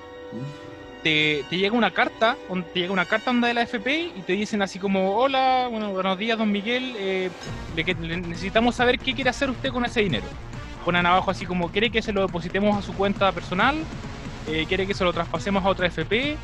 te, 1.04 1.44
te 1.50 1.58
llega 1.58 1.76
una 1.76 1.90
carta, 1.92 2.38
te 2.74 2.80
llega 2.82 2.94
una 2.94 3.06
carta 3.06 3.32
onda 3.32 3.48
de 3.48 3.56
la 3.56 3.64
FP 3.64 4.12
y 4.16 4.22
te 4.22 4.34
dicen 4.34 4.62
así 4.62 4.78
como, 4.78 5.16
hola, 5.16 5.68
bueno, 5.72 5.92
buenos 5.92 6.18
días, 6.20 6.38
don 6.38 6.52
Miguel, 6.52 6.94
eh, 6.98 7.32
le 7.76 7.84
que- 7.84 7.96
le 7.96 8.18
necesitamos 8.18 8.76
saber 8.76 9.00
qué 9.00 9.14
quiere 9.16 9.32
hacer 9.32 9.50
usted 9.50 9.72
con 9.72 9.84
ese 9.86 10.02
dinero. 10.02 10.28
Ponen 10.86 11.06
abajo 11.08 11.32
así 11.32 11.46
como, 11.46 11.72
¿quiere 11.72 11.90
que 11.90 12.02
se 12.04 12.12
lo 12.14 12.22
depositemos 12.22 12.78
a 12.78 12.82
su 12.84 12.94
cuenta 12.94 13.32
personal? 13.32 13.76
Eh, 14.48 14.66
¿Quiere 14.68 14.88
que 14.88 14.94
se 14.94 15.04
lo 15.04 15.14
traspasemos 15.14 15.64
a 15.64 15.70
otra 15.70 15.88
FP? 15.88 16.36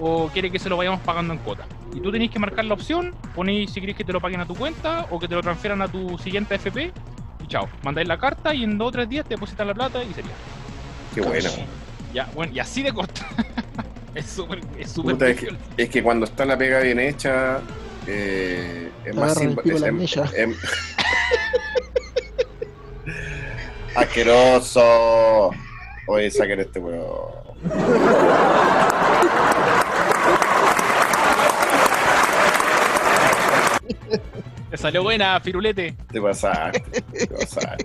¿O 0.00 0.28
quiere 0.28 0.50
que 0.50 0.58
se 0.58 0.68
lo 0.68 0.76
vayamos 0.76 1.00
pagando 1.00 1.32
en 1.32 1.40
cuota? 1.40 1.64
Y 1.94 2.00
tú 2.00 2.12
tenés 2.12 2.30
que 2.30 2.38
marcar 2.38 2.64
la 2.64 2.74
opción, 2.74 3.14
ponéis 3.34 3.72
si 3.72 3.80
querés 3.80 3.96
que 3.96 4.04
te 4.04 4.12
lo 4.12 4.20
paguen 4.20 4.40
a 4.40 4.46
tu 4.46 4.54
cuenta 4.54 5.06
o 5.10 5.18
que 5.18 5.26
te 5.26 5.34
lo 5.34 5.42
transfieran 5.42 5.82
a 5.82 5.88
tu 5.88 6.16
siguiente 6.18 6.54
FP 6.54 6.92
y 7.42 7.46
chao. 7.48 7.68
Mandáis 7.82 8.06
la 8.06 8.18
carta 8.18 8.54
y 8.54 8.62
en 8.64 8.78
dos 8.78 8.88
o 8.88 8.92
tres 8.92 9.08
días 9.08 9.24
te 9.24 9.34
depositan 9.34 9.66
la 9.66 9.74
plata 9.74 10.02
y 10.04 10.12
sería. 10.14 10.30
Qué 11.14 11.20
bueno. 11.20 11.50
Ya, 12.12 12.28
bueno, 12.34 12.52
y 12.52 12.58
así 12.58 12.82
de 12.82 12.92
corto. 12.92 13.22
es 14.14 14.26
súper, 14.26 14.60
es 14.78 14.90
súper 14.90 15.14
Puta, 15.14 15.28
es, 15.28 15.40
que, 15.40 15.48
es 15.76 15.88
que 15.90 16.02
cuando 16.02 16.26
está 16.26 16.44
la 16.44 16.56
pega 16.56 16.80
bien 16.80 17.00
hecha, 17.00 17.60
eh, 18.06 18.90
es 19.04 19.14
más 19.14 19.28
las 19.28 19.82
em- 19.82 20.06
em- 20.36 20.54
¡Asqueroso! 23.94 25.50
Oye, 26.08 26.30
saquen 26.30 26.60
este 26.60 26.78
weón. 26.80 27.28
Te 34.70 34.76
salió 34.76 35.02
buena, 35.02 35.40
firulete. 35.40 35.94
Te 36.12 36.20
pasaste, 36.20 36.80
te 37.12 37.26
pasaste. 37.26 37.84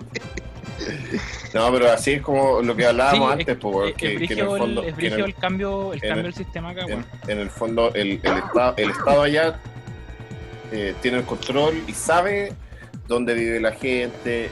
No, 1.54 1.72
pero 1.72 1.90
así 1.92 2.12
es 2.14 2.22
como 2.22 2.60
lo 2.60 2.76
que 2.76 2.84
hablábamos 2.86 3.26
Sí, 3.28 3.32
antes, 3.40 3.48
es- 3.48 3.56
pues, 3.60 3.88
es- 3.90 3.94
que, 3.96 4.26
que 4.26 4.32
en 4.34 4.38
el 4.40 4.46
fondo, 4.46 4.82
el, 4.82 4.94
que 4.94 5.06
en 5.06 5.12
el- 5.14 5.20
el 5.24 5.34
cambio, 5.34 5.92
el 5.94 6.00
cambio 6.00 6.16
el- 6.18 6.22
del 6.24 6.34
sistema 6.34 6.70
acá, 6.70 6.80
en, 6.82 6.86
bueno. 6.88 7.04
en 7.28 7.38
el 7.38 7.50
fondo 7.50 7.94
el, 7.94 8.20
el 8.22 8.36
estado, 8.38 8.74
el 8.76 8.90
estado 8.90 9.22
allá 9.22 9.60
eh, 10.72 10.94
tiene 11.00 11.18
el 11.18 11.24
control 11.24 11.82
y 11.86 11.92
sabe 11.92 12.52
dónde 13.06 13.34
vive 13.34 13.60
la 13.60 13.72
gente, 13.72 14.50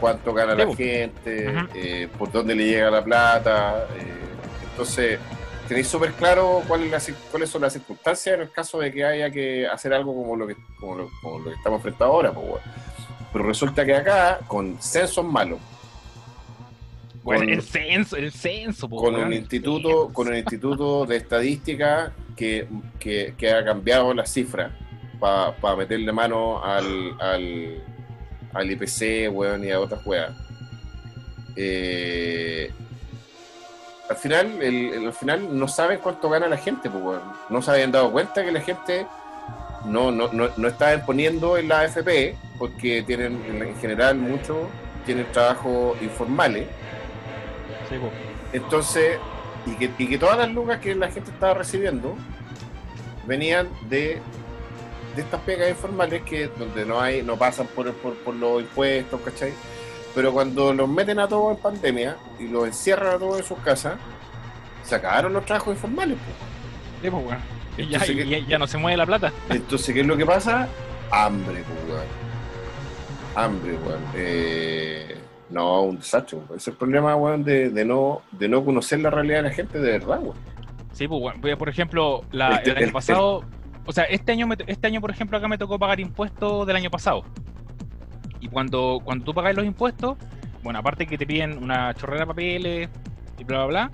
cuánto 0.00 0.32
gana 0.34 0.54
la 0.54 0.74
gente, 0.74 1.52
eh, 1.74 2.08
por 2.18 2.30
dónde 2.32 2.54
le 2.54 2.64
llega 2.66 2.90
la 2.90 3.02
plata. 3.04 3.86
eh, 3.96 4.14
entonces, 4.70 5.18
tenéis 5.66 5.88
súper 5.88 6.12
claro 6.12 6.62
cuál 6.68 6.84
es 6.84 6.90
la 7.08 7.14
cuáles 7.30 7.50
son 7.50 7.62
las 7.62 7.72
circunstancias 7.72 8.34
en 8.36 8.42
el 8.42 8.50
caso 8.50 8.78
de 8.78 8.92
que 8.92 9.04
haya 9.04 9.30
que 9.30 9.66
hacer 9.66 9.92
algo 9.92 10.14
como 10.14 10.36
lo 10.36 10.46
que, 10.46 10.56
como 10.78 10.94
lo, 10.96 11.10
como 11.20 11.38
lo 11.40 11.44
que 11.50 11.56
estamos 11.56 11.78
enfrentando 11.78 12.14
ahora. 12.14 12.32
Pero 13.32 13.44
resulta 13.44 13.84
que 13.84 13.94
acá, 13.94 14.38
con 14.46 14.80
censos 14.80 15.24
malos, 15.24 15.58
Bueno, 17.22 17.40
con- 17.42 17.50
el 17.50 17.62
censo, 17.62 18.16
el 18.16 18.32
censo, 18.32 18.88
con 18.88 19.14
un 19.16 19.32
instituto 19.32 20.10
con 20.12 20.28
un 20.28 20.36
instituto 20.36 21.04
de 21.04 21.16
estadística 21.16 22.12
que, 22.36 22.66
que, 22.98 23.34
que 23.36 23.52
ha 23.52 23.64
cambiado 23.64 24.14
las 24.14 24.32
cifras 24.32 24.72
para 25.20 25.76
meterle 25.76 26.12
mano 26.12 26.62
al, 26.64 27.20
al, 27.20 27.82
al 28.54 28.70
IPC 28.70 29.30
weón, 29.32 29.64
y 29.64 29.70
a 29.70 29.80
otras 29.80 30.00
weas. 30.04 30.32
Eh, 31.56 32.70
al 34.08 34.16
final 34.16 34.62
el, 34.62 34.94
el- 34.94 35.06
al 35.06 35.12
final 35.12 35.58
no 35.58 35.68
saben 35.68 35.98
cuánto 35.98 36.30
gana 36.30 36.46
la 36.48 36.56
gente 36.56 36.88
pues, 36.88 37.02
weón. 37.02 37.22
no 37.50 37.60
se 37.62 37.70
habían 37.70 37.92
dado 37.92 38.10
cuenta 38.12 38.44
que 38.44 38.52
la 38.52 38.60
gente 38.60 39.06
no, 39.84 40.10
no, 40.10 40.32
no, 40.32 40.48
no 40.56 40.68
está 40.68 41.04
poniendo 41.04 41.56
en 41.58 41.68
la 41.68 41.80
AFP 41.80 42.36
porque 42.58 43.02
tienen 43.06 43.42
en 43.48 43.62
en 43.62 43.76
general 43.78 44.16
muchos 44.16 44.56
tienen 45.04 45.26
trabajos 45.32 46.00
informales 46.02 46.66
Sí, 47.88 47.96
po. 47.98 48.10
entonces, 48.52 49.18
y 49.64 49.72
que, 49.76 49.90
y 49.98 50.06
que 50.08 50.18
todas 50.18 50.36
las 50.36 50.50
lucas 50.50 50.78
que 50.78 50.94
la 50.94 51.10
gente 51.10 51.30
estaba 51.30 51.54
recibiendo 51.54 52.14
venían 53.26 53.68
de, 53.88 54.20
de 55.18 55.24
estas 55.24 55.40
pegas 55.40 55.68
informales 55.70 56.22
que 56.22 56.46
donde 56.46 56.86
no 56.86 57.00
hay, 57.00 57.22
no 57.22 57.36
pasan 57.36 57.66
por, 57.74 57.92
por, 57.94 58.14
por 58.18 58.36
los 58.36 58.60
impuestos, 58.62 59.20
¿cachai? 59.20 59.52
Pero 60.14 60.32
cuando 60.32 60.72
los 60.72 60.88
meten 60.88 61.18
a 61.18 61.26
todos 61.26 61.56
en 61.56 61.62
pandemia 61.62 62.16
y 62.38 62.46
los 62.46 62.66
encierran 62.68 63.16
a 63.16 63.18
todos 63.18 63.38
en 63.38 63.44
sus 63.44 63.58
casas, 63.58 63.94
se 64.84 64.94
acabaron 64.94 65.32
los 65.32 65.44
trabajos 65.44 65.74
informales. 65.74 66.16
po. 66.18 67.02
Sí, 67.02 67.08
weón. 67.08 67.36
Y 67.76 67.82
ya, 67.88 67.98
Entonces, 67.98 68.10
y 68.10 68.28
¿qué- 68.28 68.44
ya- 68.46 68.58
no 68.58 68.66
se 68.68 68.78
mueve 68.78 68.96
la 68.96 69.06
plata. 69.06 69.32
Entonces, 69.50 69.92
¿qué 69.92 70.00
es 70.02 70.06
lo 70.06 70.16
que 70.16 70.24
pasa? 70.24 70.68
Hambre, 71.10 71.64
pues, 71.66 71.90
weón. 71.96 72.06
Hambre, 73.34 73.74
weón. 73.84 74.00
Eh, 74.14 75.16
no, 75.50 75.82
un 75.82 75.98
desastre. 75.98 76.36
weón. 76.38 76.48
Ese 76.50 76.56
es 76.58 76.68
el 76.68 76.74
problema, 76.74 77.16
weón, 77.16 77.42
de, 77.42 77.70
de 77.70 77.84
no, 77.84 78.22
de 78.30 78.48
no 78.48 78.64
conocer 78.64 79.00
la 79.00 79.10
realidad 79.10 79.38
de 79.38 79.48
la 79.48 79.50
gente 79.54 79.78
de 79.80 79.92
verdad, 79.98 80.20
weón. 80.20 80.36
Sí, 80.92 81.06
pues, 81.06 81.20
bueno, 81.20 81.38
pues, 81.40 81.56
por 81.56 81.68
ejemplo, 81.68 82.22
la- 82.32 82.56
El 82.58 82.76
año 82.76 82.86
el- 82.86 82.92
pasado, 82.92 83.44
o 83.88 83.92
sea, 83.92 84.04
este 84.04 84.32
año, 84.32 84.46
me- 84.46 84.56
este 84.66 84.86
año, 84.86 85.00
por 85.00 85.10
ejemplo, 85.10 85.38
acá 85.38 85.48
me 85.48 85.56
tocó 85.56 85.78
pagar 85.78 85.98
impuestos 85.98 86.66
del 86.66 86.76
año 86.76 86.90
pasado. 86.90 87.24
Y 88.38 88.48
cuando, 88.48 89.00
cuando 89.02 89.24
tú 89.24 89.32
pagas 89.32 89.56
los 89.56 89.64
impuestos, 89.64 90.16
bueno, 90.62 90.78
aparte 90.78 91.06
que 91.06 91.16
te 91.16 91.26
piden 91.26 91.62
una 91.62 91.94
chorrera 91.94 92.20
de 92.20 92.26
papeles 92.26 92.88
y 93.38 93.44
bla, 93.44 93.64
bla, 93.64 93.66
bla, 93.66 93.90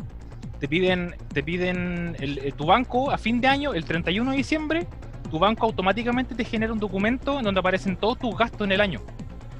te 0.58 0.66
piden, 0.66 1.14
te 1.32 1.42
piden 1.44 2.16
el, 2.18 2.38
eh, 2.38 2.52
tu 2.52 2.66
banco 2.66 3.10
a 3.12 3.18
fin 3.18 3.40
de 3.40 3.46
año, 3.46 3.72
el 3.72 3.84
31 3.84 4.32
de 4.32 4.36
diciembre, 4.36 4.86
tu 5.30 5.38
banco 5.38 5.66
automáticamente 5.66 6.34
te 6.34 6.44
genera 6.44 6.72
un 6.72 6.78
documento 6.80 7.38
en 7.38 7.44
donde 7.44 7.60
aparecen 7.60 7.96
todos 7.96 8.18
tus 8.18 8.36
gastos 8.36 8.62
en 8.62 8.72
el 8.72 8.80
año. 8.80 9.00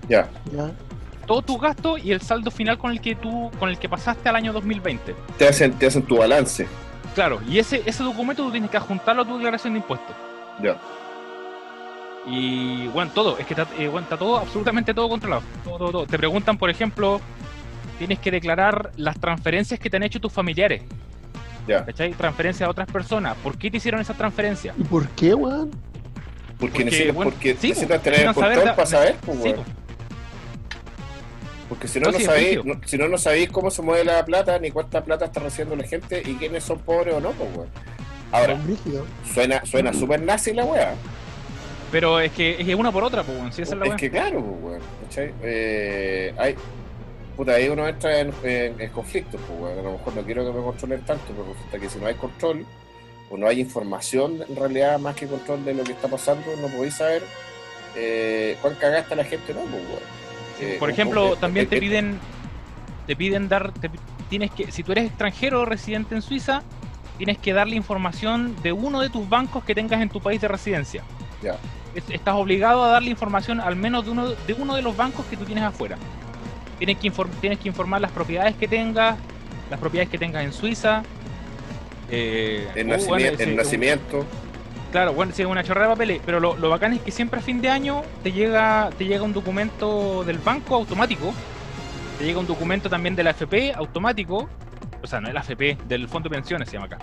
Ya. 0.09 0.29
¿ya? 0.53 0.73
Todos 1.27 1.47
tus 1.47 1.61
gastos 1.61 2.05
y 2.05 2.11
el 2.13 2.21
saldo 2.21 2.51
final 2.51 2.77
con 2.77 2.91
el 2.91 3.01
que 3.01 3.15
tú, 3.15 3.51
con 3.59 3.69
el 3.71 3.79
que 3.79 3.89
pasaste 3.89 4.29
al 4.29 4.37
año 4.37 4.53
2020. 4.53 5.15
Te 5.39 5.49
hacen, 5.49 5.73
te 5.73 5.87
hacen 5.87 6.03
tu 6.03 6.19
balance. 6.19 6.67
Claro, 7.15 7.41
y 7.49 7.59
ese, 7.59 7.83
ese 7.87 8.03
documento 8.03 8.45
tú 8.45 8.51
tienes 8.51 8.71
que 8.71 8.77
adjuntarlo 8.77 9.23
a 9.23 9.25
tu 9.25 9.37
declaración 9.37 9.75
de 9.75 9.79
impuestos. 9.79 10.15
Ya. 10.63 10.77
Y 12.27 12.89
bueno, 12.89 13.11
todo, 13.15 13.39
es 13.39 13.47
que 13.47 13.55
está, 13.55 13.67
eh, 13.79 13.89
bueno, 13.89 14.05
está 14.05 14.17
todo, 14.17 14.39
absolutamente 14.39 14.95
todo 14.95 15.09
controlado. 15.09 15.43
Todo, 15.63 15.79
todo, 15.79 15.91
todo. 15.91 16.07
Te 16.07 16.19
preguntan, 16.19 16.57
por 16.57 16.71
ejemplo, 16.71 17.21
tienes 17.99 18.19
que 18.19 18.31
declarar 18.31 18.91
las 18.97 19.19
transferencias 19.21 19.79
que 19.79 19.91
te 19.91 19.97
han 19.97 20.03
hecho 20.03 20.21
tus 20.21 20.33
familiares. 20.33 20.83
Ya. 21.69 21.85
¿Cachai? 21.85 22.13
Transferencias 22.13 22.67
a 22.67 22.71
otras 22.71 22.91
personas. 22.91 23.37
¿Por 23.43 23.57
qué 23.59 23.71
te 23.71 23.77
hicieron 23.77 24.01
esas 24.01 24.17
transferencias? 24.17 24.75
¿Y 24.79 24.85
por 24.85 25.07
qué, 25.11 25.35
weón? 25.35 25.71
Porque, 25.71 26.59
Porque, 26.59 26.85
necesitas, 26.85 27.15
bueno, 27.15 27.31
porque 27.31 27.57
sí, 27.57 27.69
necesitas 27.69 28.01
pues, 28.01 28.03
tener 28.03 28.29
el 28.29 28.35
saber 28.35 28.55
control 28.57 28.75
para 28.75 28.87
saber, 28.87 29.17
pues, 29.25 29.39
Sí, 29.43 29.49
weón. 29.51 29.84
Porque 31.69 31.89
si 31.89 31.99
no, 31.99 32.11
No, 32.11 32.19
es 32.19 32.25
sabéis, 32.25 32.65
no- 32.65 32.81
si 32.85 32.99
no, 32.99 33.09
no 33.09 33.17
sabéis 33.19 33.49
cómo 33.51 33.71
se 33.71 33.81
mueve 33.83 34.05
la 34.05 34.25
plata, 34.25 34.59
ni 34.59 34.71
cuánta 34.71 35.03
plata 35.03 35.25
está 35.27 35.41
recibiendo 35.41 35.77
la 35.77 35.85
gente, 35.89 36.23
y 36.25 36.35
quiénes 36.35 36.63
son 36.65 36.79
pobres 36.81 37.15
o 37.15 37.21
no, 37.21 37.31
pues, 37.33 37.49
weón. 37.57 37.69
Ahora, 38.33 38.59
suena, 39.33 39.65
suena 39.65 39.93
súper 39.93 40.21
nazi 40.21 40.53
la 40.53 40.65
weá. 40.65 40.95
Pero 41.93 42.19
es 42.21 42.33
que 42.33 42.57
es 42.61 42.75
una 42.75 42.91
por 42.93 43.05
otra, 43.05 43.23
pues, 43.23 43.39
bueno, 43.39 43.53
si 43.53 43.63
esa 43.63 43.75
es 43.75 43.79
la 43.79 43.85
Es 43.87 43.91
weá. 43.91 43.97
que 43.97 44.11
claro, 44.11 44.41
pues, 44.43 44.63
weón, 44.63 44.81
¿cachai? 45.05 45.33
Eh, 45.43 46.35
hay, 46.37 46.55
puta, 47.37 47.53
ahí 47.53 47.69
uno 47.69 47.87
entra 47.89 48.19
en, 48.21 48.33
en, 48.43 48.81
en 48.81 48.91
conflictos, 48.91 49.41
pues, 49.47 49.61
weón. 49.61 49.79
A 49.79 49.83
lo 49.83 49.93
mejor 49.93 50.17
no 50.17 50.23
quiero 50.23 50.45
que 50.45 50.59
me 50.59 50.65
controlen 50.65 51.01
tanto, 51.07 51.25
pero 51.29 51.47
resulta 51.55 51.79
que 51.79 51.89
si 51.89 51.99
no 51.99 52.07
hay 52.07 52.15
control, 52.17 52.67
o 53.31 53.37
no 53.39 53.47
hay 53.47 53.61
información 53.61 54.45
en 54.49 54.55
realidad 54.57 54.99
más 54.99 55.15
que 55.17 55.27
control 55.27 55.65
de 55.65 55.73
lo 55.75 55.85
que 55.85 55.93
está 55.93 56.09
pasando, 56.09 56.45
no 56.61 56.69
podéis 56.69 56.95
saber 56.95 57.23
eh, 57.97 58.57
cuán 58.61 58.75
cagada 58.75 58.99
está 59.01 59.15
la 59.15 59.25
gente, 59.25 59.55
no, 59.55 59.61
pues, 59.61 59.73
weón. 59.83 60.24
Eh, 60.61 60.77
Por 60.79 60.91
ejemplo, 60.91 61.37
también 61.37 61.67
eh, 61.67 61.69
te 61.69 61.77
eh, 61.77 61.81
piden, 61.81 62.19
te 63.07 63.17
piden 63.17 63.49
dar, 63.49 63.73
te 63.73 63.91
tienes 64.29 64.51
que, 64.51 64.71
si 64.73 64.83
tú 64.83 64.93
eres 64.93 65.07
extranjero 65.07 65.65
residente 65.65 66.15
en 66.15 66.23
Suiza, 66.23 66.63
tienes 67.19 67.39
que 67.39 67.53
darle 67.53 67.77
información 67.77 68.57
de 68.63 68.73
uno 68.73 69.01
de 69.01 69.11
tus 69.11 69.29
bancos 69.29 69.65
que 69.65 69.75
tengas 69.75 70.01
en 70.01 70.09
tu 70.09 70.21
país 70.21 70.41
de 70.41 70.49
residencia. 70.49 71.03
Ya. 71.43 71.57
Es- 71.95 72.09
Estás 72.11 72.35
obligado 72.35 72.83
a 72.85 72.89
darle 72.89 73.11
información 73.11 73.61
al 73.61 73.77
menos 73.77 74.05
de 74.05 74.11
uno 74.11 74.29
de 74.31 74.53
uno 74.55 74.75
de 74.75 74.83
los 74.83 74.97
bancos 74.97 75.25
que 75.27 75.37
tú 75.37 75.45
tienes 75.45 75.65
afuera. 75.65 75.97
Tienes 76.79 76.99
que, 76.99 77.09
inform- 77.13 77.31
tienes 77.41 77.59
que 77.61 77.69
informar 77.69 78.01
las 78.01 78.11
propiedades 78.11 78.57
que 78.57 78.67
tengas, 78.67 79.17
las 79.71 79.79
propiedades 79.79 80.11
que 80.11 80.19
tengas 80.19 80.45
en 80.45 80.53
Suiza. 80.53 81.03
eh, 82.11 82.69
El, 82.75 82.89
nacimiento, 82.89 83.09
bueno, 83.09 83.29
el 83.29 83.39
sí, 83.39 83.51
un- 83.51 83.57
nacimiento. 83.57 84.27
Claro, 84.95 85.13
bueno, 85.13 85.33
sí, 85.35 85.43
es 85.43 85.49
una 85.49 85.65
chorrera 85.65 85.89
de 85.89 85.93
papeles, 85.95 86.21
pero 86.25 86.39
lo, 86.39 86.57
lo 86.57 86.71
bacán 86.71 86.93
es 86.93 87.01
que 87.01 87.11
siempre 87.11 87.41
a 87.41 87.43
fin 87.43 87.61
de 87.61 87.69
año 87.69 88.03
te 88.23 88.31
llega, 88.31 88.91
te 88.97 89.05
llega 89.05 89.25
un 89.25 89.33
documento 89.33 90.23
del 90.23 90.39
banco 90.39 90.77
automático, 90.77 91.35
te 92.17 92.25
llega 92.25 92.39
un 92.39 92.47
documento 92.47 92.89
también 92.89 93.17
de 93.17 93.25
la 93.25 93.31
FP 93.31 93.73
automático, 93.75 94.49
o 95.03 95.07
sea, 95.09 95.21
no 95.21 95.27
es 95.27 95.35
la 95.35 95.41
FP, 95.41 95.79
del 95.89 96.07
Fondo 96.07 96.29
de 96.29 96.37
Pensiones 96.37 96.69
se 96.69 96.75
llama 96.77 96.87
acá. 96.87 96.99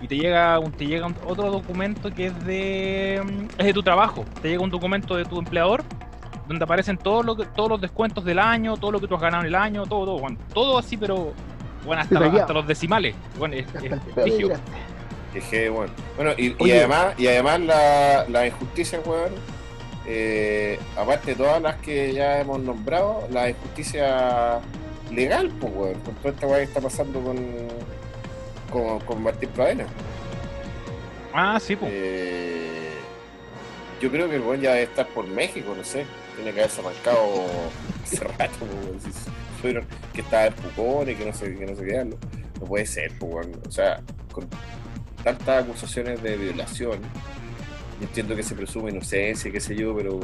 Y 0.00 0.06
te 0.06 0.16
llega, 0.16 0.56
un, 0.60 0.70
te 0.70 0.86
llega 0.86 1.04
un- 1.04 1.16
otro 1.26 1.50
documento 1.50 2.14
que 2.14 2.26
es 2.28 2.44
de, 2.44 3.16
es 3.58 3.66
de 3.66 3.72
tu 3.74 3.82
trabajo, 3.82 4.24
te 4.40 4.48
llega 4.50 4.62
un 4.62 4.70
documento 4.70 5.16
de 5.16 5.24
tu 5.24 5.40
empleador 5.40 5.82
donde 6.46 6.62
aparecen 6.62 6.96
todos 6.96 7.26
los, 7.26 7.36
todos 7.54 7.68
los 7.70 7.80
descuentos 7.80 8.24
del 8.24 8.38
año, 8.38 8.76
todo 8.76 8.92
lo 8.92 9.00
que 9.00 9.08
tú 9.08 9.16
has 9.16 9.20
ganado 9.20 9.42
en 9.42 9.48
el 9.48 9.56
año, 9.56 9.84
todo, 9.84 10.04
todo, 10.04 10.18
bueno, 10.20 10.38
todo 10.54 10.78
así, 10.78 10.96
pero 10.96 11.32
bueno, 11.84 12.02
hasta, 12.02 12.20
hasta 12.42 12.52
los 12.52 12.68
decimales. 12.68 13.16
Bueno, 13.36 13.56
es, 13.56 13.66
es 13.82 13.90
Hasta 15.38 15.56
el 15.56 15.62
pelo 15.62 15.66
brígido. 15.66 15.66
dirás. 15.66 15.66
Que 15.66 15.66
je, 15.66 15.68
bueno. 15.70 15.92
Bueno, 16.16 16.32
y, 16.36 16.70
además, 16.70 17.14
y 17.18 17.26
además 17.26 17.60
la, 17.60 18.26
la 18.28 18.46
injusticia, 18.46 19.00
weón, 19.04 19.32
eh, 20.06 20.78
aparte 20.96 21.32
de 21.32 21.36
todas 21.36 21.60
las 21.60 21.76
que 21.76 22.12
ya 22.12 22.40
hemos 22.40 22.60
nombrado, 22.60 23.26
la 23.30 23.50
injusticia 23.50 24.60
legal, 25.10 25.50
pues, 25.60 25.72
weón, 25.74 26.00
con 26.00 26.14
toda 26.16 26.34
esta 26.34 26.46
weá 26.46 26.58
que 26.58 26.64
está 26.64 26.80
pasando 26.80 27.20
con, 27.20 27.36
con, 28.70 29.00
con 29.00 29.22
Martín 29.22 29.48
Pradena. 29.50 29.86
Ah, 31.32 31.58
sí, 31.60 31.76
pues. 31.76 31.90
Eh, 31.94 32.92
yo 34.00 34.10
creo 34.10 34.28
que 34.28 34.36
el 34.36 34.42
weón 34.42 34.60
ya 34.60 34.72
debe 34.72 34.84
estar 34.84 35.06
por 35.08 35.26
México, 35.26 35.74
no 35.76 35.84
sé. 35.84 36.06
Tiene 36.36 36.52
que 36.52 36.60
haberse 36.60 36.80
arrancado 36.80 37.46
hace 38.04 38.24
rato, 38.24 38.54
pues, 38.60 39.74
weón. 39.74 39.86
Que 40.12 40.20
estaba 40.20 40.46
en 40.46 40.54
Pucón 40.54 41.10
y 41.10 41.14
que 41.14 41.24
no 41.26 41.32
sé, 41.34 41.56
que 41.56 41.66
no 41.66 41.76
sé 41.76 41.84
qué. 41.84 42.04
No, 42.04 42.16
no 42.60 42.66
puede 42.66 42.86
ser, 42.86 43.12
pues, 43.18 43.32
weón. 43.34 43.60
O 43.66 43.70
sea, 43.70 44.00
con 44.32 44.48
tantas 45.26 45.64
acusaciones 45.64 46.22
de 46.22 46.36
violación, 46.36 47.00
yo 47.02 48.06
entiendo 48.06 48.36
que 48.36 48.44
se 48.44 48.54
presume 48.54 48.92
inocencia 48.92 49.50
qué 49.50 49.58
sé 49.58 49.74
yo, 49.74 49.92
pero 49.96 50.20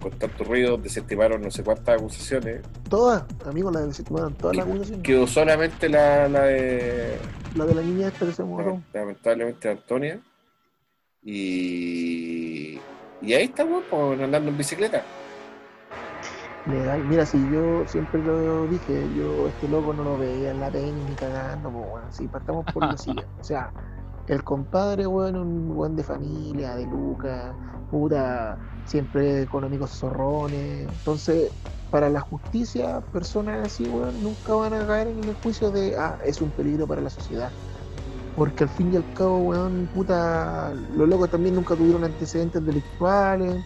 con 0.00 0.12
tanto 0.12 0.44
ruido 0.44 0.78
desestimaron 0.78 1.42
no 1.42 1.50
sé 1.50 1.62
cuántas 1.62 2.00
acusaciones. 2.00 2.62
Todas, 2.88 3.22
amigos, 3.44 3.74
la 3.74 3.80
desestimaron 3.80 4.32
todas 4.32 4.56
las 4.56 4.66
acusaciones. 4.66 5.02
Quedó 5.02 5.26
solamente 5.26 5.90
la, 5.90 6.26
la 6.26 6.44
de 6.44 7.18
La 7.54 7.66
de 7.66 7.74
la 7.74 7.82
niña 7.82 8.08
esta 8.08 8.24
que 8.24 8.32
se 8.32 8.42
moró. 8.42 8.80
lamentablemente 8.94 9.68
Antonia. 9.68 10.18
Y, 11.22 12.80
y 13.20 13.34
ahí 13.34 13.44
está, 13.44 13.66
weón, 13.66 13.82
pues, 13.90 14.20
andando 14.22 14.48
en 14.48 14.56
bicicleta. 14.56 15.04
Mira, 16.64 17.26
si 17.26 17.36
yo 17.52 17.86
siempre 17.86 18.22
lo 18.22 18.66
dije, 18.68 19.06
yo 19.14 19.48
este 19.48 19.68
loco 19.68 19.92
no 19.92 20.02
lo 20.02 20.16
veía 20.16 20.50
en 20.52 20.60
la 20.60 20.70
tenis 20.70 20.94
ni 21.10 21.14
cagando, 21.14 21.70
pues 21.70 21.90
bueno, 21.90 22.06
si 22.10 22.26
partamos 22.26 22.64
por 22.72 22.90
lo 22.90 22.96
siguiente. 22.96 23.30
O 23.38 23.44
sea, 23.44 23.70
el 24.30 24.44
compadre, 24.44 25.06
weón, 25.08 25.36
un 25.36 25.74
buen 25.74 25.96
de 25.96 26.04
familia, 26.04 26.76
de 26.76 26.86
Lucas, 26.86 27.52
puta, 27.90 28.56
siempre 28.84 29.44
con 29.46 29.64
amigos 29.64 29.90
zorrones. 29.98 30.88
Entonces, 30.88 31.50
para 31.90 32.08
la 32.08 32.20
justicia, 32.20 33.00
personas 33.12 33.66
así, 33.66 33.88
weón, 33.88 34.22
nunca 34.22 34.54
van 34.54 34.72
a 34.74 34.86
caer 34.86 35.08
en 35.08 35.24
el 35.24 35.34
juicio 35.34 35.72
de, 35.72 35.96
ah, 35.98 36.16
es 36.24 36.40
un 36.40 36.52
peligro 36.52 36.86
para 36.86 37.00
la 37.00 37.10
sociedad. 37.10 37.50
Porque 38.36 38.62
al 38.64 38.70
fin 38.70 38.92
y 38.92 38.96
al 38.96 39.12
cabo, 39.14 39.38
weón, 39.38 39.88
puta, 39.92 40.72
los 40.74 41.08
locos 41.08 41.28
también 41.30 41.56
nunca 41.56 41.74
tuvieron 41.74 42.04
antecedentes 42.04 42.64
delictuales 42.64 43.64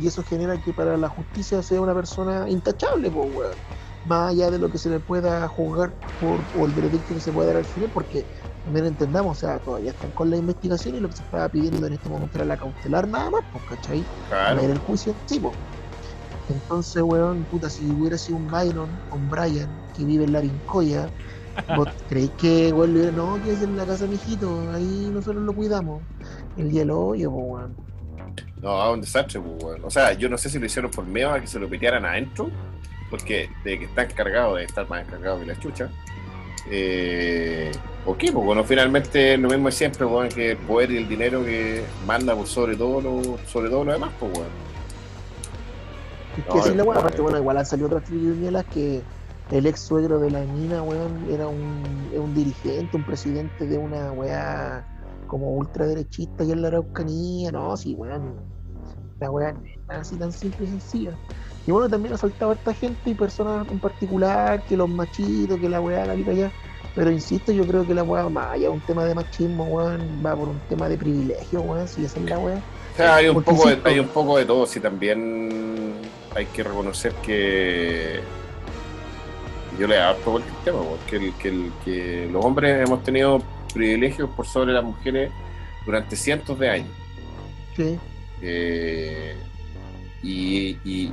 y 0.00 0.06
eso 0.06 0.22
genera 0.22 0.58
que 0.62 0.72
para 0.72 0.96
la 0.96 1.08
justicia 1.10 1.62
sea 1.62 1.82
una 1.82 1.94
persona 1.94 2.48
intachable, 2.48 3.10
pues, 3.10 3.28
weón. 3.30 3.58
Más 4.04 4.30
allá 4.32 4.50
de 4.50 4.58
lo 4.58 4.70
que 4.70 4.78
se 4.78 4.88
le 4.88 5.00
pueda 5.00 5.46
juzgar 5.48 5.98
por, 6.18 6.48
o 6.52 6.64
el 6.66 6.72
veredicto 6.72 7.14
que 7.14 7.20
se 7.20 7.32
pueda 7.32 7.48
dar 7.48 7.56
al 7.58 7.66
final, 7.66 7.90
porque 7.92 8.26
también 8.66 8.86
entendamos, 8.86 9.38
o 9.38 9.40
sea, 9.40 9.58
todavía 9.60 9.92
están 9.92 10.10
con 10.10 10.28
la 10.28 10.36
investigación 10.36 10.96
y 10.96 11.00
lo 11.00 11.08
que 11.08 11.16
se 11.16 11.22
estaba 11.22 11.48
pidiendo 11.48 11.86
en 11.86 11.92
este 11.92 12.08
momento 12.08 12.36
era 12.36 12.44
la 12.46 12.56
cautelar 12.56 13.06
nada 13.06 13.30
más, 13.30 13.44
pues, 13.52 13.64
¿cachai? 13.70 14.04
Claro. 14.28 14.60
El 14.60 14.78
juicio, 14.78 15.14
sí, 15.26 15.38
pues. 15.38 15.54
Entonces, 16.48 17.00
weón, 17.00 17.44
puta, 17.44 17.70
si 17.70 17.88
hubiera 17.88 18.18
sido 18.18 18.38
un 18.38 18.50
Byron 18.50 18.88
o 19.12 19.14
un 19.14 19.30
Brian 19.30 19.68
que 19.96 20.04
vive 20.04 20.24
en 20.24 20.32
la 20.32 20.40
Vincoya, 20.40 21.08
¿vos 21.76 21.88
creéis 22.08 22.32
que, 22.38 22.72
weón, 22.72 22.92
le 22.92 23.00
hubiera, 23.02 23.16
no, 23.16 23.40
que 23.44 23.52
es 23.52 23.62
en 23.62 23.76
la 23.76 23.86
casa 23.86 24.02
de 24.02 24.10
mi 24.10 24.14
hijito, 24.16 24.68
ahí 24.72 25.10
nosotros 25.12 25.44
lo 25.44 25.52
cuidamos? 25.52 26.02
El 26.56 26.68
día 26.68 26.80
del 26.80 26.90
hoyo, 26.90 27.30
pues, 27.30 27.44
weón. 27.46 27.76
No, 28.60 28.92
un 28.92 29.00
desastre, 29.00 29.40
pues, 29.40 29.62
weón. 29.62 29.84
O 29.84 29.90
sea, 29.90 30.12
yo 30.14 30.28
no 30.28 30.36
sé 30.36 30.50
si 30.50 30.58
lo 30.58 30.66
hicieron 30.66 30.90
por 30.90 31.06
miedo 31.06 31.30
a 31.30 31.40
que 31.40 31.46
se 31.46 31.60
lo 31.60 31.68
pitearan 31.68 32.04
adentro, 32.04 32.50
porque 33.10 33.48
de 33.62 33.78
que 33.78 33.84
está 33.84 34.02
encargado 34.02 34.56
de 34.56 34.64
estar 34.64 34.88
más 34.88 35.06
encargado 35.06 35.38
que 35.38 35.46
la 35.46 35.56
chucha. 35.60 35.88
Eh, 36.70 37.70
¿O 38.04 38.16
qué? 38.16 38.30
Pues 38.32 38.44
bueno, 38.44 38.62
finalmente 38.64 39.36
lo 39.36 39.48
mismo 39.48 39.68
es 39.68 39.74
siempre, 39.74 40.06
weón, 40.06 40.28
que 40.28 40.52
el 40.52 40.56
poder 40.58 40.90
y 40.92 40.96
el 40.98 41.08
dinero 41.08 41.44
que 41.44 41.84
manda 42.06 42.34
por 42.36 42.46
sobre 42.46 42.76
todo 42.76 43.00
lo, 43.00 43.38
sobre 43.46 43.68
todo 43.68 43.84
lo 43.84 43.92
demás, 43.92 44.10
pues, 44.20 44.32
weón. 44.32 44.48
Es 46.38 46.44
que 46.44 46.50
No, 46.50 46.60
así 46.60 46.74
la 46.74 46.82
es- 46.82 46.88
weá, 46.88 46.98
aparte, 46.98 47.20
bueno, 47.22 47.38
igual 47.38 47.56
han 47.58 47.66
salido 47.66 47.88
otras 47.88 48.04
tribunelas 48.04 48.64
que 48.66 49.02
el 49.50 49.66
ex 49.66 49.80
suegro 49.80 50.18
de 50.20 50.30
la 50.30 50.40
mina, 50.40 50.82
weón, 50.82 51.26
era 51.30 51.48
un, 51.48 52.08
era 52.12 52.20
un 52.20 52.34
dirigente, 52.34 52.96
un 52.96 53.04
presidente 53.04 53.66
de 53.66 53.78
una 53.78 54.12
weá 54.12 54.86
como 55.26 55.50
ultraderechista 55.52 56.44
y 56.44 56.52
en 56.52 56.62
la 56.62 56.68
Araucanía, 56.68 57.50
no, 57.50 57.76
sí, 57.76 57.94
weón. 57.94 58.34
La 59.20 59.30
weá 59.30 59.52
no 59.52 59.60
es 59.94 59.98
así 60.00 60.16
tan 60.16 60.32
simple 60.32 60.66
y 60.66 60.68
sencilla. 60.68 61.12
Y 61.66 61.70
bueno, 61.72 61.88
también 61.88 62.14
ha 62.14 62.18
soltado 62.18 62.52
a 62.52 62.54
esta 62.54 62.72
gente 62.74 63.10
y 63.10 63.14
personas 63.14 63.66
en 63.70 63.78
particular, 63.80 64.62
que 64.66 64.76
los 64.76 64.88
machitos, 64.88 65.58
que 65.58 65.68
la 65.68 65.80
weá, 65.80 66.04
la 66.06 66.14
liga 66.14 66.32
allá. 66.32 66.52
Pero 66.94 67.10
insisto, 67.10 67.52
yo 67.52 67.66
creo 67.66 67.86
que 67.86 67.92
la 67.94 68.02
weá, 68.04 68.28
más 68.28 68.52
allá 68.52 68.70
un 68.70 68.80
tema 68.80 69.04
de 69.04 69.14
machismo, 69.14 69.64
weón, 69.64 70.22
va 70.24 70.34
por 70.36 70.48
un 70.48 70.58
tema 70.68 70.88
de 70.88 70.96
privilegio, 70.96 71.60
weón, 71.60 71.86
si 71.88 72.04
esa 72.04 72.18
es 72.20 72.26
la 72.26 72.38
weá. 72.38 72.56
O 72.56 72.96
sea, 72.96 73.16
hay 73.16 73.28
un, 73.28 73.34
Porque 73.34 73.50
poco 73.52 73.68
de, 73.68 73.78
hay 73.84 73.98
un 73.98 74.08
poco 74.08 74.38
de 74.38 74.44
todo, 74.46 74.64
sí, 74.66 74.80
también 74.80 75.92
hay 76.34 76.46
que 76.46 76.62
reconocer 76.62 77.12
que 77.16 78.20
yo 79.78 79.86
le 79.86 79.98
adapto 80.00 80.32
por 80.32 80.40
el 80.40 80.46
tema, 80.64 80.78
porque 80.82 81.16
el, 81.16 81.34
que, 81.34 81.48
el- 81.48 81.72
que 81.84 82.28
los 82.32 82.44
hombres 82.44 82.86
hemos 82.86 83.02
tenido 83.02 83.42
privilegios 83.74 84.30
por 84.30 84.46
sobre 84.46 84.72
las 84.72 84.82
mujeres 84.84 85.30
durante 85.84 86.16
cientos 86.16 86.58
de 86.58 86.70
años. 86.70 86.88
Sí. 87.76 87.98
Eh, 88.42 89.34
y, 90.22 90.76
y, 90.84 91.12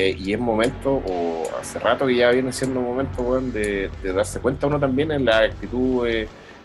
es- 0.00 0.16
momento, 0.40 0.94
o 1.06 1.48
hace 1.60 1.78
rato 1.78 2.06
que 2.06 2.16
ya 2.16 2.30
viene 2.30 2.52
siendo 2.52 2.80
momento, 2.80 3.22
weón, 3.22 3.52
de, 3.52 3.90
darse 4.12 4.40
cuenta 4.40 4.66
uno 4.66 4.78
también 4.80 5.10
en 5.12 5.24
la 5.24 5.38
actitud, 5.40 6.06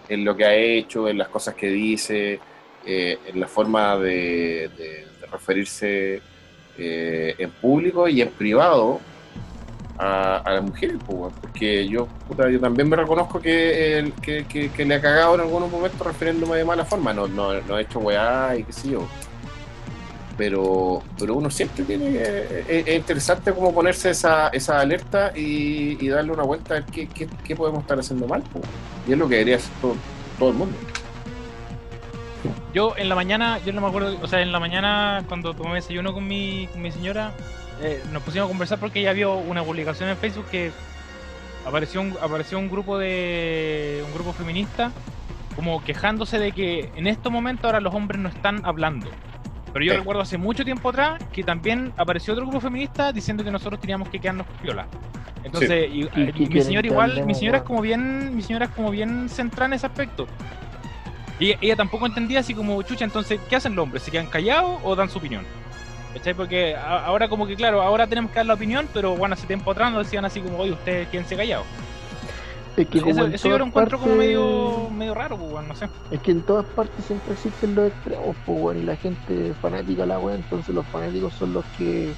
en 0.09 0.25
lo 0.25 0.35
que 0.35 0.45
ha 0.45 0.55
hecho, 0.55 1.07
en 1.07 1.17
las 1.17 1.27
cosas 1.27 1.53
que 1.55 1.67
dice, 1.67 2.39
eh, 2.85 3.17
en 3.27 3.39
la 3.39 3.47
forma 3.47 3.97
de, 3.97 4.69
de- 4.77 5.07
de 5.19 5.27
referirse 5.31 6.21
eh, 6.77 7.35
en 7.37 7.49
público 7.51 8.07
y 8.07 8.21
en 8.21 8.29
privado 8.29 8.99
a, 9.97 10.37
a 10.37 10.51
las 10.53 10.63
mujeres, 10.63 10.97
pues, 11.05 11.33
porque 11.39 11.87
yo, 11.87 12.07
puta, 12.27 12.49
yo 12.49 12.59
también 12.59 12.89
me 12.89 12.95
reconozco 12.95 13.39
que, 13.39 14.11
que- 14.45 14.69
que 14.71 14.85
le 14.85 14.95
ha 14.95 15.01
cagado 15.01 15.35
en 15.35 15.41
algunos 15.41 15.69
momentos 15.69 16.05
refiriéndome 16.05 16.57
de 16.57 16.65
mala 16.65 16.83
forma, 16.83 17.13
no, 17.13 17.27
no, 17.27 17.53
no 17.61 17.77
he 17.77 17.81
hecho 17.83 17.99
weá 17.99 18.55
y 18.57 18.63
qué 18.63 18.73
sé 18.73 18.89
yo 18.89 19.07
pero 20.37 21.03
pero 21.17 21.35
uno 21.35 21.49
siempre 21.51 21.83
tiene 21.85 22.05
eh, 22.17 22.65
es, 22.67 22.87
es 22.87 22.95
interesante 22.97 23.53
como 23.53 23.73
ponerse 23.73 24.09
esa, 24.11 24.49
esa 24.49 24.79
alerta 24.79 25.31
y, 25.35 26.03
y 26.03 26.09
darle 26.09 26.31
una 26.33 26.43
vuelta 26.43 26.75
a 26.75 26.79
ver 26.79 26.85
qué, 26.91 27.07
qué- 27.09 27.29
qué 27.43 27.55
podemos 27.55 27.81
estar 27.81 27.99
haciendo 27.99 28.27
mal 28.27 28.43
y 29.05 29.13
es 29.13 29.17
lo 29.17 29.27
que 29.27 29.35
debería 29.35 29.57
hacer 29.57 29.73
todo, 29.81 29.95
todo 30.39 30.49
el 30.49 30.55
mundo 30.55 30.77
Yo 32.73 32.95
en 32.97 33.07
la 33.09 33.15
mañana, 33.15 33.59
yo 33.59 33.71
no 33.73 33.81
me 33.81 33.87
acuerdo, 33.87 34.19
o 34.21 34.27
sea, 34.27 34.41
en 34.41 34.51
la 34.51 34.59
mañana 34.59 35.25
cuando 35.27 35.55
tomé 35.55 35.75
desayuno 35.75 36.13
con 36.13 36.27
mi, 36.27 36.67
con 36.71 36.81
mi 36.81 36.91
señora, 36.91 37.37
eh, 37.77 38.03
nos 38.11 38.23
pusimos 38.23 38.45
a 38.47 38.49
conversar 38.49 38.79
porque 38.79 38.99
ella 39.01 39.13
vio 39.13 39.35
una 39.37 39.63
publicación 39.63 40.09
en 40.09 40.17
Facebook 40.17 40.47
que 40.49 40.75
apareció 41.63 42.01
un, 42.01 42.17
apareció 42.21 42.59
un 42.59 42.69
grupo 42.69 42.97
de 42.97 44.03
un 44.05 44.13
grupo 44.13 44.33
feminista 44.33 44.95
como 45.55 45.83
quejándose 45.83 46.39
de 46.39 46.53
que 46.53 46.91
en 46.95 47.07
estos 47.07 47.31
momentos 47.31 47.65
ahora 47.69 47.79
los 47.81 47.93
hombres 47.93 48.19
no 48.21 48.29
están 48.29 48.61
hablando. 48.65 49.15
Pero 49.73 49.85
yo 49.85 49.91
Sí. 49.93 49.97
recuerdo 49.97 50.21
hace 50.21 50.37
mucho 50.37 50.63
tiempo 50.63 50.89
atrás 50.89 51.19
que 51.33 51.43
también 51.43 51.91
apareció 51.97 52.33
otro 52.33 52.45
grupo 52.45 52.61
feminista 52.61 53.11
diciendo 53.11 53.43
que 53.43 53.49
nosotros 53.51 53.81
teníamos 53.81 54.07
que 54.09 54.19
quedarnos 54.19 54.45
piola. 54.61 54.85
Entonces, 55.43 55.89
y- 55.91 56.03
¿Y 56.03 56.09
y 56.35 56.47
qué 56.47 56.55
mi 56.55 56.61
señora 56.61 56.87
igual, 56.87 57.25
mi 57.25 57.33
señora 57.35 57.57
es 57.57 57.63
como 57.63 57.81
bien, 57.81 58.33
mi 58.35 58.41
señora 58.43 58.65
es 58.65 58.71
como 58.71 58.91
bien 58.91 59.27
centrada 59.29 59.65
en 59.65 59.73
ese 59.73 59.87
aspecto. 59.87 60.27
Y 61.39 61.55
ella 61.59 61.75
tampoco 61.75 62.05
entendía 62.05 62.39
así 62.39 62.53
como, 62.53 62.81
chucha, 62.83 63.03
entonces, 63.03 63.39
¿qué 63.49 63.55
hacen 63.55 63.75
los 63.75 63.83
hombres? 63.83 64.03
¿Se 64.03 64.11
quedan 64.11 64.27
callados 64.27 64.79
o 64.83 64.95
dan 64.95 65.09
su 65.09 65.17
opinión? 65.17 65.43
¿Cachai? 66.13 66.35
Porque 66.35 66.75
a- 66.75 67.05
ahora 67.05 67.27
como 67.27 67.47
que, 67.47 67.55
claro, 67.55 67.81
ahora 67.81 68.05
tenemos 68.07 68.29
que 68.31 68.37
dar 68.37 68.45
la 68.45 68.53
opinión, 68.53 68.87
pero 68.93 69.17
bueno, 69.17 69.33
hace 69.33 69.47
tiempo 69.47 69.71
atrás 69.71 69.91
nos 69.91 70.05
decían 70.05 70.23
así 70.23 70.39
como, 70.39 70.59
oye, 70.59 70.71
ustedes 70.73 71.07
quédense 71.09 71.35
callados. 71.35 71.65
Es 72.75 72.87
que 72.87 72.99
Eso, 72.99 73.27
eso 73.27 73.49
yo 73.49 73.57
lo 73.57 73.65
encuentro 73.65 73.99
como 73.99 74.15
medio, 74.15 74.89
medio 74.89 75.13
raro, 75.13 75.37
pues, 75.37 75.67
no 75.67 75.75
sé. 75.75 75.87
Es 76.09 76.19
que 76.21 76.31
en 76.31 76.41
todas 76.41 76.65
partes 76.65 77.05
siempre 77.05 77.33
existen 77.33 77.75
los 77.75 77.91
extremos, 77.91 78.35
pues, 78.45 78.79
y 78.79 78.83
la 78.83 78.95
gente 78.95 79.53
fanática 79.55 80.05
la 80.05 80.19
weá, 80.19 80.35
entonces 80.35 80.73
los 80.73 80.87
fanáticos 80.87 81.35
son 81.35 81.53
los 81.53 81.65
que 81.77 82.15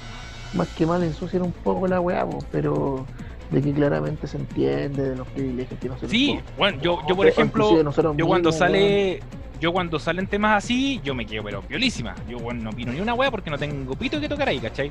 más 0.54 0.68
que 0.68 0.86
mal 0.86 1.02
ensucian 1.02 1.42
un 1.42 1.52
poco 1.52 1.86
la 1.86 2.00
weá, 2.00 2.24
pues, 2.24 2.44
pero 2.50 3.06
de 3.50 3.62
que 3.62 3.72
claramente 3.72 4.26
se 4.26 4.38
entiende 4.38 5.10
de 5.10 5.16
los 5.16 5.28
privilegios 5.28 5.78
que 5.78 5.88
nosotros 5.88 6.10
Sí, 6.10 6.40
bueno, 6.56 6.78
yo, 6.80 7.00
yo 7.06 7.14
por 7.14 7.26
ejemplo, 7.26 7.82
yo 8.16 8.26
cuando 8.26 8.50
sale, 8.50 9.20
yo 9.60 9.72
cuando 9.72 9.98
salen 9.98 10.26
temas 10.26 10.64
así, 10.64 11.00
yo 11.04 11.14
me 11.14 11.26
quedo 11.26 11.44
pero 11.44 11.62
violísima. 11.62 12.14
Yo 12.28 12.38
bueno, 12.38 12.62
no 12.62 12.70
opino 12.70 12.92
ni 12.92 13.00
una 13.00 13.14
wea 13.14 13.30
porque 13.30 13.50
no 13.50 13.58
tengo 13.58 13.94
pito 13.94 14.18
que 14.20 14.28
tocar 14.28 14.48
ahí, 14.48 14.58
¿cachai? 14.58 14.90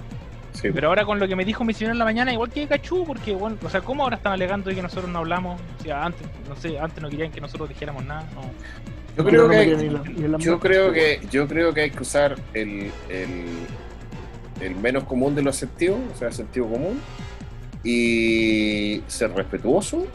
Sí. 0.55 0.69
Pero 0.73 0.87
ahora 0.87 1.05
con 1.05 1.19
lo 1.19 1.27
que 1.27 1.35
me 1.35 1.45
dijo 1.45 1.63
mi 1.63 1.73
señora 1.73 1.91
en 1.93 1.99
la 1.99 2.05
mañana, 2.05 2.31
igual 2.33 2.49
que 2.49 2.65
cachú, 2.67 3.03
porque 3.05 3.35
bueno, 3.35 3.57
o 3.63 3.69
sea, 3.69 3.81
¿cómo 3.81 4.03
ahora 4.03 4.15
están 4.15 4.33
alegando 4.33 4.69
de 4.69 4.75
que 4.75 4.81
nosotros 4.81 5.09
no 5.09 5.19
hablamos? 5.19 5.61
O 5.79 5.83
sea, 5.83 6.03
antes, 6.05 6.25
no 6.47 6.55
sé, 6.55 6.79
antes 6.79 7.01
no 7.03 7.09
querían 7.09 7.31
que 7.31 7.41
nosotros 7.41 7.67
dijéramos 7.69 8.03
nada, 8.05 8.27
no. 8.33 8.41
Yo 9.17 9.23
creo 9.23 9.43
no 9.43 9.49
que 9.49 9.55
hay, 9.57 9.75
ni 9.77 9.89
la- 9.89 9.99
ni 10.37 10.43
yo 10.43 10.59
creo 10.59 10.91
pues, 10.91 11.19
que 11.19 11.27
yo 11.31 11.47
creo 11.47 11.73
que 11.73 11.81
hay 11.81 11.91
que 11.91 12.01
usar 12.01 12.35
el, 12.53 12.91
el, 13.09 13.45
el 14.61 14.75
menos 14.75 15.03
común 15.05 15.35
de 15.35 15.41
los 15.43 15.55
sentidos, 15.55 15.97
o 16.13 16.17
sea, 16.17 16.29
el 16.29 16.33
sentido 16.33 16.67
común, 16.67 16.99
y 17.83 19.01
ser 19.07 19.31
respetuoso 19.33 20.05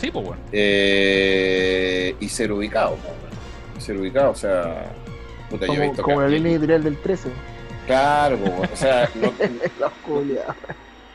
Sí, 0.00 0.10
pues 0.10 0.26
bueno. 0.26 0.40
eh, 0.52 2.14
y 2.20 2.28
ser 2.28 2.52
ubicado. 2.52 2.90
weón. 2.90 3.80
Ser 3.80 3.96
ubicado, 3.96 4.30
o 4.30 4.34
sea, 4.34 4.92
puta, 5.50 5.66
yo 5.66 5.72
he 5.72 5.76
Como, 5.76 5.88
visto 5.88 6.02
como 6.02 6.20
la 6.20 6.28
línea 6.28 6.52
editorial 6.52 6.82
del 6.84 6.96
13. 6.96 7.28
Claro, 7.88 8.38
o 8.72 8.76
sea, 8.76 9.10
no- 9.14 9.32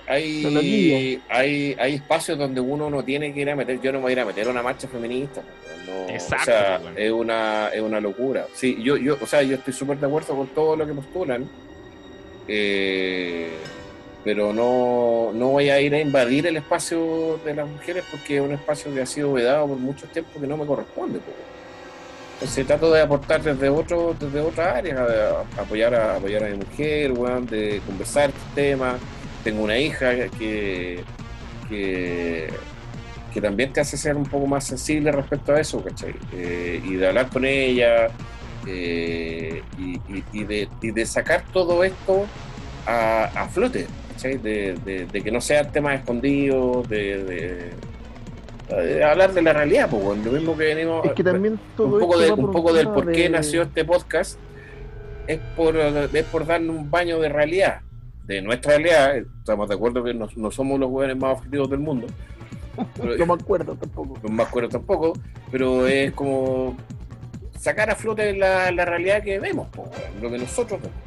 hay, 0.07 1.21
hay, 1.29 1.75
hay 1.79 1.93
espacios 1.95 2.37
donde 2.37 2.59
uno 2.59 2.89
no 2.89 3.03
tiene 3.03 3.33
que 3.33 3.39
ir 3.41 3.49
a 3.49 3.55
meter, 3.55 3.79
yo 3.79 3.91
no 3.93 3.99
me 3.99 4.03
voy 4.03 4.11
a 4.11 4.13
ir 4.13 4.19
a 4.19 4.25
meter 4.25 4.47
a 4.47 4.49
una 4.51 4.61
marcha 4.61 4.87
feminista, 4.87 5.41
no, 5.87 6.09
Exacto, 6.09 6.41
o 6.41 6.45
sea, 6.45 6.81
es 6.97 7.11
una, 7.11 7.69
es 7.69 7.81
una 7.81 8.01
locura. 8.01 8.45
Sí, 8.53 8.77
yo, 8.83 8.97
yo, 8.97 9.17
o 9.21 9.25
sea, 9.25 9.41
yo 9.43 9.55
estoy 9.55 9.73
súper 9.73 9.97
de 9.99 10.07
acuerdo 10.07 10.35
con 10.35 10.47
todo 10.47 10.75
lo 10.75 10.85
que 10.85 10.93
postulan, 10.93 11.47
eh, 12.47 13.49
pero 14.23 14.51
no, 14.51 15.31
no 15.33 15.49
voy 15.49 15.69
a 15.69 15.79
ir 15.79 15.93
a 15.95 15.99
invadir 16.01 16.47
el 16.47 16.57
espacio 16.57 17.39
de 17.45 17.53
las 17.55 17.67
mujeres 17.67 18.03
porque 18.11 18.37
es 18.37 18.41
un 18.41 18.53
espacio 18.53 18.93
que 18.93 19.01
ha 19.01 19.05
sido 19.05 19.33
vedado 19.33 19.67
por 19.67 19.77
mucho 19.77 20.07
tiempo 20.07 20.39
que 20.39 20.47
no 20.47 20.57
me 20.57 20.65
corresponde. 20.65 21.19
po. 21.19 21.31
Entonces 22.33 22.65
trato 22.67 22.91
de 22.91 23.01
aportar 23.01 23.41
desde 23.41 23.69
otro, 23.69 24.15
desde 24.19 24.41
otras 24.41 24.75
áreas, 24.75 24.97
a- 24.99 25.59
a 25.59 25.61
apoyar 25.63 25.93
a 25.95 26.17
apoyar 26.17 26.43
a 26.43 26.49
mi 26.49 26.57
mujer, 26.57 27.11
weón, 27.13 27.45
de 27.45 27.81
conversar 27.85 28.29
estos 28.29 28.55
temas. 28.55 28.95
Tengo 29.43 29.63
una 29.63 29.77
hija 29.77 30.11
que, 30.37 31.03
que, 31.69 32.47
que 33.33 33.41
también 33.41 33.71
te 33.71 33.81
hace 33.81 33.97
ser 33.97 34.15
un 34.15 34.23
poco 34.25 34.45
más 34.47 34.65
sensible 34.65 35.11
respecto 35.11 35.53
a 35.53 35.59
eso, 35.61 35.83
¿cachai? 35.83 36.15
Eh, 36.33 36.81
y 36.83 36.95
de 36.95 37.07
hablar 37.07 37.29
con 37.29 37.45
ella 37.45 38.07
eh, 38.67 39.61
y, 39.77 40.43
de, 40.43 40.69
y 40.81 40.91
de 40.91 41.05
sacar 41.05 41.43
todo 41.51 41.83
esto 41.83 42.25
a, 42.85 43.25
a 43.43 43.47
flote, 43.49 43.87
¿cachai? 44.13 44.37
De, 44.37 44.75
de- 44.85 45.05
de 45.05 45.21
que 45.21 45.31
no 45.31 45.39
sean 45.41 45.71
temas 45.71 45.99
escondidos, 45.99 46.87
de, 46.89 47.23
de- 47.23 47.25
de 47.25 47.71
hablar 49.03 49.33
de 49.33 49.41
la 49.41 49.53
realidad, 49.53 49.89
pues, 49.89 50.17
lo 50.19 50.31
mismo 50.31 50.57
que 50.57 50.73
venimos 50.75 51.05
Es 51.05 51.13
que 51.13 51.23
también 51.23 51.59
todo 51.75 51.87
un 51.95 51.99
poco, 51.99 52.19
de, 52.19 52.31
un 52.31 52.75
del 52.75 52.87
por 52.89 53.11
qué 53.11 53.23
de- 53.23 53.29
nació 53.29 53.63
este 53.63 53.83
podcast 53.85 54.39
es 55.27 55.39
por, 55.55 55.75
es 55.77 56.23
por 56.25 56.45
darle 56.45 56.69
un 56.69 56.89
baño 56.89 57.19
de 57.19 57.29
realidad, 57.29 57.81
de 58.25 58.41
nuestra 58.41 58.77
realidad. 58.77 59.17
Estamos 59.17 59.67
de 59.69 59.75
acuerdo 59.75 60.03
que 60.03 60.13
no, 60.13 60.27
no 60.35 60.51
somos 60.51 60.79
los 60.79 60.89
hueones 60.89 61.17
más 61.17 61.37
objetivos 61.37 61.69
del 61.69 61.79
mundo, 61.79 62.07
pero- 62.99 63.17
No 63.25 63.25
me 63.25 63.33
acuerdo 63.33 63.75
tampoco. 63.75 64.17
no 64.23 64.29
me 64.29 64.43
acuerdo 64.43 64.69
tampoco, 64.69 65.13
pero 65.51 65.85
es 65.87 66.11
como 66.13 66.75
sacar 67.59 67.89
a 67.89 67.95
flote 67.95 68.35
la, 68.35 68.71
la 68.71 68.85
realidad 68.85 69.23
que 69.23 69.39
vemos, 69.39 69.67
po, 69.69 69.89
lo 70.21 70.29
que 70.31 70.37
nosotros 70.37 70.81
vemos. 70.81 70.97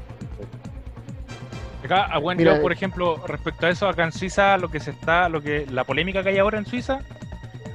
Acá, 1.85 2.09
ah, 2.11 2.19
bueno, 2.19 2.39
Mira, 2.41 2.57
yo, 2.57 2.63
por 2.63 2.73
eh. 2.73 2.75
ejemplo, 2.75 3.23
respecto 3.29 3.67
a 3.67 3.71
eso, 3.71 3.87
acá 3.89 4.05
en 4.05 4.13
Suiza, 4.13 4.57
lo 4.59 4.69
que 4.71 4.81
se 4.81 4.91
está, 4.91 5.29
lo 5.29 5.41
que, 5.41 5.67
la 5.71 5.85
polémica 5.85 6.23
que 6.23 6.31
hay 6.31 6.39
ahora 6.39 6.59
en 6.59 6.67
Suiza 6.67 7.01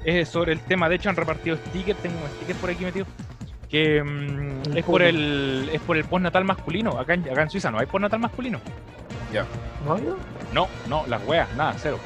es 0.04 0.30
sobre 0.30 0.54
el 0.54 0.60
tema. 0.62 0.89
De 0.89 0.95
hecho, 0.95 1.10
han 1.10 1.16
repartido 1.16 1.58
stickers, 1.58 1.99
tengo 2.02 2.16
un 2.18 2.30
sticker 2.38 2.56
por 2.56 2.70
aquí 2.70 2.84
metido, 2.84 3.06
que 3.70 4.04
mm, 4.04 4.72
El 4.72 4.78
es 4.78 4.86
por 4.86 5.02
el, 5.02 5.70
es 5.72 5.82
por 5.82 5.97
el 5.97 6.06
postnatal 6.06 6.45
masculino. 6.45 6.99
Acá 6.99 7.14
en, 7.14 7.30
acá 7.30 7.43
en 7.43 7.49
Suiza 7.49 7.72
no 7.72 7.80
hay 7.80 7.86
postnatal 7.86 8.20
masculino. 8.20 8.60
Ya. 9.32 9.45
¿No? 9.86 9.97
yo? 9.97 10.18
No, 10.54 10.68
no, 10.89 11.06
las 11.08 11.26
weas, 11.26 11.54
nada, 11.56 11.74
cero. 11.78 11.97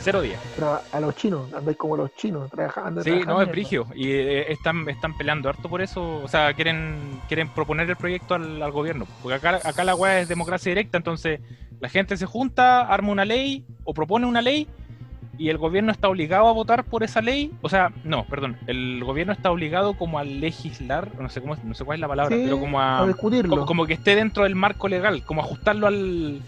Cero 0.00 0.20
días. 0.20 0.40
A 0.90 0.98
los 0.98 1.14
chinos, 1.14 1.52
andáis 1.52 1.76
como 1.76 1.96
los 1.96 2.12
chinos, 2.16 2.50
trabajando. 2.50 3.04
Sí, 3.04 3.10
trabajando, 3.10 3.34
no, 3.34 3.42
es 3.42 3.48
brigio. 3.48 3.86
Y 3.94 4.10
eh, 4.10 4.50
están, 4.50 4.88
están 4.88 5.16
peleando 5.16 5.48
harto 5.48 5.68
por 5.68 5.80
eso. 5.80 6.16
O 6.16 6.26
sea, 6.26 6.52
quieren, 6.54 7.20
quieren 7.28 7.48
proponer 7.48 7.88
el 7.88 7.94
proyecto 7.94 8.34
al, 8.34 8.60
al 8.60 8.72
gobierno. 8.72 9.06
Porque 9.22 9.36
acá, 9.36 9.60
acá 9.62 9.84
la 9.84 9.94
wea 9.94 10.18
es 10.18 10.26
democracia 10.26 10.70
directa, 10.70 10.96
entonces 10.96 11.40
la 11.78 11.88
gente 11.88 12.16
se 12.16 12.26
junta, 12.26 12.80
arma 12.82 13.10
una 13.10 13.24
ley 13.24 13.64
o 13.84 13.94
propone 13.94 14.26
una 14.26 14.42
ley 14.42 14.68
y 15.38 15.48
el 15.48 15.58
gobierno 15.58 15.92
está 15.92 16.08
obligado 16.08 16.46
a 16.48 16.52
votar 16.52 16.84
por 16.84 17.02
esa 17.02 17.20
ley. 17.22 17.52
O 17.62 17.68
sea, 17.68 17.90
no, 18.04 18.24
perdón, 18.24 18.56
el 18.66 19.02
gobierno 19.04 19.32
está 19.32 19.50
obligado 19.50 19.94
como 19.94 20.18
a 20.18 20.24
legislar, 20.24 21.08
no 21.18 21.28
sé 21.28 21.40
cómo, 21.40 21.56
no 21.62 21.74
sé 21.74 21.84
cuál 21.84 21.96
es 21.96 22.00
la 22.00 22.08
palabra, 22.08 22.36
Sí, 22.36 22.42
pero 22.44 22.60
como 22.60 22.80
a 22.80 22.98
a, 23.00 23.06
discutirlo. 23.06 23.50
como, 23.50 23.66
como 23.66 23.86
que 23.86 23.94
esté 23.94 24.14
dentro 24.14 24.44
del 24.44 24.54
marco 24.54 24.88
legal, 24.88 25.22
como 25.24 25.40
ajustarlo 25.42 25.86
al 25.86 26.40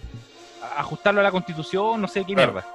a- 0.61 0.79
ajustarlo 0.81 1.19
a 1.21 1.23
la 1.23 1.31
constitución, 1.31 1.99
no 2.01 2.07
sé 2.07 2.23
qué 2.25 2.33
Claro. 2.33 2.53
mierda. 2.53 2.67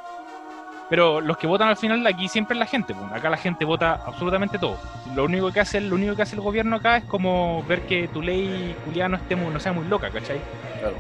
Pero 0.89 1.21
los 1.21 1.37
que 1.39 1.47
votan 1.47 1.69
al 1.69 1.77
final 1.77 2.05
aquí 2.05 2.27
siempre 2.29 2.55
es 2.55 2.59
la 2.59 2.67
gente, 2.67 2.93
pues. 2.95 3.13
acá 3.13 3.31
la 3.31 3.37
gente 3.37 3.65
vota 3.65 4.01
absolutamente 4.05 4.59
todo. 4.59 4.77
Lo 5.15 5.25
único 5.25 5.53
que 5.53 5.61
hace, 5.61 5.81
lo 5.81 5.95
único 5.95 6.17
que 6.17 6.23
hace 6.23 6.35
el 6.35 6.43
gobierno 6.43 6.77
acá 6.77 6.97
es 6.97 7.05
como 7.05 7.63
ver 7.69 7.83
que 7.83 8.09
tu 8.09 8.21
ley 8.21 8.77
culiada 8.85 9.09
no 9.11 9.17
esté 9.17 9.37
muy- 9.37 9.53
no 9.53 9.61
sea 9.61 9.73
muy 9.73 9.87
loca, 9.87 10.11
¿cachai? 10.11 10.41
Claro. 10.81 10.97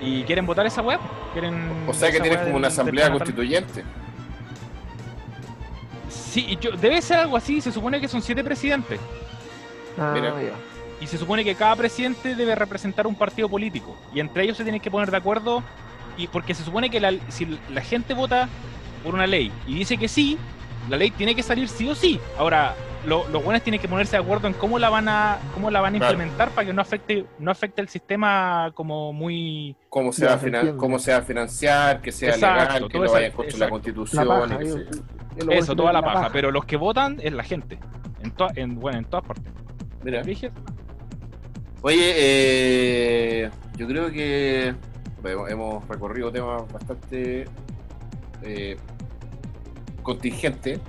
Y 0.00 0.22
quieren 0.24 0.44
votar 0.46 0.66
esa 0.66 0.82
web, 0.82 1.00
quieren 1.32 1.84
O 1.88 1.94
sea 1.94 2.10
que 2.10 2.20
tienes 2.20 2.40
como 2.40 2.56
una 2.56 2.68
asamblea 2.68 3.10
constituyente. 3.10 3.84
Sí, 6.08 6.46
y 6.48 6.56
yo, 6.56 6.72
debe 6.72 7.00
ser 7.00 7.18
algo 7.18 7.36
así, 7.36 7.60
se 7.60 7.70
supone 7.72 8.00
que 8.00 8.08
son 8.08 8.20
siete 8.22 8.42
presidentes. 8.42 9.00
Ah, 9.98 10.12
Mira. 10.14 10.34
Y 11.00 11.06
se 11.06 11.18
supone 11.18 11.44
que 11.44 11.54
cada 11.54 11.76
presidente 11.76 12.34
debe 12.34 12.54
representar 12.54 13.06
un 13.06 13.14
partido 13.14 13.48
político. 13.48 13.96
Y 14.14 14.20
entre 14.20 14.44
ellos 14.44 14.56
se 14.56 14.62
tienen 14.64 14.80
que 14.80 14.90
poner 14.90 15.10
de 15.10 15.16
acuerdo. 15.16 15.62
Y 16.16 16.28
porque 16.28 16.54
se 16.54 16.64
supone 16.64 16.90
que 16.90 17.00
la- 17.00 17.12
si 17.28 17.58
la 17.72 17.80
gente 17.80 18.14
vota 18.14 18.48
por 19.02 19.14
una 19.14 19.26
ley 19.26 19.50
y 19.66 19.74
dice 19.74 19.96
que 19.98 20.08
sí, 20.08 20.38
la 20.88 20.96
ley 20.96 21.10
tiene 21.10 21.34
que 21.34 21.42
salir 21.42 21.68
sí 21.68 21.88
o 21.88 21.94
sí. 21.94 22.20
Ahora, 22.38 22.74
lo- 23.06 23.28
los 23.28 23.42
buenos 23.44 23.62
tienen 23.62 23.80
que 23.80 23.88
ponerse 23.88 24.16
de 24.16 24.22
acuerdo 24.22 24.48
en 24.48 24.54
cómo 24.54 24.78
la 24.78 24.88
van 24.90 25.08
a, 25.08 25.38
cómo 25.54 25.70
la 25.70 25.80
van 25.80 25.94
a 25.94 25.98
Claro. 25.98 26.12
implementar 26.14 26.50
para 26.50 26.66
que 26.66 26.72
no 26.72 26.82
afecte, 26.82 27.26
no 27.38 27.50
afecte 27.50 27.80
el 27.80 27.88
sistema 27.88 28.70
como 28.74 29.12
muy 29.12 29.76
Cómo 29.88 30.12
se, 30.12 30.26
va 30.26 30.34
a 30.34 30.38
se 30.38 30.46
finan- 30.46 30.60
entiende. 30.60 30.78
cómo 30.80 30.98
se 30.98 31.12
va 31.12 31.18
a 31.18 31.22
financiar, 31.22 32.00
que 32.00 32.12
sea 32.12 32.30
Exacto, 32.30 32.74
legal, 32.74 32.88
que 32.90 32.98
no 32.98 33.04
esa- 33.04 33.14
vaya 33.14 33.26
en 33.26 33.32
contra 33.32 33.52
de 33.54 33.58
la 33.58 33.68
constitución. 33.70 34.28
La 34.28 34.40
paja, 34.40 34.62
yo- 34.62 34.76
yo. 34.78 35.50
eso, 35.52 35.74
toda 35.76 35.92
la 35.92 36.00
la 36.00 36.06
paja. 36.06 36.18
paja. 36.20 36.30
Pero 36.32 36.50
los 36.50 36.64
que 36.64 36.76
votan 36.76 37.18
es 37.22 37.32
la 37.32 37.42
gente. 37.44 37.78
En, 38.22 38.30
to- 38.30 38.48
en, 38.54 38.78
bueno, 38.80 38.98
en 38.98 39.04
todas 39.04 39.26
partes. 39.26 39.52
Mira. 40.02 40.22
Oye, 41.82 42.12
eh, 42.16 43.50
yo 43.76 43.86
creo 43.86 44.10
que 44.10 44.74
hemos 45.48 45.86
recorrido 45.88 46.30
temas 46.32 46.70
bastante 46.72 47.44
eh, 48.42 48.76
contingentes. 50.02 50.80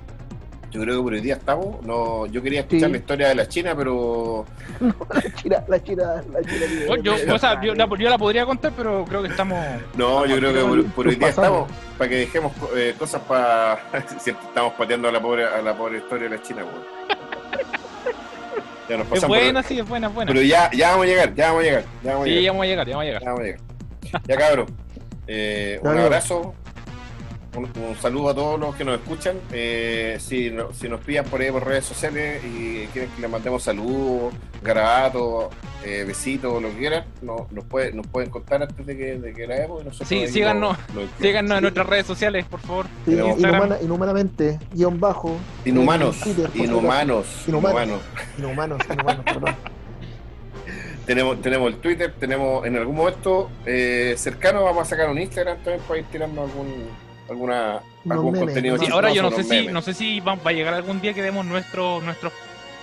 Yo 0.76 0.82
creo 0.82 0.96
que 0.98 1.02
por 1.04 1.12
hoy 1.14 1.20
día 1.22 1.34
estamos. 1.36 1.82
No, 1.86 2.26
yo 2.26 2.42
quería 2.42 2.60
escuchar 2.60 2.88
Sí. 2.88 2.92
la 2.92 2.98
historia 2.98 3.28
de 3.28 3.34
la 3.34 3.48
China, 3.48 3.74
pero 3.74 4.44
La 5.10 5.32
china, 5.34 5.64
la 5.68 5.82
china, 5.82 6.22
la 6.30 6.42
china. 6.42 6.66
Bueno, 6.86 7.02
yo, 7.02 7.34
o 7.34 7.38
sea, 7.38 7.58
yo, 7.62 7.74
la, 7.74 7.88
yo 7.98 8.10
la 8.10 8.18
podría 8.18 8.44
contar, 8.44 8.72
pero 8.76 9.06
creo 9.08 9.22
que 9.22 9.28
estamos. 9.28 9.58
no, 9.96 10.26
yo 10.26 10.36
creo 10.36 10.52
que 10.52 10.60
por, 10.60 10.84
por 10.92 11.08
hoy 11.08 11.14
día 11.14 11.28
estamos 11.28 11.70
para 11.96 12.10
que 12.10 12.16
dejemos 12.16 12.52
eh, 12.76 12.94
cosas 12.98 13.22
para. 13.22 13.78
Siempre 14.18 14.46
estamos 14.48 14.74
pateando 14.74 15.08
a 15.08 15.12
la 15.12 15.20
pobre 15.22 15.46
a 15.46 15.62
la 15.62 15.74
pobre 15.74 15.96
historia 15.98 16.28
de 16.28 16.36
la 16.36 16.42
China, 16.42 16.62
weón. 16.64 16.84
Ya 18.88 18.96
nos 18.98 19.10
Es 19.12 19.26
buena, 19.26 19.60
por- 19.62 19.68
sí, 19.68 19.78
es 19.78 19.88
buena, 19.88 20.08
es 20.08 20.14
buena. 20.14 20.28
Pero 20.32 20.42
ya, 20.44 20.70
ya 20.72 20.90
vamos 20.90 21.04
a 21.04 21.08
llegar, 21.08 21.34
ya 21.34 21.46
vamos 21.48 21.60
a 21.62 21.64
llegar, 21.64 21.84
ya 22.04 22.10
vamos 22.12 22.20
a 22.22 22.24
Sí, 22.26 22.30
llegar. 22.30 22.44
ya 22.44 22.50
vamos 22.52 22.62
a 22.62 22.66
llegar, 22.66 22.86
ya 22.86 22.92
vamos 22.96 23.02
a 23.02 23.06
llegar. 23.06 23.22
Ya 23.22 23.28
vamos 23.30 23.40
a 23.40 23.44
llegar. 23.44 23.60
Ya 24.28 24.36
cabrón. 24.36 24.66
Eh, 25.28 25.80
un 25.82 25.98
abrazo. 25.98 26.54
Un, 27.56 27.64
un 27.64 27.96
saludo 27.96 28.30
a 28.30 28.34
todos 28.34 28.60
los 28.60 28.74
que 28.76 28.84
nos 28.84 29.00
escuchan. 29.00 29.36
Eh, 29.52 30.16
si, 30.20 30.50
no- 30.50 30.72
si 30.72 30.88
nos 30.88 31.00
pillan 31.00 31.24
por 31.24 31.40
ahí 31.40 31.50
por 31.50 31.64
redes 31.66 31.84
sociales 31.84 32.42
y 32.44 32.86
quieren 32.92 33.10
que 33.14 33.20
les 33.22 33.30
mandemos 33.30 33.62
saludos, 33.62 34.34
garabatos, 34.62 35.46
eh, 35.84 36.04
besitos, 36.06 36.60
lo 36.60 36.70
que 36.70 36.76
quieran, 36.78 37.04
no, 37.22 37.46
nos, 37.50 37.64
puede, 37.64 37.92
nos 37.92 38.06
pueden 38.06 38.30
contar 38.30 38.62
antes 38.62 38.84
de 38.86 38.96
que, 38.96 39.18
de 39.18 39.32
que 39.32 39.42
grabemos. 39.46 39.82
Y 39.82 39.84
nosotros 39.86 40.08
Sí, 40.08 40.26
síganos, 40.28 40.76
lo- 40.94 41.02
lo- 41.02 41.08
síganos 41.20 41.52
en 41.56 41.62
nuestras 41.62 41.86
redes 41.86 42.06
sociales, 42.06 42.44
por 42.46 42.60
favor. 42.60 42.86
Sí, 43.04 43.12
inhumana- 43.12 43.78
inhumanamente, 43.82 44.58
guion 44.72 44.98
bajo. 45.00 45.36
Inhumanos, 45.64 46.20
Twitter, 46.20 46.50
inhumanos. 46.54 47.26
Inhumanos. 47.46 47.72
inhumanos. 47.76 48.00
Inhumanos, 48.38 48.78
inhumanos, 48.90 49.24
perdón. 49.24 49.54
Tenemos, 51.06 51.40
tenemos 51.40 51.68
el 51.72 51.76
Twitter, 51.78 52.12
tenemos 52.18 52.66
en 52.66 52.76
algún 52.76 52.96
momento 52.96 53.48
eh, 53.64 54.14
cercano 54.18 54.64
vamos 54.64 54.82
a 54.82 54.84
sacar 54.90 55.08
un 55.08 55.20
Instagram 55.20 55.58
también 55.58 55.80
para 55.86 56.00
ir 56.00 56.06
tirando 56.10 56.42
algún, 56.42 56.66
alguna, 57.28 57.80
Unos 58.04 58.16
algún 58.16 58.32
memes, 58.32 58.46
contenido. 58.46 58.78
Sí, 58.78 58.86
ahora 58.90 59.12
yo 59.12 59.22
no 59.22 59.30
sé 59.30 59.44
si 59.44 59.66
no 59.68 59.82
sé 59.82 59.94
si 59.94 60.20
va, 60.20 60.34
va 60.34 60.50
a 60.50 60.54
llegar 60.54 60.74
algún 60.74 61.00
día 61.00 61.12
que 61.14 61.22
demos 61.22 61.44
nuestros 61.46 62.02
nuestros 62.02 62.32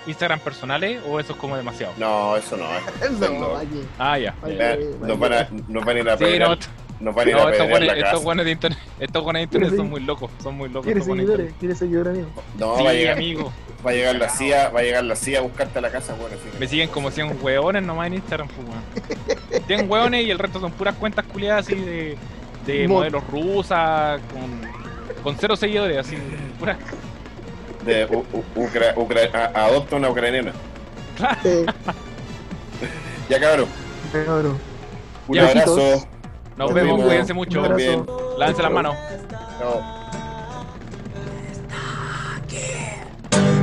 Instagram 0.05 0.39
personales 0.39 1.01
o 1.07 1.19
eso 1.19 1.33
es 1.33 1.39
como 1.39 1.55
demasiado. 1.55 1.93
No, 1.97 2.35
eso 2.35 2.57
no. 2.57 2.65
Eso 3.01 3.33
No. 3.39 3.49
Ah, 3.97 4.17
ya. 4.19 4.35
Ay, 4.43 4.57
nos, 5.01 5.17
van 5.17 5.33
a, 5.33 5.37
ay. 5.39 5.47
nos 5.69 5.85
van 5.85 5.95
a 5.95 5.99
ir 6.01 6.09
a 6.09 6.17
Sí, 6.17 6.25
no, 6.39 6.57
nos 6.99 7.15
van 7.15 7.27
a 7.27 7.29
ir 7.31 7.35
a 7.35 7.43
no, 7.43 7.49
estos 7.49 7.61
apedrear 7.65 7.69
buenos, 7.69 7.97
la 7.97 8.05
estos 8.07 8.23
buenos 8.23 8.45
de 8.45 8.51
internet, 8.51 8.79
estos 8.99 9.23
buenos 9.23 9.39
de 9.39 9.43
internet 9.43 9.69
¿Quieres 9.69 9.77
son 9.81 9.89
muy 9.89 10.01
locos, 10.01 10.31
son 10.41 10.55
muy 10.55 10.69
locos. 10.69 10.85
¿Quieres 10.85 11.03
estos 11.03 11.15
seguidores? 11.17 11.53
¿Quieres 11.59 11.77
seguidores, 11.77 12.13
amigo? 12.13 12.29
No, 12.59 12.77
internet. 12.79 12.85
va, 12.85 12.89
a 12.89 12.91
Sí, 12.93 12.97
llegar, 12.99 13.17
amigo. 13.17 13.53
va 13.85 13.91
a 13.91 13.93
llegar 13.93 14.15
la 14.15 14.29
CIA, 14.29 14.69
va 14.69 14.79
a 14.79 14.83
llegar 14.83 15.03
la 15.05 15.15
CIA 15.15 15.39
a 15.39 15.41
buscarte 15.41 15.79
a 15.79 15.81
la 15.81 15.89
casa, 15.91 16.15
bueno, 16.15 16.35
así 16.39 16.49
que- 16.51 16.59
Me 16.59 16.67
siguen 16.67 16.89
como 16.89 17.09
100 17.11 17.37
hueones 17.41 17.83
nomás 17.83 18.07
en 18.07 18.13
Instagram, 18.15 18.47
pues, 18.49 18.67
weón. 18.67 19.63
100 19.67 19.89
hueones 19.89 20.25
y 20.25 20.31
el 20.31 20.39
resto 20.39 20.59
son 20.59 20.71
puras 20.73 20.95
cuentas 20.95 21.25
culiadas 21.25 21.65
así 21.65 21.75
de, 21.75 22.17
de 22.65 22.87
Mod. 22.87 22.97
modelos 22.99 23.23
rusas, 23.27 24.21
con, 24.31 25.21
con 25.23 25.35
cero 25.39 25.55
seguidores, 25.55 25.97
así, 25.97 26.17
puras. 26.59 26.77
de 27.85 28.05
U- 28.05 28.25
U- 28.33 28.43
Ucra- 28.63 28.93
Ucra- 28.95 29.51
a- 29.53 29.65
adopta 29.65 29.95
una 29.97 30.09
ucraniana. 30.09 30.51
Eh, 31.43 31.65
Ya 33.29 33.39
cabrón, 33.39 33.67
cabrón. 34.11 34.57
un 35.27 35.35
Ya, 35.35 35.47
abrazo. 35.47 35.75
Nos 35.77 36.05
Nos 36.57 36.73
vemos, 36.73 36.97
vemos. 36.97 37.05
cuídense 37.05 37.33
mucho. 37.33 37.61
Lávense 38.37 38.61
las 38.61 38.71
manos. 38.71 38.95
Chao. 39.59 39.81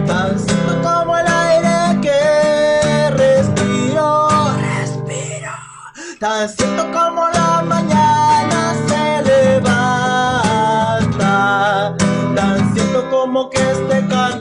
Tan 0.07 0.39
cierto 0.39 0.83
como 0.83 1.17
el 1.17 1.27
aire 1.27 2.01
que 2.03 3.11
respiro, 3.11 4.29
respiro. 4.59 5.53
Tan 6.19 6.49
cierto 6.49 6.83
como 6.93 7.29
tan 12.35 12.73
cierto 12.73 13.11
como 13.11 13.51
que 13.51 13.59
este 13.59 14.07
canto 14.09 14.40